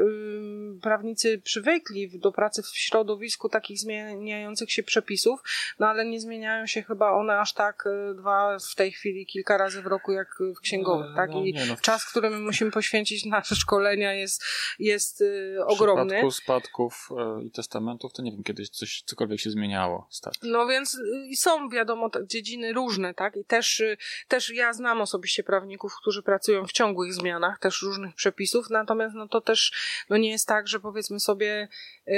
prawnicy 0.82 1.42
przywykli 1.44 2.20
do 2.20 2.32
pracy 2.32 2.64
w 2.64 2.68
środowisku 2.68 3.50
takich 3.50 3.80
zmieniających 3.80 4.72
się 4.72 4.84
przepisów, 4.84 5.40
no 5.80 5.88
ale 5.88 6.06
nie 6.06 6.20
zmieniają 6.20 6.68
się 6.68 6.84
chyba 6.84 7.12
one 7.12 7.40
aż 7.40 7.54
tak 7.54 7.84
dwa 8.16 8.58
w 8.72 8.76
tej 8.76 8.92
chwili 8.92 9.26
kilka 9.26 9.58
razy 9.58 9.82
w 9.82 9.86
roku 9.86 10.12
jak 10.12 10.38
w 10.58 10.60
księgowych, 10.60 11.10
no, 11.10 11.16
tak? 11.16 11.32
I 11.32 11.54
no, 11.54 11.66
no. 11.68 11.76
czas, 11.82 12.06
który 12.06 12.30
my 12.30 12.40
musimy 12.40 12.72
poświęcić 12.72 13.26
na 13.26 13.44
szkolenia 13.62 14.14
jest, 14.14 14.44
jest 14.80 15.24
ogromny. 15.66 16.24
W 16.24 16.30
przypadku 16.30 16.32
spadków 16.32 17.10
i 17.44 17.52
testamentów 17.52 18.14
to 18.14 18.22
nie 18.22 18.32
wiem, 18.32 18.44
kiedyś 18.44 18.70
coś, 18.70 19.04
cokolwiek 19.06 19.40
się 19.40 19.50
zmieniało. 19.50 20.10
Tak. 20.22 20.34
No 20.44 20.68
więc 20.68 20.98
są 21.36 21.70
wiadomo 21.70 22.10
dziedziny 22.28 22.74
różne, 22.74 23.14
tak? 23.14 23.36
I 23.36 23.46
też, 23.46 23.84
też 24.28 24.50
ja 24.54 24.74
znam 24.74 24.85
osobiście 24.94 25.44
prawników, 25.44 25.96
którzy 26.02 26.24
pracują 26.24 26.66
w 26.66 26.72
ciągłych 26.72 27.14
zmianach 27.14 27.60
też 27.60 27.82
różnych 27.82 28.16
przepisów, 28.16 28.70
natomiast 28.70 29.16
no 29.16 29.28
to 29.28 29.42
też 29.42 29.72
no 30.10 30.18
nie 30.18 30.32
jest 30.32 30.48
tak, 30.48 30.68
że 30.68 30.80
powiedzmy 30.80 31.20
sobie 31.20 31.68
yy, 32.08 32.16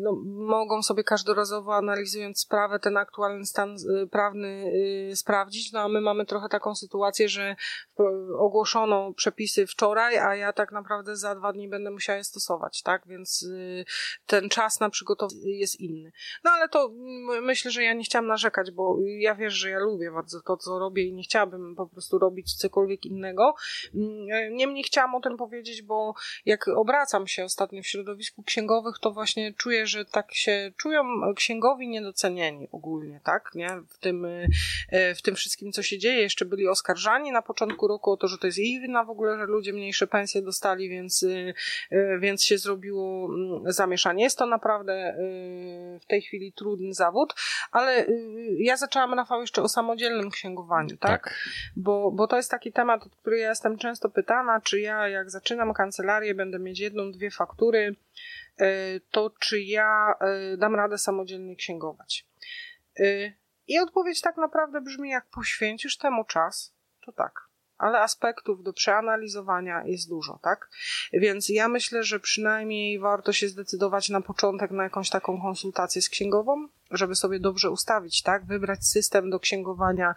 no, 0.00 0.12
mogą 0.26 0.82
sobie 0.82 1.04
każdorazowo 1.04 1.76
analizując 1.76 2.40
sprawę 2.40 2.78
ten 2.78 2.96
aktualny 2.96 3.46
stan 3.46 3.76
yy, 3.88 4.06
prawny 4.06 4.72
yy, 5.08 5.16
sprawdzić, 5.16 5.72
no 5.72 5.80
a 5.80 5.88
my 5.88 6.00
mamy 6.00 6.26
trochę 6.26 6.48
taką 6.48 6.74
sytuację, 6.74 7.28
że 7.28 7.56
ogłoszono 8.38 9.12
przepisy 9.12 9.66
wczoraj, 9.66 10.18
a 10.18 10.36
ja 10.36 10.52
tak 10.52 10.72
naprawdę 10.72 11.16
za 11.16 11.34
dwa 11.34 11.52
dni 11.52 11.68
będę 11.68 11.90
musiała 11.90 12.18
je 12.18 12.24
stosować, 12.24 12.82
tak, 12.82 13.02
więc 13.06 13.46
ten 14.26 14.48
czas 14.48 14.80
na 14.80 14.90
przygotowanie 14.90 15.58
jest 15.58 15.80
inny. 15.80 16.12
No 16.44 16.50
ale 16.50 16.68
to 16.68 16.90
myślę, 17.42 17.70
że 17.70 17.82
ja 17.82 17.94
nie 17.94 18.04
chciałam 18.04 18.26
narzekać, 18.26 18.70
bo 18.70 18.98
ja 19.18 19.34
wiesz, 19.34 19.54
że 19.54 19.70
ja 19.70 19.78
lubię 19.78 20.10
bardzo 20.10 20.40
to, 20.40 20.56
co 20.56 20.78
robię 20.78 21.02
i 21.02 21.12
nie 21.12 21.22
chciałabym 21.22 21.74
po 21.76 21.86
prostu 21.96 22.18
robić 22.18 22.54
cokolwiek 22.54 23.06
innego. 23.06 23.54
Mm, 23.94 24.56
Niemniej 24.56 24.84
chciałam 24.84 25.14
o 25.14 25.20
tym 25.20 25.36
powiedzieć, 25.36 25.82
bo 25.82 26.14
jak 26.46 26.68
obracam 26.68 27.26
się 27.26 27.44
ostatnio 27.44 27.82
w 27.82 27.86
środowisku 27.86 28.42
księgowych, 28.42 28.98
to 29.00 29.10
właśnie 29.10 29.54
czuję, 29.54 29.86
że 29.86 30.04
tak 30.04 30.34
się 30.34 30.72
czują 30.76 31.04
księgowi 31.36 31.88
niedocenieni 31.88 32.68
ogólnie, 32.72 33.20
tak? 33.24 33.50
Nie? 33.54 33.68
W 33.88 33.98
tym, 33.98 34.26
e, 34.90 35.14
w 35.14 35.22
tym 35.22 35.34
wszystkim, 35.34 35.72
co 35.72 35.82
się 35.82 35.98
dzieje. 35.98 36.22
Jeszcze 36.22 36.44
byli 36.44 36.68
oskarżani 36.68 37.32
na 37.32 37.42
początku 37.42 37.88
roku 37.88 38.12
o 38.12 38.16
to, 38.16 38.28
że 38.28 38.38
to 38.38 38.46
jest 38.46 38.58
ich 38.58 38.82
wina 38.82 39.04
w 39.04 39.10
ogóle, 39.10 39.38
że 39.38 39.46
ludzie 39.46 39.72
mniejsze 39.72 40.06
pensje 40.06 40.42
dostali, 40.42 40.88
więc, 40.88 41.22
e, 41.22 41.54
e, 41.90 42.18
więc 42.18 42.44
się 42.44 42.58
zrobiło 42.58 43.28
mm, 43.34 43.72
zamieszanie. 43.72 44.24
Jest 44.24 44.38
to 44.38 44.46
naprawdę 44.46 45.16
w 46.00 46.06
tej 46.06 46.22
chwili 46.22 46.52
trudny 46.52 46.94
zawód, 46.94 47.34
ale 47.72 48.06
ja 48.58 48.76
zaczęłam, 48.76 49.14
Rafał, 49.14 49.40
jeszcze 49.40 49.62
o 49.62 49.68
samodzielnym 49.68 50.30
księgowaniu, 50.30 50.96
tak? 50.96 51.24
tak? 51.24 51.34
Bo, 51.76 52.10
bo 52.10 52.26
to 52.26 52.36
jest 52.36 52.50
taki 52.50 52.72
temat, 52.72 53.06
o 53.06 53.10
który 53.10 53.38
ja 53.38 53.48
jestem 53.48 53.78
często 53.78 54.08
pytana, 54.08 54.60
czy 54.60 54.80
ja 54.80 55.08
jak 55.08 55.30
zaczynam 55.30 55.74
kancelarię 55.74 56.34
będę 56.34 56.58
mieć 56.58 56.80
jedną, 56.80 57.12
dwie 57.12 57.30
faktury, 57.30 57.96
e, 58.58 59.00
to 59.10 59.30
czy 59.40 59.60
ja 59.60 60.14
e, 60.20 60.56
dam 60.56 60.74
radę 60.74 60.98
samodzielnie 60.98 61.56
księgować. 61.56 62.26
E, 63.00 63.32
I 63.68 63.78
odpowiedź 63.78 64.20
tak 64.20 64.36
naprawdę 64.36 64.80
brzmi, 64.80 65.10
jak 65.10 65.26
poświęcisz 65.26 65.96
temu 65.96 66.24
czas, 66.24 66.74
to 67.06 67.12
tak. 67.12 67.46
Ale 67.78 68.00
aspektów 68.00 68.62
do 68.62 68.72
przeanalizowania 68.72 69.82
jest 69.84 70.08
dużo, 70.08 70.38
tak? 70.42 70.70
Więc 71.12 71.48
ja 71.48 71.68
myślę, 71.68 72.02
że 72.02 72.20
przynajmniej 72.20 72.98
warto 72.98 73.32
się 73.32 73.48
zdecydować 73.48 74.08
na 74.08 74.20
początek 74.20 74.70
na 74.70 74.82
jakąś 74.82 75.10
taką 75.10 75.40
konsultację 75.42 76.02
z 76.02 76.08
księgową, 76.08 76.68
żeby 76.90 77.14
sobie 77.14 77.40
dobrze 77.40 77.70
ustawić, 77.70 78.22
tak? 78.22 78.46
Wybrać 78.46 78.86
system 78.86 79.30
do 79.30 79.40
księgowania 79.40 80.14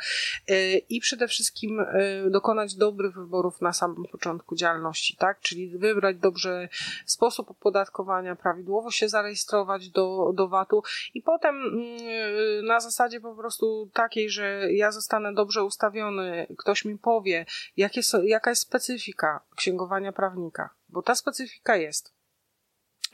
yy, 0.48 0.78
i 0.78 1.00
przede 1.00 1.28
wszystkim 1.28 1.86
yy, 2.24 2.30
dokonać 2.32 2.76
dobrych 2.76 3.16
wyborów 3.16 3.62
na 3.62 3.74
samym 3.74 4.06
początku 4.12 4.56
działalności, 4.56 5.16
tak? 5.18 5.40
Czyli 5.40 5.78
wybrać 5.78 6.18
dobrze 6.18 6.70
sposób 7.06 7.52
opodatkowania, 7.52 8.36
prawidłowo 8.36 8.92
się 8.92 9.10
zarejestrować 9.10 9.90
do, 9.90 10.32
do 10.34 10.48
VAT-u 10.48 10.84
i 11.14 11.22
potem 11.22 11.56
yy, 11.56 12.62
na 12.64 12.80
zasadzie 12.80 13.22
po 13.22 13.36
prostu 13.36 13.90
takiej, 13.94 14.30
że 14.30 14.74
ja 14.74 14.92
zostanę 14.92 15.34
dobrze 15.34 15.64
ustawiony, 15.64 16.48
ktoś 16.58 16.86
mi 16.86 16.98
powie, 16.98 17.46
jaka 18.24 18.50
jest 18.50 18.62
specyfika 18.62 19.42
księgowania 19.56 20.12
prawnika, 20.12 20.70
bo 20.90 21.02
ta 21.02 21.16
specyfika 21.16 21.76
jest. 21.76 22.19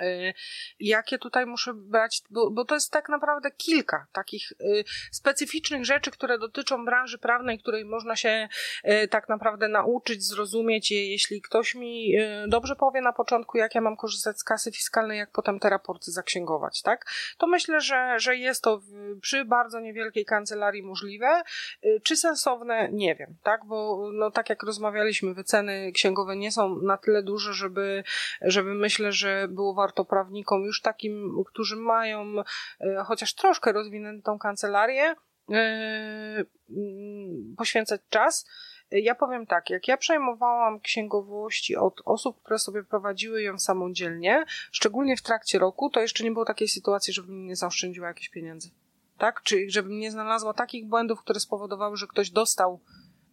Y, 0.02 0.34
jakie 0.80 1.18
tutaj 1.18 1.46
muszę 1.46 1.74
brać, 1.74 2.22
bo, 2.30 2.52
bo 2.52 2.66
to 2.66 2.76
jest 2.76 2.92
tak 2.92 3.10
naprawdę 3.10 3.52
kilka 3.52 4.08
takich 4.12 4.52
y, 4.52 4.84
specyficznych 5.12 5.86
rzeczy, 5.86 6.12
które 6.12 6.40
dotyczą 6.40 6.86
branży 6.86 7.18
prawnej, 7.18 7.60
której 7.60 7.86
można 7.86 8.16
się 8.16 8.50
y, 8.86 9.08
tak 9.08 9.30
naprawdę 9.30 9.68
nauczyć, 9.68 10.24
zrozumieć 10.24 10.92
je. 10.92 11.12
Jeśli 11.12 11.42
ktoś 11.42 11.76
mi 11.76 12.16
dobrze 12.48 12.76
powie 12.76 13.02
na 13.02 13.14
początku, 13.14 13.58
jak 13.58 13.76
ja 13.76 13.82
mam 13.82 13.98
korzystać 13.98 14.40
z 14.40 14.44
kasy 14.44 14.72
fiskalnej, 14.72 15.18
jak 15.18 15.32
potem 15.32 15.60
te 15.60 15.70
raporty 15.70 16.12
zaksięgować, 16.12 16.82
tak? 16.82 17.06
To 17.38 17.48
myślę, 17.48 17.82
że, 17.82 18.20
że 18.20 18.36
jest 18.36 18.64
to 18.64 18.82
przy 19.22 19.46
bardzo 19.46 19.80
niewielkiej 19.80 20.26
kancelarii 20.26 20.84
możliwe. 20.84 21.44
Czy 22.04 22.18
sensowne? 22.18 22.90
Nie 22.92 23.16
wiem, 23.16 23.36
tak? 23.44 23.66
Bo 23.66 24.10
no, 24.14 24.32
tak 24.32 24.50
jak 24.50 24.64
rozmawialiśmy, 24.64 25.34
wyceny 25.34 25.92
księgowe 25.92 26.36
nie 26.36 26.52
są 26.52 26.76
na 26.76 26.98
tyle 26.98 27.24
duże, 27.24 27.54
żeby, 27.54 28.04
żeby 28.42 28.74
myślę, 28.74 29.12
że 29.12 29.48
było 29.48 29.74
warto 29.86 30.06
prawnikom, 30.06 30.64
już 30.64 30.82
takim, 30.82 31.44
którzy 31.48 31.76
mają 31.76 32.26
e, 32.80 33.04
chociaż 33.06 33.34
troszkę 33.34 33.72
rozwiniętą 33.72 34.40
kancelarię, 34.40 35.16
e, 35.52 36.46
mm, 36.70 37.56
poświęcać 37.58 38.02
czas. 38.10 38.46
Ja 38.92 39.16
powiem 39.16 39.46
tak, 39.46 39.70
jak 39.70 39.88
ja 39.88 39.98
przejmowałam 39.98 40.80
księgowości 40.80 41.76
od 41.76 42.02
osób, 42.06 42.42
które 42.44 42.60
sobie 42.60 42.84
prowadziły 42.84 43.42
ją 43.42 43.60
samodzielnie, 43.60 44.46
szczególnie 44.72 45.18
w 45.18 45.22
trakcie 45.22 45.60
roku, 45.60 45.90
to 45.90 46.00
jeszcze 46.00 46.24
nie 46.24 46.32
było 46.32 46.46
takiej 46.46 46.68
sytuacji, 46.68 47.14
żebym 47.14 47.48
nie 47.48 47.56
zaoszczędziła 47.56 48.08
jakichś 48.08 48.30
pieniędzy. 48.30 48.70
Tak? 49.18 49.42
Czyli 49.42 49.72
żebym 49.72 50.00
nie 50.00 50.12
znalazła 50.12 50.54
takich 50.54 50.88
błędów, 50.88 51.22
które 51.22 51.40
spowodowały, 51.40 51.98
że 51.98 52.08
ktoś 52.08 52.30
dostał 52.30 52.80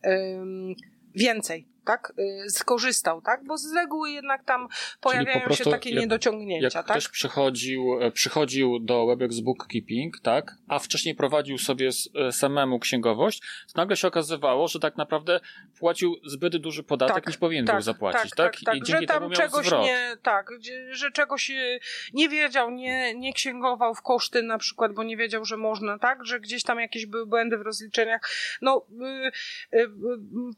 um, 0.05 0.75
więcej 1.15 1.72
tak, 1.85 2.13
y, 2.47 2.51
skorzystał, 2.51 3.23
tak, 3.23 3.45
bo 3.45 3.57
z 3.57 3.75
reguły 3.75 4.11
jednak 4.11 4.45
tam 4.45 4.69
pojawiają 5.01 5.51
się 5.51 5.65
takie 5.65 5.91
jak, 5.91 6.01
niedociągnięcia, 6.01 6.65
jak 6.65 6.73
tak. 6.73 6.97
ktoś 6.97 7.09
przychodził, 7.09 7.99
e, 8.01 8.11
przychodził 8.11 8.79
do 8.81 9.07
Webex 9.07 9.41
Bookkeeping, 9.41 10.21
tak, 10.21 10.55
a 10.69 10.79
wcześniej 10.79 11.15
prowadził 11.15 11.59
sobie 11.59 11.91
e, 12.15 12.33
samemu 12.33 12.79
księgowość, 12.79 13.41
to 13.41 13.73
nagle 13.77 13.97
się 13.97 14.09
okazywało, 14.09 14.69
że 14.69 14.81
tak 14.81 14.97
naprawdę 14.97 15.41
płacił 15.79 16.17
zbyt 16.25 16.57
duży 16.57 16.83
podatek, 16.83 17.15
tak, 17.15 17.27
niż 17.27 17.37
powinien 17.37 17.67
tak, 17.67 17.75
był 17.75 17.83
zapłacić, 17.83 18.31
tak? 18.31 18.53
tak? 18.53 18.65
tak 18.65 18.77
I 18.77 18.83
dzięki 18.83 19.01
że 19.01 19.07
tam 19.07 19.31
czegoś 19.31 19.67
zwrot. 19.67 19.85
nie, 19.85 20.17
tak, 20.23 20.51
że 20.91 21.11
czegoś 21.11 21.51
e, 21.51 21.79
nie 22.13 22.29
wiedział, 22.29 22.71
nie, 22.71 23.15
nie 23.15 23.33
księgował 23.33 23.95
w 23.95 24.03
koszty 24.03 24.43
na 24.43 24.59
przykład, 24.59 24.93
bo 24.93 25.03
nie 25.03 25.17
wiedział, 25.17 25.45
że 25.45 25.57
można, 25.57 25.99
tak, 25.99 26.27
że 26.27 26.41
gdzieś 26.41 26.63
tam 26.63 26.81
jakieś 26.81 27.07
były 27.07 27.27
błędy 27.27 27.59
w 27.59 27.63
rozliczeniach. 27.63 28.21
No, 28.63 28.87
y, 29.73 29.79
y, 29.79 29.89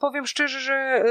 powiem 0.00 0.26
szczerze, 0.26 0.60
że 0.60 1.04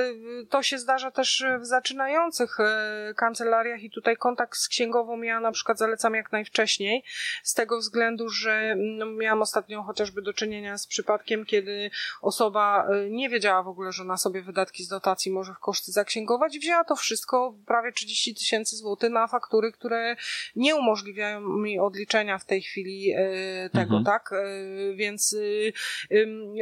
to 0.50 0.64
się 0.64 0.80
zdarza 0.80 1.12
też 1.12 1.46
w 1.60 1.66
zaczynających 1.66 2.60
e, 2.60 3.14
kancelariach 3.16 3.84
i 3.84 3.90
tutaj 3.90 4.18
kontakt 4.18 4.58
z 4.58 4.68
księgową 4.68 5.22
ja 5.22 5.40
na 5.40 5.52
przykład 5.52 5.78
zalecam 5.78 6.16
jak 6.16 6.32
najwcześniej, 6.32 7.04
z 7.44 7.54
tego 7.54 7.78
względu, 7.78 8.30
że 8.30 8.76
no, 8.78 9.06
miałam 9.06 9.42
ostatnio 9.42 9.84
chociażby 9.84 10.22
do 10.22 10.34
czynienia 10.34 10.78
z 10.78 10.88
przypadkiem, 10.88 11.46
kiedy 11.46 11.92
osoba 12.22 12.88
e, 12.88 13.10
nie 13.10 13.30
wiedziała 13.30 13.64
w 13.64 13.68
ogóle, 13.68 13.92
że 13.92 14.04
na 14.04 14.18
sobie 14.18 14.42
wydatki 14.42 14.84
z 14.84 14.88
dotacji 14.88 15.32
może 15.32 15.54
w 15.54 15.60
koszty 15.60 15.92
zaksięgować, 15.92 16.60
wzięła 16.60 16.84
to 16.84 16.96
wszystko, 16.96 17.56
prawie 17.66 17.92
30 17.92 18.36
tysięcy 18.36 18.76
złotych 18.76 19.12
na 19.12 19.28
faktury, 19.28 19.72
które 19.72 20.16
nie 20.56 20.76
umożliwiają 20.76 21.42
mi 21.42 21.80
odliczenia 21.80 22.38
w 22.38 22.46
tej 22.46 22.62
chwili 22.62 23.12
e, 23.12 23.70
tego, 23.70 23.98
mhm. 23.98 24.04
tak? 24.04 24.32
Więc 24.96 25.36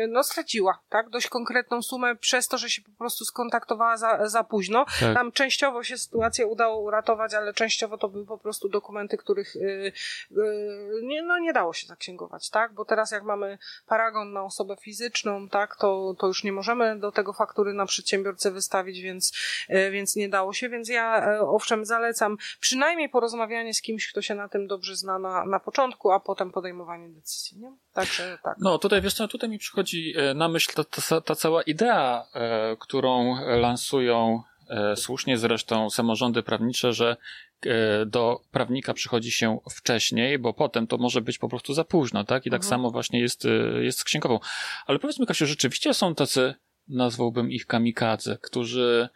no 0.09 0.23
straciła, 0.23 0.79
tak? 0.89 1.09
Dość 1.09 1.27
konkretną 1.27 1.81
sumę 1.81 2.15
przez 2.15 2.47
to, 2.47 2.57
że 2.57 2.69
się 2.69 2.81
po 2.81 2.91
prostu 2.91 3.25
skontaktowała 3.31 3.97
za, 3.97 4.29
za 4.29 4.43
późno. 4.43 4.85
Tak. 4.99 5.13
Tam 5.13 5.31
częściowo 5.31 5.83
się 5.83 5.97
sytuację 5.97 6.47
udało 6.47 6.79
uratować, 6.79 7.33
ale 7.33 7.53
częściowo 7.53 7.97
to 7.97 8.09
były 8.09 8.25
po 8.25 8.37
prostu 8.37 8.69
dokumenty, 8.69 9.17
których 9.17 9.55
yy, 9.55 9.91
yy, 10.31 11.01
nie, 11.03 11.21
no, 11.21 11.39
nie 11.39 11.53
dało 11.53 11.73
się 11.73 11.87
zaksięgować, 11.87 12.49
tak? 12.49 12.73
Bo 12.73 12.85
teraz 12.85 13.11
jak 13.11 13.23
mamy 13.23 13.57
paragon 13.87 14.33
na 14.33 14.43
osobę 14.43 14.75
fizyczną, 14.75 15.49
tak, 15.49 15.75
to, 15.75 16.15
to 16.19 16.27
już 16.27 16.43
nie 16.43 16.51
możemy 16.51 16.99
do 16.99 17.11
tego 17.11 17.33
faktury 17.33 17.73
na 17.73 17.85
przedsiębiorcę 17.85 18.51
wystawić, 18.51 19.01
więc, 19.01 19.33
yy, 19.69 19.91
więc 19.91 20.15
nie 20.15 20.29
dało 20.29 20.53
się, 20.53 20.69
więc 20.69 20.89
ja 20.89 21.33
yy, 21.33 21.39
owszem 21.39 21.85
zalecam 21.85 22.37
przynajmniej 22.59 23.09
porozmawianie 23.09 23.73
z 23.73 23.81
kimś, 23.81 24.11
kto 24.11 24.21
się 24.21 24.35
na 24.35 24.49
tym 24.49 24.67
dobrze 24.67 24.95
zna 24.95 25.19
na, 25.19 25.45
na 25.45 25.59
początku, 25.59 26.11
a 26.11 26.19
potem 26.19 26.51
podejmowanie 26.51 27.09
decyzji, 27.09 27.57
nie? 27.59 27.71
Także 27.93 28.37
tak. 28.43 28.57
No 28.59 28.77
tutaj 28.77 29.01
wiesz 29.01 29.13
co, 29.13 29.27
tutaj 29.27 29.49
mi 29.49 29.59
przychodzi 29.59 30.13
e, 30.17 30.33
na 30.33 30.47
myśl 30.47 30.71
ta, 30.73 30.83
ta, 30.83 31.21
ta 31.21 31.35
cała 31.35 31.61
idea, 31.61 32.25
e, 32.33 32.75
którą 32.79 33.35
lansują 33.59 34.43
e, 34.71 34.95
słusznie 34.95 35.37
zresztą 35.37 35.89
samorządy 35.89 36.43
prawnicze, 36.43 36.93
że 36.93 37.17
e, 37.65 38.05
do 38.05 38.41
prawnika 38.51 38.93
przychodzi 38.93 39.31
się 39.31 39.59
wcześniej, 39.71 40.39
bo 40.39 40.53
potem 40.53 40.87
to 40.87 40.97
może 40.97 41.21
być 41.21 41.37
po 41.37 41.49
prostu 41.49 41.73
za 41.73 41.83
późno, 41.83 42.23
tak? 42.23 42.45
I 42.45 42.49
tak 42.49 42.59
mhm. 42.59 42.69
samo 42.69 42.91
właśnie 42.91 43.19
jest, 43.19 43.45
e, 43.45 43.83
jest 43.83 43.99
z 43.99 44.03
księgową. 44.03 44.39
Ale 44.85 44.99
powiedz 44.99 45.19
mi, 45.19 45.25
Kasiu, 45.25 45.45
rzeczywiście 45.45 45.93
są 45.93 46.15
tacy, 46.15 46.53
nazwałbym 46.87 47.51
ich 47.51 47.65
kamikadze, 47.65 48.37
którzy 48.41 49.09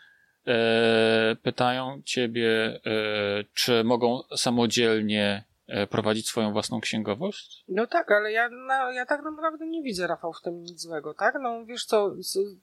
pytają 1.41 2.01
ciebie, 2.05 2.79
czy 3.53 3.83
mogą 3.83 4.21
samodzielnie 4.35 5.43
prowadzić 5.89 6.27
swoją 6.27 6.51
własną 6.51 6.81
księgowość? 6.81 7.63
No 7.67 7.87
tak, 7.87 8.11
ale 8.11 8.31
ja, 8.31 8.49
no, 8.49 8.91
ja 8.91 9.05
tak 9.05 9.23
naprawdę 9.23 9.67
nie 9.67 9.81
widzę, 9.81 10.07
Rafał, 10.07 10.33
w 10.33 10.41
tym 10.41 10.63
nic 10.63 10.81
złego, 10.81 11.13
tak? 11.13 11.35
No 11.41 11.65
wiesz 11.65 11.85
co, 11.85 12.15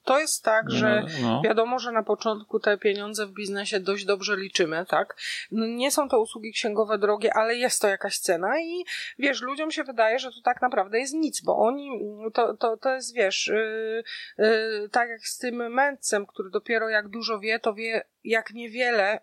to 0.05 0.19
jest 0.19 0.45
tak, 0.45 0.65
no, 0.69 0.77
że 0.77 1.07
no. 1.23 1.43
wiadomo, 1.45 1.79
że 1.79 1.93
na 1.93 2.03
początku 2.03 2.61
te 2.61 2.79
pieniądze 2.79 3.27
w 3.27 3.33
biznesie 3.33 3.81
dość 3.81 4.05
dobrze 4.05 4.37
liczymy, 4.37 4.87
tak? 4.89 5.17
No, 5.51 5.67
nie 5.67 5.91
są 5.91 6.09
to 6.09 6.21
usługi 6.21 6.53
księgowe 6.53 6.99
drogie, 6.99 7.35
ale 7.35 7.55
jest 7.55 7.83
to 7.83 7.89
jakaś 7.89 8.19
cena 8.19 8.61
i 8.61 8.85
wiesz, 9.19 9.43
ludziom 9.43 9.71
się 9.71 9.85
wydaje, 9.85 10.19
że 10.19 10.31
to 10.31 10.41
tak 10.45 10.63
naprawdę 10.63 10.99
jest 10.99 11.15
nic, 11.15 11.41
bo 11.45 11.59
oni, 11.59 12.01
to, 12.35 12.57
to, 12.57 12.77
to 12.77 12.95
jest, 12.95 13.15
wiesz, 13.15 13.47
yy, 13.47 14.05
yy, 14.39 14.89
tak 14.89 15.09
jak 15.09 15.27
z 15.27 15.39
tym 15.39 15.73
mędrcem, 15.75 16.27
który 16.27 16.51
dopiero 16.51 16.89
jak 16.89 17.09
dużo 17.09 17.41
wie, 17.41 17.59
to 17.59 17.75
wie 17.75 18.05
jak 18.25 18.51
niewiele 18.51 19.21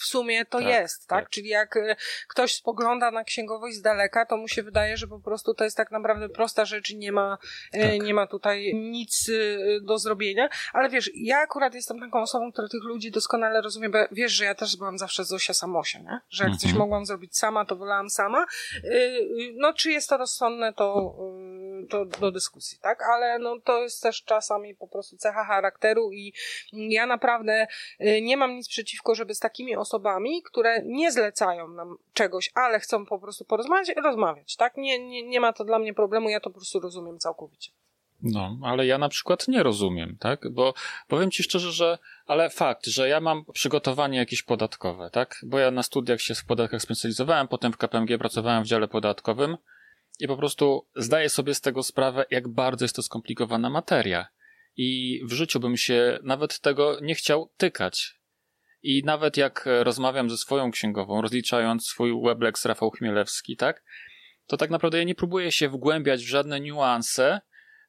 w 0.00 0.04
sumie 0.04 0.44
to 0.44 0.58
tak, 0.58 0.66
jest, 0.66 1.06
tak? 1.08 1.24
tak? 1.24 1.30
Czyli 1.30 1.48
jak 1.48 1.76
e, 1.76 1.96
ktoś 2.28 2.54
spogląda 2.54 3.10
na 3.10 3.24
księgowość 3.24 3.76
z 3.76 3.82
daleka, 3.82 4.26
to 4.26 4.36
mu 4.36 4.48
się 4.48 4.62
wydaje, 4.62 4.96
że 4.96 5.06
po 5.06 5.20
prostu 5.20 5.54
to 5.54 5.64
jest 5.64 5.76
tak 5.76 5.90
naprawdę 5.90 6.28
prosta 6.28 6.64
rzecz 6.64 6.90
i 6.90 6.96
nie 6.96 7.12
ma, 7.12 7.38
e, 7.72 7.90
tak. 7.90 8.06
nie 8.06 8.14
ma 8.14 8.26
tutaj 8.26 8.74
nic 8.74 9.28
e, 9.28 9.80
do 9.80 9.98
zrobienia. 9.98 10.48
Ale 10.72 10.88
wiesz, 10.88 11.10
ja 11.14 11.38
akurat 11.38 11.74
jestem 11.74 12.00
taką 12.00 12.22
osobą, 12.22 12.52
która 12.52 12.68
tych 12.68 12.84
ludzi 12.84 13.10
doskonale 13.10 13.60
rozumie, 13.60 13.88
bo 13.88 13.98
wiesz, 14.12 14.32
że 14.32 14.44
ja 14.44 14.54
też 14.54 14.76
byłam 14.76 14.98
zawsze 14.98 15.24
Zosia 15.24 15.54
Samosia, 15.54 15.98
nie? 15.98 16.20
Że 16.28 16.44
jak 16.44 16.52
mhm. 16.52 16.58
coś 16.58 16.72
mogłam 16.72 17.06
zrobić 17.06 17.38
sama, 17.38 17.64
to 17.64 17.76
wolałam 17.76 18.10
sama. 18.10 18.46
No, 19.54 19.72
czy 19.72 19.90
jest 19.90 20.08
to 20.08 20.16
rozsądne, 20.16 20.72
to, 20.72 21.16
to 21.90 22.04
do 22.04 22.30
dyskusji, 22.30 22.78
tak? 22.82 23.02
Ale 23.14 23.38
no, 23.38 23.60
to 23.64 23.82
jest 23.82 24.02
też 24.02 24.22
czasami 24.22 24.74
po 24.74 24.88
prostu 24.88 25.16
cecha 25.16 25.44
charakteru 25.44 26.12
i 26.12 26.32
ja 26.72 27.06
naprawdę 27.06 27.66
nie 28.22 28.36
mam 28.36 28.54
nic 28.54 28.68
przeciwko, 28.68 29.14
żeby 29.14 29.34
z 29.34 29.38
takimi 29.38 29.76
osobami 29.76 29.89
osobami, 29.90 30.42
które 30.42 30.82
nie 30.84 31.12
zlecają 31.12 31.68
nam 31.68 31.96
czegoś, 32.12 32.50
ale 32.54 32.80
chcą 32.80 33.06
po 33.06 33.18
prostu 33.18 33.44
porozmawiać, 33.44 33.88
rozmawiać, 34.04 34.56
tak? 34.56 34.76
Nie, 34.76 34.98
nie, 34.98 35.22
nie 35.22 35.40
ma 35.40 35.52
to 35.52 35.64
dla 35.64 35.78
mnie 35.78 35.94
problemu, 35.94 36.28
ja 36.28 36.40
to 36.40 36.50
po 36.50 36.56
prostu 36.56 36.80
rozumiem 36.80 37.18
całkowicie. 37.18 37.72
No, 38.22 38.58
ale 38.62 38.86
ja 38.86 38.98
na 38.98 39.08
przykład 39.08 39.48
nie 39.48 39.62
rozumiem, 39.62 40.16
tak? 40.20 40.52
Bo 40.52 40.74
powiem 41.08 41.30
ci 41.30 41.42
szczerze, 41.42 41.72
że, 41.72 41.98
ale 42.26 42.50
fakt, 42.50 42.86
że 42.86 43.08
ja 43.08 43.20
mam 43.20 43.44
przygotowanie 43.52 44.18
jakieś 44.18 44.42
podatkowe, 44.42 45.10
tak? 45.10 45.36
Bo 45.42 45.58
ja 45.58 45.70
na 45.70 45.82
studiach 45.82 46.20
się 46.20 46.34
w 46.34 46.44
podatkach 46.44 46.82
specjalizowałem, 46.82 47.48
potem 47.48 47.72
w 47.72 47.76
KPMG 47.76 48.18
pracowałem 48.18 48.64
w 48.64 48.66
dziale 48.66 48.88
podatkowym 48.88 49.56
i 50.20 50.28
po 50.28 50.36
prostu 50.36 50.86
zdaję 50.96 51.28
sobie 51.28 51.54
z 51.54 51.60
tego 51.60 51.82
sprawę, 51.82 52.24
jak 52.30 52.48
bardzo 52.48 52.84
jest 52.84 52.96
to 52.96 53.02
skomplikowana 53.02 53.70
materia. 53.70 54.26
I 54.76 55.20
w 55.24 55.32
życiu 55.32 55.60
bym 55.60 55.76
się 55.76 56.18
nawet 56.22 56.60
tego 56.60 57.00
nie 57.00 57.14
chciał 57.14 57.50
tykać. 57.56 58.19
I 58.82 59.02
nawet 59.04 59.36
jak 59.36 59.66
e, 59.66 59.84
rozmawiam 59.84 60.30
ze 60.30 60.36
swoją 60.36 60.70
księgową, 60.70 61.22
rozliczając 61.22 61.86
swój 61.86 62.22
Weblex 62.22 62.64
Rafał 62.64 62.90
Chmielewski, 62.90 63.56
tak? 63.56 63.82
To 64.46 64.56
tak 64.56 64.70
naprawdę 64.70 64.98
ja 64.98 65.04
nie 65.04 65.14
próbuję 65.14 65.52
się 65.52 65.68
wgłębiać 65.68 66.24
w 66.24 66.28
żadne 66.28 66.60
niuanse, 66.60 67.40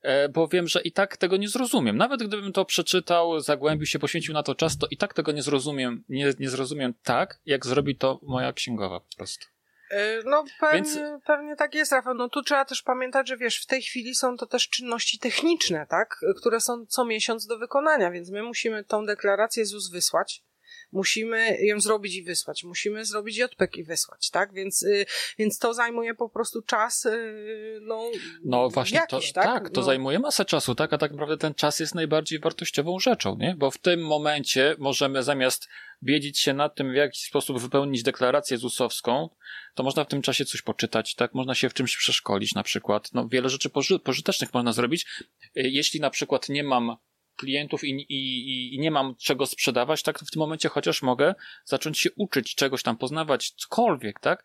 e, 0.02 0.30
bo 0.30 0.48
wiem, 0.48 0.68
że 0.68 0.82
i 0.82 0.92
tak 0.92 1.18
tego 1.18 1.38
nie 1.38 1.50
zrozumiem. 1.50 1.98
Nawet 1.98 2.24
gdybym 2.24 2.54
to 2.54 2.66
przeczytał, 2.66 3.40
zagłębił 3.40 3.86
się, 3.86 4.00
poświęcił 4.00 4.34
na 4.34 4.44
to 4.44 4.56
czas, 4.56 4.78
to 4.78 4.88
i 4.92 4.98
tak 4.98 5.14
tego 5.14 5.32
nie 5.32 5.42
zrozumiem, 5.42 6.04
nie, 6.10 6.34
nie 6.40 6.50
zrozumiem 6.50 6.94
tak, 7.04 7.40
jak 7.46 7.66
zrobi 7.66 7.96
to 7.96 8.20
moja 8.24 8.54
księgowa 8.54 9.00
po 9.00 9.18
prostu. 9.18 9.46
E, 9.92 10.24
no 10.26 10.44
pewnie, 10.60 10.76
Więc... 10.76 11.00
pewnie 11.26 11.56
tak 11.56 11.76
jest, 11.76 11.92
Rafał. 11.92 12.14
No 12.14 12.30
tu 12.30 12.44
trzeba 12.44 12.66
też 12.66 12.82
pamiętać, 12.82 13.28
że 13.28 13.38
wiesz, 13.38 13.62
w 13.62 13.66
tej 13.66 13.82
chwili 13.82 14.16
są 14.16 14.38
to 14.38 14.46
też 14.46 14.70
czynności 14.70 15.20
techniczne, 15.20 15.86
tak? 15.90 16.20
Które 16.38 16.62
są 16.62 16.86
co 16.86 17.06
miesiąc 17.06 17.48
do 17.48 17.58
wykonania, 17.58 18.12
więc 18.12 18.32
my 18.32 18.44
musimy 18.44 18.84
tą 18.84 19.06
deklarację 19.06 19.66
ZUS 19.66 19.92
wysłać 19.92 20.44
musimy 20.92 21.58
ją 21.62 21.80
zrobić 21.80 22.16
i 22.16 22.24
wysłać, 22.24 22.64
musimy 22.64 23.06
zrobić 23.06 23.38
JPEG 23.38 23.78
i 23.78 23.84
wysłać, 23.84 24.30
tak? 24.30 24.54
Więc, 24.54 24.84
y, 24.84 25.06
więc 25.38 25.60
to 25.60 25.74
zajmuje 25.74 26.16
po 26.16 26.30
prostu 26.30 26.62
czas, 26.62 27.06
y, 27.06 27.80
no, 27.82 28.12
no 28.46 28.70
właśnie, 28.70 28.98
jakiś, 28.98 29.32
to, 29.32 29.42
tak? 29.42 29.46
tak? 29.46 29.70
to 29.70 29.82
no. 29.82 29.86
zajmuje 29.86 30.20
masę 30.20 30.46
czasu, 30.46 30.76
tak? 30.76 30.94
A 30.94 30.98
tak 30.98 31.12
naprawdę 31.12 31.38
ten 31.38 31.54
czas 31.54 31.80
jest 31.80 31.96
najbardziej 31.96 32.40
wartościową 32.40 33.00
rzeczą, 33.00 33.38
nie? 33.38 33.56
Bo 33.58 33.72
w 33.72 33.78
tym 33.78 34.06
momencie 34.06 34.76
możemy 34.80 35.24
zamiast 35.24 35.68
biedzić 36.04 36.40
się 36.40 36.54
nad 36.54 36.76
tym, 36.76 36.92
w 36.92 36.96
jaki 36.96 37.20
sposób 37.20 37.60
wypełnić 37.60 38.04
deklarację 38.04 38.58
ZUS-owską, 38.58 39.30
to 39.76 39.84
można 39.84 40.04
w 40.04 40.08
tym 40.08 40.22
czasie 40.22 40.46
coś 40.46 40.62
poczytać, 40.62 41.16
tak? 41.16 41.34
Można 41.34 41.56
się 41.56 41.70
w 41.70 41.74
czymś 41.74 41.98
przeszkolić 41.98 42.56
na 42.56 42.64
przykład. 42.64 43.14
No, 43.14 43.28
wiele 43.28 43.50
rzeczy 43.50 43.70
poży 43.70 44.00
pożytecznych 44.00 44.54
można 44.54 44.74
zrobić. 44.74 45.06
Y, 45.44 45.70
jeśli 45.70 46.00
na 46.00 46.10
przykład 46.10 46.50
nie 46.50 46.64
mam 46.64 46.98
klientów 47.36 47.84
i, 47.84 48.06
i, 48.10 48.76
i 48.76 48.80
nie 48.80 48.92
mam 48.92 49.16
czego 49.16 49.46
sprzedawać, 49.46 50.04
tak 50.04 50.20
w 50.20 50.32
tym 50.32 50.40
momencie 50.40 50.70
chociaż 50.70 51.02
mogę 51.02 51.36
zacząć 51.66 52.00
się 52.00 52.10
uczyć 52.16 52.56
czegoś 52.56 52.84
tam, 52.84 52.98
poznawać 52.98 53.52
cokolwiek, 53.52 54.20
tak? 54.20 54.44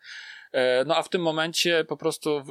E, 0.51 0.85
no 0.85 0.95
a 0.95 1.03
w 1.03 1.09
tym 1.09 1.21
momencie 1.21 1.85
po 1.85 1.97
prostu 1.97 2.43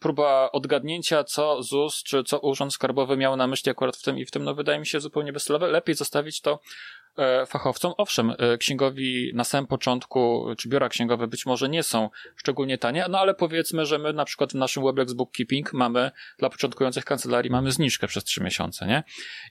próba 0.00 0.50
odgadnięcia, 0.52 1.24
co 1.24 1.62
ZUS 1.62 2.02
czy 2.02 2.24
co 2.24 2.38
Urząd 2.38 2.74
Skarbowy 2.74 3.16
miał 3.16 3.36
na 3.36 3.46
myśli 3.46 3.70
akurat 3.70 3.96
w 3.96 4.02
tym 4.02 4.18
i 4.18 4.26
w 4.26 4.30
tym, 4.30 4.44
no 4.44 4.54
wydaje 4.54 4.78
mi 4.78 4.86
się 4.86 5.00
zupełnie 5.00 5.32
bezcelowe. 5.32 5.68
Lepiej 5.68 5.94
zostawić 5.94 6.40
to 6.40 6.60
E, 6.60 7.03
fachowcom. 7.46 7.92
Owszem, 7.96 8.34
e, 8.38 8.58
księgowi 8.58 9.30
na 9.34 9.44
samym 9.44 9.66
początku, 9.66 10.46
czy 10.58 10.68
biura 10.68 10.88
księgowe 10.88 11.26
być 11.26 11.46
może 11.46 11.68
nie 11.68 11.82
są 11.82 12.10
szczególnie 12.36 12.78
tanie, 12.78 13.06
no 13.10 13.18
ale 13.18 13.34
powiedzmy, 13.34 13.86
że 13.86 13.98
my 13.98 14.12
na 14.12 14.24
przykład 14.24 14.52
w 14.52 14.54
naszym 14.54 14.84
Weblex 14.84 15.12
Bookkeeping 15.12 15.72
mamy 15.72 16.10
dla 16.38 16.50
początkujących 16.50 17.04
kancelarii 17.04 17.50
mamy 17.50 17.72
zniżkę 17.72 18.06
przez 18.06 18.24
trzy 18.24 18.42
miesiące, 18.42 18.86
nie? 18.86 19.02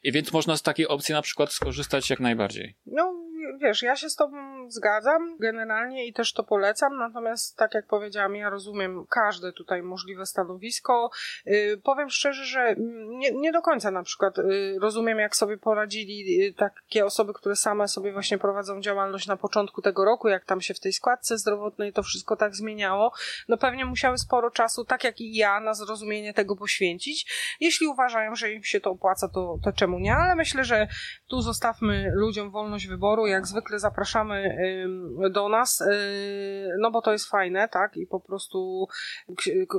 I 0.03 0.11
więc 0.11 0.33
można 0.33 0.57
z 0.57 0.61
takiej 0.61 0.87
opcji 0.87 1.13
na 1.13 1.21
przykład 1.21 1.53
skorzystać 1.53 2.09
jak 2.09 2.19
najbardziej. 2.19 2.75
No, 2.85 3.13
wiesz, 3.57 3.83
ja 3.83 3.95
się 3.95 4.09
z 4.09 4.15
tobą 4.15 4.37
zgadzam 4.69 5.37
generalnie 5.39 6.07
i 6.07 6.13
też 6.13 6.33
to 6.33 6.43
polecam, 6.43 6.97
natomiast 6.97 7.57
tak 7.57 7.73
jak 7.73 7.87
powiedziałam, 7.87 8.35
ja 8.35 8.49
rozumiem 8.49 9.05
każde 9.09 9.53
tutaj 9.53 9.83
możliwe 9.83 10.25
stanowisko. 10.25 11.09
Yy, 11.45 11.81
powiem 11.83 12.09
szczerze, 12.09 12.45
że 12.45 12.75
nie, 13.07 13.31
nie 13.31 13.51
do 13.51 13.61
końca 13.61 13.91
na 13.91 14.03
przykład 14.03 14.37
yy, 14.37 14.79
rozumiem, 14.79 15.19
jak 15.19 15.35
sobie 15.35 15.57
poradzili 15.57 16.37
yy, 16.37 16.53
takie 16.53 17.05
osoby, 17.05 17.33
które 17.33 17.55
same 17.55 17.87
sobie 17.87 18.13
właśnie 18.13 18.37
prowadzą 18.37 18.81
działalność 18.81 19.27
na 19.27 19.37
początku 19.37 19.81
tego 19.81 20.05
roku, 20.05 20.27
jak 20.27 20.45
tam 20.45 20.61
się 20.61 20.73
w 20.73 20.79
tej 20.79 20.93
składce 20.93 21.37
zdrowotnej 21.37 21.93
to 21.93 22.03
wszystko 22.03 22.35
tak 22.35 22.55
zmieniało. 22.55 23.13
No 23.47 23.57
pewnie 23.57 23.85
musiały 23.85 24.17
sporo 24.17 24.51
czasu, 24.51 24.85
tak 24.85 25.03
jak 25.03 25.21
i 25.21 25.35
ja, 25.35 25.59
na 25.59 25.73
zrozumienie 25.73 26.33
tego 26.33 26.55
poświęcić. 26.55 27.31
Jeśli 27.59 27.87
uważają, 27.87 28.35
że 28.35 28.51
im 28.51 28.63
się 28.63 28.79
to 28.79 28.89
opłaca, 28.89 29.27
to, 29.27 29.57
to 29.63 29.71
czemu 29.71 29.99
nie? 29.99 30.15
Ale 30.15 30.35
myślę, 30.35 30.63
że 30.63 30.87
tu 31.27 31.41
zostawmy 31.41 32.11
ludziom 32.13 32.51
wolność 32.51 32.87
wyboru. 32.87 33.27
Jak 33.33 33.47
zwykle 33.47 33.79
zapraszamy 33.79 34.57
do 35.31 35.49
nas, 35.49 35.81
y, 35.81 36.75
no 36.79 36.91
bo 36.91 37.01
to 37.01 37.11
jest 37.11 37.29
fajne, 37.29 37.69
tak? 37.69 37.97
I 37.97 38.07
po 38.07 38.19
prostu 38.19 38.87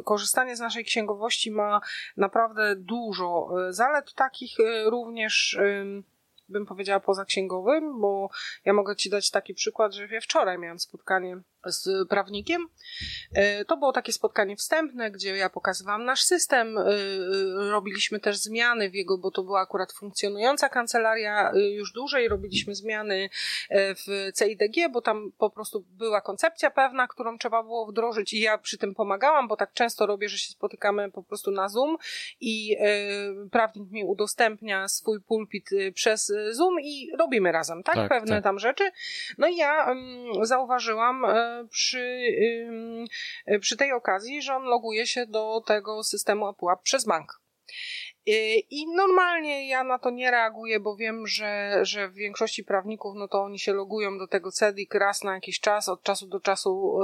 korzystanie 0.04 0.56
z 0.56 0.60
naszej 0.60 0.84
księgowości 0.84 1.50
ma 1.50 1.80
naprawdę 2.16 2.76
dużo 2.76 3.48
y, 3.68 3.72
zalet, 3.72 4.14
takich 4.14 4.60
y, 4.60 4.90
również 4.90 5.58
bym 6.48 6.66
powiedziała 6.66 7.00
pozaksięgowym, 7.00 8.00
bo 8.00 8.28
ja 8.64 8.72
mogę 8.72 8.96
Ci 8.96 9.10
dać 9.10 9.30
taki 9.30 9.54
przykład, 9.54 9.94
że 9.94 10.08
wczoraj 10.20 10.58
miałam 10.58 10.78
spotkanie 10.78 11.40
z 11.66 12.08
prawnikiem. 12.08 12.68
E, 13.34 13.64
to 13.64 13.76
było 13.76 13.92
takie 13.92 14.12
spotkanie 14.12 14.56
wstępne, 14.56 15.10
gdzie 15.10 15.36
ja 15.36 15.50
pokazywałam 15.50 16.04
nasz 16.04 16.22
system. 16.22 16.78
E, 16.78 16.82
e, 16.82 16.90
robiliśmy 17.70 18.20
też 18.20 18.36
zmiany 18.36 18.90
w 18.90 18.94
jego, 18.94 19.18
bo 19.18 19.30
to 19.30 19.42
była 19.42 19.60
akurat 19.60 19.92
funkcjonująca 19.92 20.68
kancelaria 20.68 21.52
już 21.54 21.92
dłużej. 21.92 22.28
Robiliśmy 22.28 22.74
zmiany 22.74 23.30
w 23.70 24.30
CIDG, 24.38 24.92
bo 24.92 25.00
tam 25.00 25.32
po 25.38 25.50
prostu 25.50 25.84
była 25.90 26.20
koncepcja 26.20 26.70
pewna, 26.70 27.08
którą 27.08 27.38
trzeba 27.38 27.62
było 27.62 27.86
wdrożyć 27.86 28.32
i 28.32 28.40
ja 28.40 28.58
przy 28.58 28.78
tym 28.78 28.94
pomagałam, 28.94 29.48
bo 29.48 29.56
tak 29.56 29.72
często 29.72 30.06
robię, 30.06 30.28
że 30.28 30.38
się 30.38 30.52
spotykamy 30.52 31.10
po 31.10 31.22
prostu 31.22 31.50
na 31.50 31.68
Zoom 31.68 31.96
i 32.40 32.76
prawnik 33.50 33.90
mi 33.90 34.04
udostępnia 34.04 34.88
swój 34.88 35.20
pulpit 35.20 35.70
przez 35.94 36.32
Zoom 36.50 36.80
i 36.80 37.10
robimy 37.18 37.52
razem, 37.52 37.82
tak? 37.82 37.94
tak 37.94 38.08
Pewne 38.08 38.36
tak. 38.36 38.44
tam 38.44 38.58
rzeczy. 38.58 38.90
No 39.38 39.48
i 39.48 39.56
ja 39.56 39.86
um, 39.88 40.44
zauważyłam, 40.44 41.24
przy, 41.70 42.20
przy 43.60 43.76
tej 43.76 43.92
okazji, 43.92 44.42
że 44.42 44.54
on 44.54 44.62
loguje 44.62 45.06
się 45.06 45.26
do 45.26 45.62
tego 45.66 46.04
systemu 46.04 46.46
APUAP 46.46 46.82
przez 46.82 47.04
bank. 47.04 47.40
I 48.70 48.86
normalnie 48.94 49.68
ja 49.68 49.84
na 49.84 49.98
to 49.98 50.10
nie 50.10 50.30
reaguję, 50.30 50.80
bo 50.80 50.96
wiem, 50.96 51.26
że, 51.26 51.78
że 51.82 52.08
w 52.08 52.14
większości 52.14 52.64
prawników, 52.64 53.14
no 53.16 53.28
to 53.28 53.42
oni 53.42 53.58
się 53.58 53.72
logują 53.72 54.18
do 54.18 54.28
tego 54.28 54.50
CEDIK 54.50 54.94
raz 54.94 55.24
na 55.24 55.34
jakiś 55.34 55.60
czas, 55.60 55.88
od 55.88 56.02
czasu 56.02 56.26
do 56.26 56.40
czasu 56.40 56.98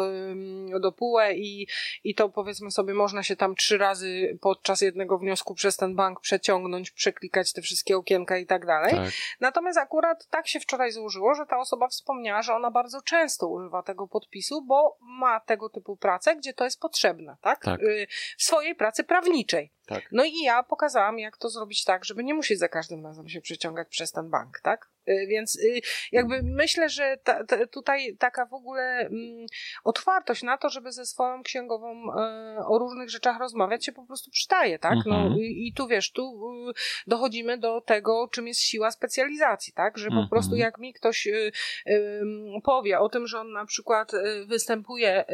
yy, 0.69 0.81
do 0.81 0.93
PUE 0.93 1.33
i, 1.35 1.67
i 2.05 2.15
to 2.15 2.29
powiedzmy 2.29 2.71
sobie 2.71 2.95
można 2.95 3.23
się 3.23 3.37
tam 3.37 3.55
trzy 3.55 3.79
razy 3.79 4.39
podczas 4.41 4.81
jednego 4.81 5.19
wniosku 5.19 5.55
przez 5.55 5.77
ten 5.77 5.95
bank 5.95 6.21
przeciągnąć, 6.21 6.91
przeklikać 6.91 7.53
te 7.53 7.63
wszystkie 7.63 7.97
okienka 7.97 8.39
i 8.39 8.47
tak 8.47 8.67
dalej. 8.67 8.95
Tak. 8.95 9.11
Natomiast 9.41 9.79
akurat 9.79 10.27
tak 10.27 10.49
się 10.49 10.61
wczoraj 10.61 10.93
złożyło, 10.93 11.35
że 11.35 11.47
ta 11.47 11.59
osoba 11.59 11.89
wspomniała, 11.89 12.43
że 12.43 12.55
ona 12.55 12.71
bardzo 12.71 13.03
często 13.03 13.49
używa 13.49 13.83
tego 13.83 14.09
podpisu, 14.09 14.63
bo 14.63 14.97
ma 15.01 15.41
tego 15.41 15.69
typu 15.69 15.97
pracę, 15.97 16.37
gdzie 16.37 16.53
to 16.53 16.65
jest 16.65 16.81
potrzebne, 16.81 17.37
tak? 17.41 17.65
tak. 17.65 17.81
Yy, 17.81 18.07
w 18.39 18.43
swojej 18.43 18.75
pracy 18.75 19.05
prawniczej. 19.05 19.71
Tak. 19.91 20.09
No 20.13 20.25
i 20.25 20.43
ja 20.43 20.63
pokazałam, 20.63 21.19
jak 21.19 21.37
to 21.37 21.49
zrobić 21.49 21.85
tak, 21.85 22.05
żeby 22.05 22.25
nie 22.25 22.35
musieć 22.35 22.59
za 22.59 22.69
każdym 22.69 23.07
razem 23.07 23.29
się 23.29 23.41
przeciągać 23.41 23.89
przez 23.89 24.13
ten 24.13 24.31
bank, 24.31 24.61
tak? 24.61 24.91
Y, 25.09 25.27
więc 25.27 25.57
y, 25.57 25.81
jakby 26.13 26.43
myślę, 26.43 26.89
że 26.89 27.17
ta, 27.25 27.45
ta, 27.45 27.67
tutaj 27.67 28.17
taka 28.19 28.47
w 28.47 28.55
ogóle 28.55 28.83
mm, 28.83 29.47
otwartość 29.85 30.43
na 30.43 30.59
to, 30.59 30.69
żeby 30.69 30.93
ze 30.93 31.07
swoją 31.07 31.43
księgową 31.43 32.03
y, 32.03 32.67
o 32.67 32.79
różnych 32.79 33.11
rzeczach 33.11 33.39
rozmawiać 33.39 33.85
się 33.85 33.93
po 33.93 34.07
prostu 34.07 34.31
przydaje, 34.31 34.79
tak? 34.79 34.99
No 35.07 35.17
mhm. 35.17 35.41
i, 35.41 35.69
i 35.69 35.73
tu 35.73 35.87
wiesz, 35.87 36.13
tu 36.13 36.41
dochodzimy 37.07 37.59
do 37.59 37.81
tego, 37.81 38.29
czym 38.33 38.49
jest 38.49 38.61
siła 38.61 38.91
specjalizacji, 38.91 39.73
tak? 39.73 39.99
Że 39.99 40.09
po 40.09 40.15
mhm. 40.15 40.29
prostu 40.29 40.57
jak 40.57 40.79
mi 40.79 40.93
ktoś 40.93 41.29
powie 42.65 43.01
o 43.01 43.09
tym, 43.09 43.27
że 43.27 43.41
on 43.41 43.53
na 43.53 43.67
przykład 43.67 44.13
występuje 44.47 45.25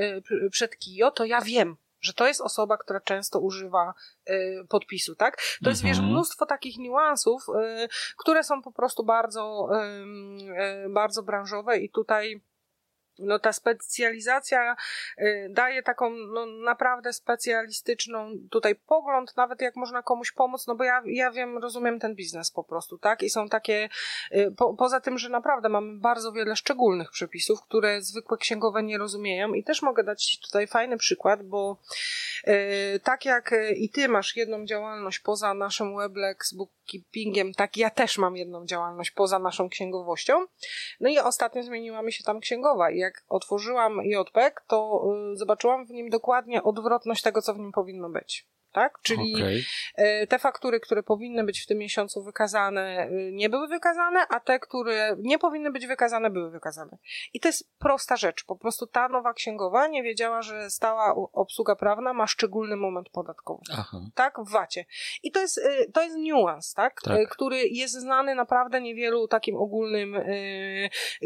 przed 0.51 0.77
KIO, 0.77 1.11
to 1.11 1.25
ja 1.25 1.41
wiem, 1.41 1.77
że 2.07 2.15
to 2.15 2.27
jest 2.27 2.41
osoba, 2.41 2.77
która 2.77 3.01
często 3.01 3.41
używa 3.41 3.95
y, 4.31 4.67
podpisu, 4.69 5.15
tak? 5.15 5.43
To 5.65 5.71
jest, 5.71 5.83
wiesz, 5.83 5.97
mhm. 5.97 6.13
mnóstwo 6.13 6.47
takich 6.47 6.79
niuansów, 6.79 7.43
y, 7.49 7.89
które 8.19 8.45
są 8.45 8.63
po 8.63 8.73
prostu 8.73 9.05
bardzo, 9.05 9.69
y, 10.87 10.89
bardzo 10.91 11.23
branżowe 11.23 11.79
i 11.79 11.91
tutaj 11.91 12.41
no 13.19 13.39
ta 13.39 13.53
specjalizacja 13.53 14.77
y, 15.19 15.49
daje 15.51 15.83
taką 15.83 16.11
no, 16.11 16.47
naprawdę 16.47 17.12
specjalistyczną 17.12 18.33
tutaj 18.51 18.75
pogląd, 18.75 19.37
nawet 19.37 19.61
jak 19.61 19.77
można 19.77 20.03
komuś 20.03 20.33
pomóc, 20.33 20.67
no 20.67 20.75
bo 20.75 20.85
ja, 20.85 21.03
ja 21.07 21.31
wiem, 21.31 21.59
rozumiem 21.59 22.01
ten 22.01 22.14
biznes 22.14 22.51
po 22.51 22.64
prostu, 22.64 22.99
tak? 22.99 23.23
I 23.23 23.31
są 23.31 23.49
takie, 23.49 23.89
y, 24.33 24.55
po, 24.57 24.75
poza 24.75 25.01
tym, 25.01 25.19
że 25.19 25.29
naprawdę 25.29 25.69
mamy 25.69 25.99
bardzo 25.99 26.33
wiele 26.33 26.57
szczególnych 26.57 27.11
przepisów, 27.11 27.62
które 27.62 28.03
zwykłe 28.03 28.39
księgowe 28.39 28.83
nie 28.83 28.99
rozumieją 28.99 29.53
i 29.55 29.64
też 29.64 29.83
mogę 29.83 30.05
dać 30.05 30.25
Ci 30.25 30.41
tutaj 30.41 30.67
fajny 30.67 30.97
przykład, 30.97 31.43
bo 31.43 31.79
y, 32.49 33.01
tak 33.03 33.25
jak 33.25 33.55
i 33.77 33.91
Ty 33.91 34.09
masz 34.09 34.37
jedną 34.37 34.67
działalność 34.67 35.19
poza 35.19 35.55
naszym 35.55 35.97
Weblex 35.97 36.55
bookkeepingiem, 36.87 37.53
tak 37.53 37.76
ja 37.76 37.91
też 37.91 38.18
mam 38.18 38.37
jedną 38.37 38.66
działalność 38.66 39.11
poza 39.11 39.39
naszą 39.39 39.68
księgowością. 39.68 40.47
No 41.01 41.09
i 41.09 41.18
ostatnio 41.18 41.62
zmieniła 41.62 42.03
mi 42.03 42.12
się 42.12 42.24
tam 42.24 42.41
księgowa 42.41 42.91
i 42.91 42.99
jak 42.99 43.24
otworzyłam 43.28 44.01
JPEG, 44.05 44.64
to 44.66 45.03
y, 45.32 45.37
zobaczyłam 45.37 45.87
w 45.87 45.91
nim 45.91 46.11
dokładnie 46.11 46.62
odwrotność 46.62 47.22
tego, 47.22 47.43
co 47.43 47.55
w 47.55 47.59
nim 47.59 47.72
powinno 47.72 48.11
być 48.11 48.47
tak? 48.77 48.99
Czyli 49.03 49.35
okay. 49.35 49.62
E, 49.95 50.27
te 50.27 50.39
faktury, 50.39 50.81
które 50.81 51.03
powinny 51.03 51.45
być 51.45 51.61
w 51.61 51.66
tym 51.66 51.79
miesiącu 51.79 52.22
wykazane, 52.22 53.09
y, 53.11 53.31
nie 53.33 53.51
były 53.51 53.68
wykazane, 53.68 54.27
a 54.29 54.41
te, 54.41 54.59
które 54.59 55.16
nie 55.18 55.39
powinny 55.39 55.70
być 55.70 55.87
wykazane, 55.87 56.31
były 56.31 56.51
wykazane. 56.51 56.99
I 57.35 57.41
to 57.41 57.49
jest 57.49 57.79
prosta 57.79 58.16
rzecz. 58.16 58.45
Po 58.45 58.57
prostu 58.57 58.87
ta 58.87 59.09
nowa 59.09 59.33
księgowa 59.33 59.87
nie 59.87 60.03
wiedziała, 60.03 60.43
że 60.43 60.70
stała 60.70 61.14
obsługa 61.33 61.77
prawna 61.77 62.12
ma 62.12 62.27
szczególny 62.27 62.77
moment 62.77 63.09
podatkowy. 63.11 63.62
Aha. 63.72 64.01
Tak? 64.14 64.35
W 64.39 64.51
VAT-ie. 64.51 64.87
I 65.22 65.33
to 65.33 65.41
jest, 65.41 65.59
y, 65.59 65.91
to 65.93 66.03
jest 66.03 66.16
niuans, 66.16 66.74
tak? 66.74 67.03
tak? 67.03 67.29
Który 67.29 67.68
jest 67.68 67.95
znany 67.95 68.35
naprawdę 68.35 68.81
niewielu 68.81 69.29
takim 69.29 69.57
ogólnym 69.57 70.16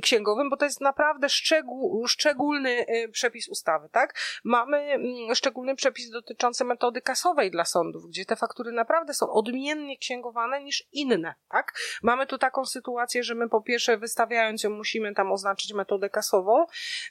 księgowym, 0.02 0.50
bo 0.50 0.56
to 0.56 0.64
jest 0.64 0.80
naprawdę 0.80 1.28
szczegół, 1.28 2.06
szczególny 2.06 2.86
przepis 3.12 3.48
ustawy, 3.48 3.88
tak? 3.92 4.14
Mamy 4.44 4.76
mm, 4.76 5.34
szczególny 5.34 5.76
przepis 5.76 6.10
dotyczący 6.10 6.64
metody 6.64 7.00
kasowej 7.00 7.39
dla 7.48 7.64
sądów, 7.64 8.08
gdzie 8.08 8.24
te 8.24 8.36
faktury 8.36 8.72
naprawdę 8.72 9.14
są 9.14 9.30
odmiennie 9.30 9.98
księgowane 9.98 10.64
niż 10.64 10.88
inne, 10.92 11.34
tak? 11.48 11.72
Mamy 12.02 12.26
tu 12.26 12.38
taką 12.38 12.64
sytuację, 12.64 13.22
że 13.22 13.34
my 13.34 13.48
po 13.48 13.62
pierwsze 13.62 13.98
wystawiając 13.98 14.62
ją 14.62 14.70
musimy 14.70 15.14
tam 15.14 15.32
oznaczyć 15.32 15.74
metodę 15.74 16.10
kasową. 16.10 16.66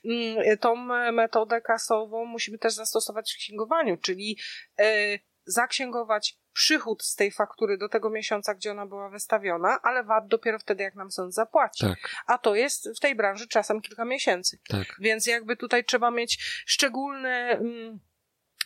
Mm, 0.05 0.57
tą 0.57 0.75
metodę 1.11 1.61
kasową 1.61 2.25
musimy 2.25 2.57
też 2.57 2.73
zastosować 2.73 3.33
w 3.33 3.37
księgowaniu, 3.37 3.97
czyli 3.97 4.37
e, 4.79 5.19
zaksięgować 5.45 6.39
przychód 6.53 7.03
z 7.03 7.15
tej 7.15 7.31
faktury 7.31 7.77
do 7.77 7.89
tego 7.89 8.09
miesiąca, 8.09 8.55
gdzie 8.55 8.71
ona 8.71 8.85
była 8.85 9.09
wystawiona, 9.09 9.79
ale 9.83 10.03
VAT 10.03 10.27
dopiero 10.27 10.59
wtedy, 10.59 10.83
jak 10.83 10.95
nam 10.95 11.11
sąd 11.11 11.33
zapłaci. 11.33 11.85
Tak. 11.85 11.97
A 12.25 12.37
to 12.37 12.55
jest 12.55 12.89
w 12.97 12.99
tej 12.99 13.15
branży 13.15 13.47
czasem 13.47 13.81
kilka 13.81 14.05
miesięcy. 14.05 14.59
Tak. 14.69 14.95
Więc 14.99 15.27
jakby 15.27 15.57
tutaj 15.57 15.85
trzeba 15.85 16.11
mieć 16.11 16.63
szczególne. 16.65 17.29
Mm, 17.51 17.99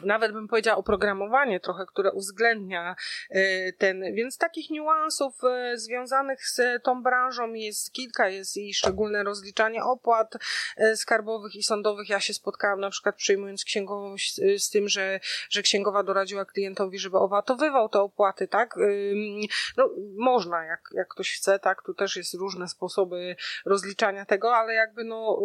nawet 0.01 0.31
bym 0.31 0.47
powiedziała 0.47 0.77
oprogramowanie 0.77 1.59
trochę, 1.59 1.85
które 1.85 2.11
uwzględnia 2.11 2.95
e, 3.29 3.73
ten, 3.73 4.13
więc 4.13 4.37
takich 4.37 4.69
niuansów 4.69 5.43
e, 5.43 5.77
związanych 5.77 6.47
z 6.47 6.83
tą 6.83 7.03
branżą 7.03 7.53
jest 7.53 7.91
kilka, 7.91 8.29
jest 8.29 8.57
i 8.57 8.73
szczególne 8.73 9.23
rozliczanie 9.23 9.83
opłat 9.83 10.33
e, 10.77 10.95
skarbowych 10.95 11.55
i 11.55 11.63
sądowych. 11.63 12.09
Ja 12.09 12.19
się 12.19 12.33
spotkałam 12.33 12.79
na 12.79 12.89
przykład 12.89 13.15
przyjmując 13.15 13.63
księgowość 13.63 14.41
z 14.57 14.69
tym, 14.69 14.89
że, 14.89 15.19
że 15.49 15.61
księgowa 15.61 16.03
doradziła 16.03 16.45
klientowi, 16.45 16.99
żeby 16.99 17.17
owatowywał 17.17 17.89
te 17.89 17.99
opłaty, 17.99 18.47
tak? 18.47 18.75
No, 19.77 19.89
można, 20.15 20.65
jak, 20.65 20.89
jak 20.93 21.07
ktoś 21.07 21.31
chce, 21.31 21.59
tak? 21.59 21.81
Tu 21.81 21.93
też 21.93 22.15
jest 22.15 22.33
różne 22.33 22.67
sposoby 22.67 23.35
rozliczania 23.65 24.25
tego, 24.25 24.55
ale 24.55 24.73
jakby 24.73 25.03
no, 25.03 25.39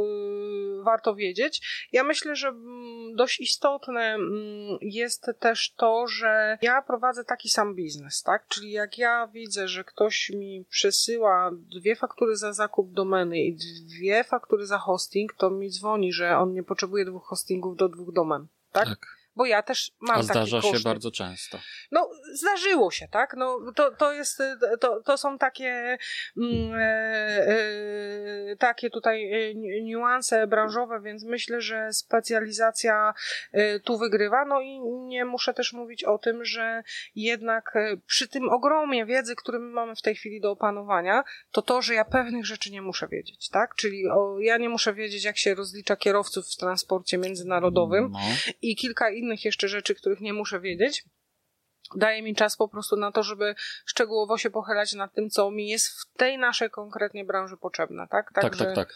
warto 0.82 1.14
wiedzieć. 1.14 1.88
Ja 1.92 2.04
myślę, 2.04 2.36
że 2.36 2.48
mm, 2.48 3.16
dość 3.16 3.40
istotne 3.40 4.14
mm, 4.14 4.37
jest 4.80 5.30
też 5.40 5.74
to, 5.76 6.06
że 6.06 6.58
ja 6.62 6.82
prowadzę 6.82 7.24
taki 7.24 7.48
sam 7.48 7.74
biznes, 7.74 8.22
tak? 8.22 8.46
Czyli 8.48 8.70
jak 8.70 8.98
ja 8.98 9.26
widzę, 9.32 9.68
że 9.68 9.84
ktoś 9.84 10.30
mi 10.30 10.64
przesyła 10.70 11.50
dwie 11.52 11.96
faktury 11.96 12.36
za 12.36 12.52
zakup 12.52 12.92
domeny 12.92 13.38
i 13.38 13.56
dwie 13.86 14.24
faktury 14.24 14.66
za 14.66 14.78
hosting, 14.78 15.34
to 15.34 15.50
mi 15.50 15.70
dzwoni, 15.70 16.12
że 16.12 16.38
on 16.38 16.52
nie 16.52 16.62
potrzebuje 16.62 17.04
dwóch 17.04 17.24
hostingów 17.24 17.76
do 17.76 17.88
dwóch 17.88 18.12
domen, 18.12 18.46
tak? 18.72 18.88
tak 18.88 19.18
bo 19.38 19.46
ja 19.46 19.62
też 19.62 19.92
mam 20.00 20.18
A 20.18 20.22
zdarza 20.22 20.60
takie 20.60 20.76
się 20.76 20.82
bardzo 20.82 21.10
często. 21.10 21.58
No, 21.92 22.10
zdarzyło 22.32 22.90
się, 22.90 23.08
tak? 23.08 23.34
No, 23.36 23.60
to, 23.74 23.90
to 23.90 24.12
jest, 24.12 24.42
to, 24.80 25.02
to 25.02 25.18
są 25.18 25.38
takie, 25.38 25.98
mm, 26.36 26.74
e, 26.74 26.78
e, 27.48 28.56
takie 28.56 28.90
tutaj 28.90 29.32
e, 29.32 29.54
niuanse 29.82 30.46
branżowe, 30.46 31.00
więc 31.00 31.24
myślę, 31.24 31.60
że 31.60 31.92
specjalizacja 31.92 33.14
tu 33.84 33.98
wygrywa. 33.98 34.44
No 34.44 34.60
i 34.60 34.80
nie 34.80 35.24
muszę 35.24 35.54
też 35.54 35.72
mówić 35.72 36.04
o 36.04 36.18
tym, 36.18 36.44
że 36.44 36.82
jednak 37.14 37.74
przy 38.06 38.28
tym 38.28 38.48
ogromie 38.48 39.06
wiedzy, 39.06 39.36
który 39.36 39.58
my 39.58 39.70
mamy 39.70 39.96
w 39.96 40.02
tej 40.02 40.14
chwili 40.14 40.40
do 40.40 40.50
opanowania, 40.50 41.24
to 41.52 41.62
to, 41.62 41.82
że 41.82 41.94
ja 41.94 42.04
pewnych 42.04 42.46
rzeczy 42.46 42.70
nie 42.70 42.82
muszę 42.82 43.08
wiedzieć, 43.08 43.48
tak? 43.48 43.74
Czyli 43.74 44.08
o, 44.08 44.38
ja 44.40 44.56
nie 44.56 44.68
muszę 44.68 44.94
wiedzieć, 44.94 45.24
jak 45.24 45.38
się 45.38 45.54
rozlicza 45.54 45.96
kierowców 45.96 46.46
w 46.46 46.56
transporcie 46.56 47.18
międzynarodowym 47.18 48.10
no. 48.12 48.18
i 48.62 48.76
kilka 48.76 49.10
innych 49.10 49.44
jeszcze 49.44 49.68
rzeczy, 49.68 49.94
których 49.94 50.20
nie 50.20 50.32
muszę 50.32 50.60
wiedzieć. 50.60 51.04
Daje 51.96 52.22
mi 52.22 52.34
czas 52.34 52.56
po 52.56 52.68
prostu 52.68 52.96
na 52.96 53.12
to, 53.12 53.22
żeby 53.22 53.54
szczegółowo 53.86 54.38
się 54.38 54.50
pochylać 54.50 54.92
nad 54.92 55.14
tym, 55.14 55.30
co 55.30 55.50
mi 55.50 55.68
jest 55.68 55.88
w 55.88 56.16
tej 56.16 56.38
naszej 56.38 56.70
konkretnie 56.70 57.24
branży 57.24 57.56
potrzebne, 57.56 58.08
tak? 58.08 58.32
Tak, 58.32 58.42
tak, 58.42 58.56
tak. 58.56 58.74
tak. 58.74 58.94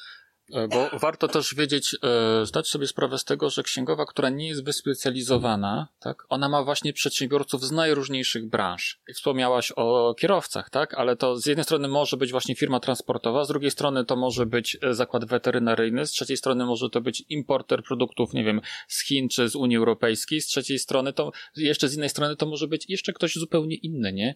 E, 0.52 0.68
bo 0.68 0.90
warto 0.98 1.28
też 1.28 1.54
wiedzieć, 1.54 1.96
e, 2.02 2.46
zdać 2.46 2.68
sobie 2.68 2.86
sprawę 2.86 3.18
z 3.18 3.24
tego, 3.24 3.50
że 3.50 3.62
księgowa, 3.62 4.06
która 4.06 4.28
nie 4.28 4.48
jest 4.48 4.64
wyspecjalizowana, 4.64 5.88
tak, 6.00 6.24
ona 6.28 6.48
ma 6.48 6.64
właśnie 6.64 6.92
przedsiębiorców 6.92 7.64
z 7.64 7.70
najróżniejszych 7.70 8.48
branż. 8.48 9.00
Wspomniałaś 9.14 9.72
o 9.76 10.14
kierowcach, 10.18 10.70
tak, 10.70 10.94
ale 10.94 11.16
to 11.16 11.36
z 11.36 11.46
jednej 11.46 11.64
strony 11.64 11.88
może 11.88 12.16
być 12.16 12.30
właśnie 12.30 12.54
firma 12.54 12.80
transportowa, 12.80 13.44
z 13.44 13.48
drugiej 13.48 13.70
strony 13.70 14.04
to 14.04 14.16
może 14.16 14.46
być 14.46 14.78
e, 14.82 14.94
zakład 14.94 15.24
weterynaryjny, 15.24 16.06
z 16.06 16.10
trzeciej 16.10 16.36
strony 16.36 16.66
może 16.66 16.90
to 16.90 17.00
być 17.00 17.24
importer 17.28 17.82
produktów, 17.82 18.34
nie 18.34 18.44
wiem, 18.44 18.60
z 18.88 19.04
Chin 19.04 19.28
czy 19.28 19.48
z 19.48 19.56
Unii 19.56 19.76
Europejskiej, 19.76 20.40
z 20.40 20.46
trzeciej 20.46 20.78
strony 20.78 21.12
to 21.12 21.32
jeszcze 21.56 21.88
z 21.88 21.94
innej 21.96 22.08
strony 22.08 22.36
to 22.36 22.46
może 22.46 22.68
być 22.68 22.84
jeszcze 22.88 23.12
ktoś 23.12 23.34
zupełnie 23.34 23.76
inny, 23.76 24.12
nie? 24.12 24.34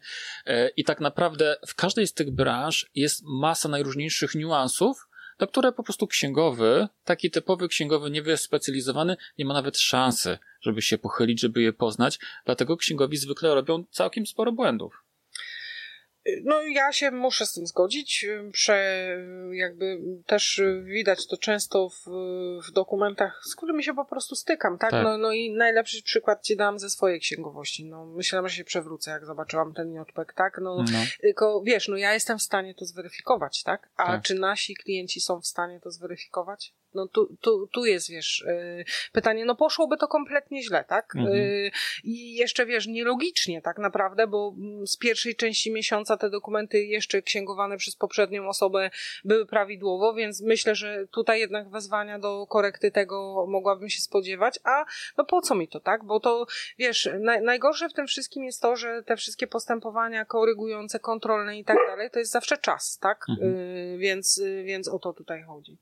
I 0.76 0.84
tak 0.84 1.00
naprawdę 1.00 1.56
w 1.66 1.74
każdej 1.74 2.06
z 2.06 2.12
tych 2.12 2.30
branż 2.30 2.90
jest 2.94 3.22
masa 3.24 3.68
najróżniejszych 3.68 4.34
niuansów, 4.34 5.06
na 5.40 5.46
które 5.46 5.72
po 5.72 5.82
prostu 5.82 6.06
księgowy, 6.06 6.88
taki 7.04 7.30
typowy 7.30 7.68
księgowy, 7.68 8.10
niewyspecjalizowany, 8.10 9.16
nie 9.38 9.44
ma 9.44 9.54
nawet 9.54 9.78
szansy, 9.78 10.38
żeby 10.60 10.82
się 10.82 10.98
pochylić, 10.98 11.40
żeby 11.40 11.62
je 11.62 11.72
poznać, 11.72 12.18
dlatego 12.44 12.76
księgowi 12.76 13.16
zwykle 13.16 13.54
robią 13.54 13.84
całkiem 13.90 14.26
sporo 14.26 14.52
błędów. 14.52 15.05
No 16.44 16.62
ja 16.62 16.92
się 16.92 17.10
muszę 17.10 17.46
z 17.46 17.52
tym 17.52 17.66
zgodzić. 17.66 18.26
Prze, 18.52 19.08
jakby 19.52 19.98
też 20.26 20.62
widać 20.82 21.26
to 21.26 21.36
często 21.36 21.88
w, 21.88 22.04
w 22.68 22.72
dokumentach, 22.72 23.42
z 23.44 23.56
którymi 23.56 23.84
się 23.84 23.94
po 23.94 24.04
prostu 24.04 24.34
stykam, 24.34 24.78
tak? 24.78 24.90
tak? 24.90 25.04
No, 25.04 25.18
no 25.18 25.32
i 25.32 25.50
najlepszy 25.50 26.02
przykład 26.02 26.44
ci 26.44 26.56
dam 26.56 26.78
ze 26.78 26.90
swojej 26.90 27.20
księgowości. 27.20 27.84
No 27.84 28.06
myślałam, 28.06 28.48
że 28.48 28.56
się 28.56 28.64
przewrócę, 28.64 29.10
jak 29.10 29.26
zobaczyłam 29.26 29.74
ten 29.74 29.94
JPEG, 29.94 30.32
tak? 30.32 30.58
No, 30.62 30.76
no, 30.76 30.98
tylko 31.20 31.62
wiesz, 31.64 31.88
no 31.88 31.96
ja 31.96 32.14
jestem 32.14 32.38
w 32.38 32.42
stanie 32.42 32.74
to 32.74 32.84
zweryfikować, 32.84 33.62
tak? 33.62 33.88
A 33.96 34.06
tak. 34.06 34.22
czy 34.22 34.34
nasi 34.34 34.74
klienci 34.74 35.20
są 35.20 35.40
w 35.40 35.46
stanie 35.46 35.80
to 35.80 35.90
zweryfikować? 35.90 36.74
No 36.96 37.08
tu, 37.08 37.36
tu, 37.40 37.66
tu 37.66 37.84
jest, 37.84 38.10
wiesz, 38.10 38.44
yy, 38.46 38.84
pytanie, 39.12 39.44
no 39.44 39.56
poszłoby 39.56 39.96
to 39.96 40.08
kompletnie 40.08 40.62
źle, 40.62 40.84
tak? 40.84 41.16
Mhm. 41.16 41.36
Yy, 41.36 41.70
I 42.04 42.34
jeszcze, 42.34 42.66
wiesz, 42.66 42.86
nielogicznie 42.86 43.62
tak 43.62 43.78
naprawdę, 43.78 44.26
bo 44.26 44.54
mm, 44.58 44.86
z 44.86 44.96
pierwszej 44.96 45.36
części 45.36 45.72
miesiąca 45.72 46.16
te 46.16 46.30
dokumenty 46.30 46.84
jeszcze 46.84 47.22
księgowane 47.22 47.76
przez 47.76 47.96
poprzednią 47.96 48.48
osobę 48.48 48.90
były 49.24 49.46
prawidłowo, 49.46 50.14
więc 50.14 50.42
myślę, 50.42 50.74
że 50.74 51.06
tutaj 51.10 51.40
jednak 51.40 51.70
wezwania 51.70 52.18
do 52.18 52.46
korekty 52.46 52.90
tego 52.90 53.46
mogłabym 53.48 53.88
się 53.88 54.00
spodziewać, 54.00 54.58
a 54.64 54.84
no 55.18 55.24
po 55.24 55.40
co 55.40 55.54
mi 55.54 55.68
to, 55.68 55.80
tak? 55.80 56.04
Bo 56.04 56.20
to, 56.20 56.46
wiesz, 56.78 57.08
naj, 57.20 57.42
najgorsze 57.42 57.88
w 57.88 57.92
tym 57.92 58.06
wszystkim 58.06 58.44
jest 58.44 58.62
to, 58.62 58.76
że 58.76 59.02
te 59.02 59.16
wszystkie 59.16 59.46
postępowania 59.46 60.24
korygujące, 60.24 61.00
kontrolne 61.00 61.58
i 61.58 61.64
tak 61.64 61.76
dalej, 61.86 62.10
to 62.10 62.18
jest 62.18 62.32
zawsze 62.32 62.58
czas, 62.58 62.98
tak? 62.98 63.26
Mhm. 63.28 63.54
Yy, 63.54 63.98
więc, 63.98 64.42
więc 64.64 64.88
o 64.88 64.98
to 64.98 65.12
tutaj 65.12 65.42
chodzi. 65.42 65.78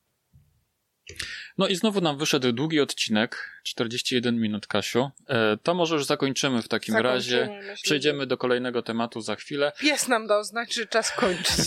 No 1.59 1.69
i 1.69 1.77
znowu 1.77 2.01
nam 2.01 2.19
wyszedł 2.19 2.53
długi 2.53 2.81
odcinek, 2.81 3.61
41 3.63 4.41
minut, 4.41 4.67
Kasiu. 4.67 5.11
E, 5.29 5.57
to 5.63 5.75
może 5.75 5.95
już 5.95 6.05
zakończymy 6.05 6.63
w 6.63 6.69
takim 6.69 6.93
zakończymy, 6.93 7.15
razie. 7.15 7.59
Myślę, 7.61 7.75
Przejdziemy 7.83 8.27
do 8.27 8.37
kolejnego 8.37 8.83
tematu 8.83 9.21
za 9.21 9.37
chwilę. 9.37 9.73
Pies 9.81 10.09
nam 10.09 10.27
dał 10.27 10.45
znać, 10.45 10.75
że 10.75 10.87
czas 10.87 11.11
kończyć. 11.11 11.57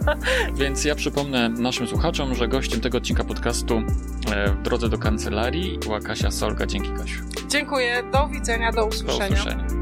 Więc 0.60 0.84
ja 0.84 0.94
przypomnę 0.94 1.48
naszym 1.48 1.86
słuchaczom, 1.88 2.34
że 2.34 2.48
gościem 2.48 2.80
tego 2.80 2.98
odcinka 2.98 3.24
podcastu 3.24 3.82
e, 4.32 4.50
w 4.50 4.62
drodze 4.62 4.88
do 4.88 4.98
kancelarii 4.98 5.78
była 5.78 6.00
Kasia 6.00 6.30
Solga. 6.30 6.66
Dzięki, 6.66 6.90
Kasiu. 6.90 7.20
Dziękuję, 7.48 8.02
do 8.12 8.28
widzenia, 8.28 8.72
do 8.72 8.86
usłyszenia. 8.86 9.28
Do 9.28 9.34
usłyszenia. 9.34 9.79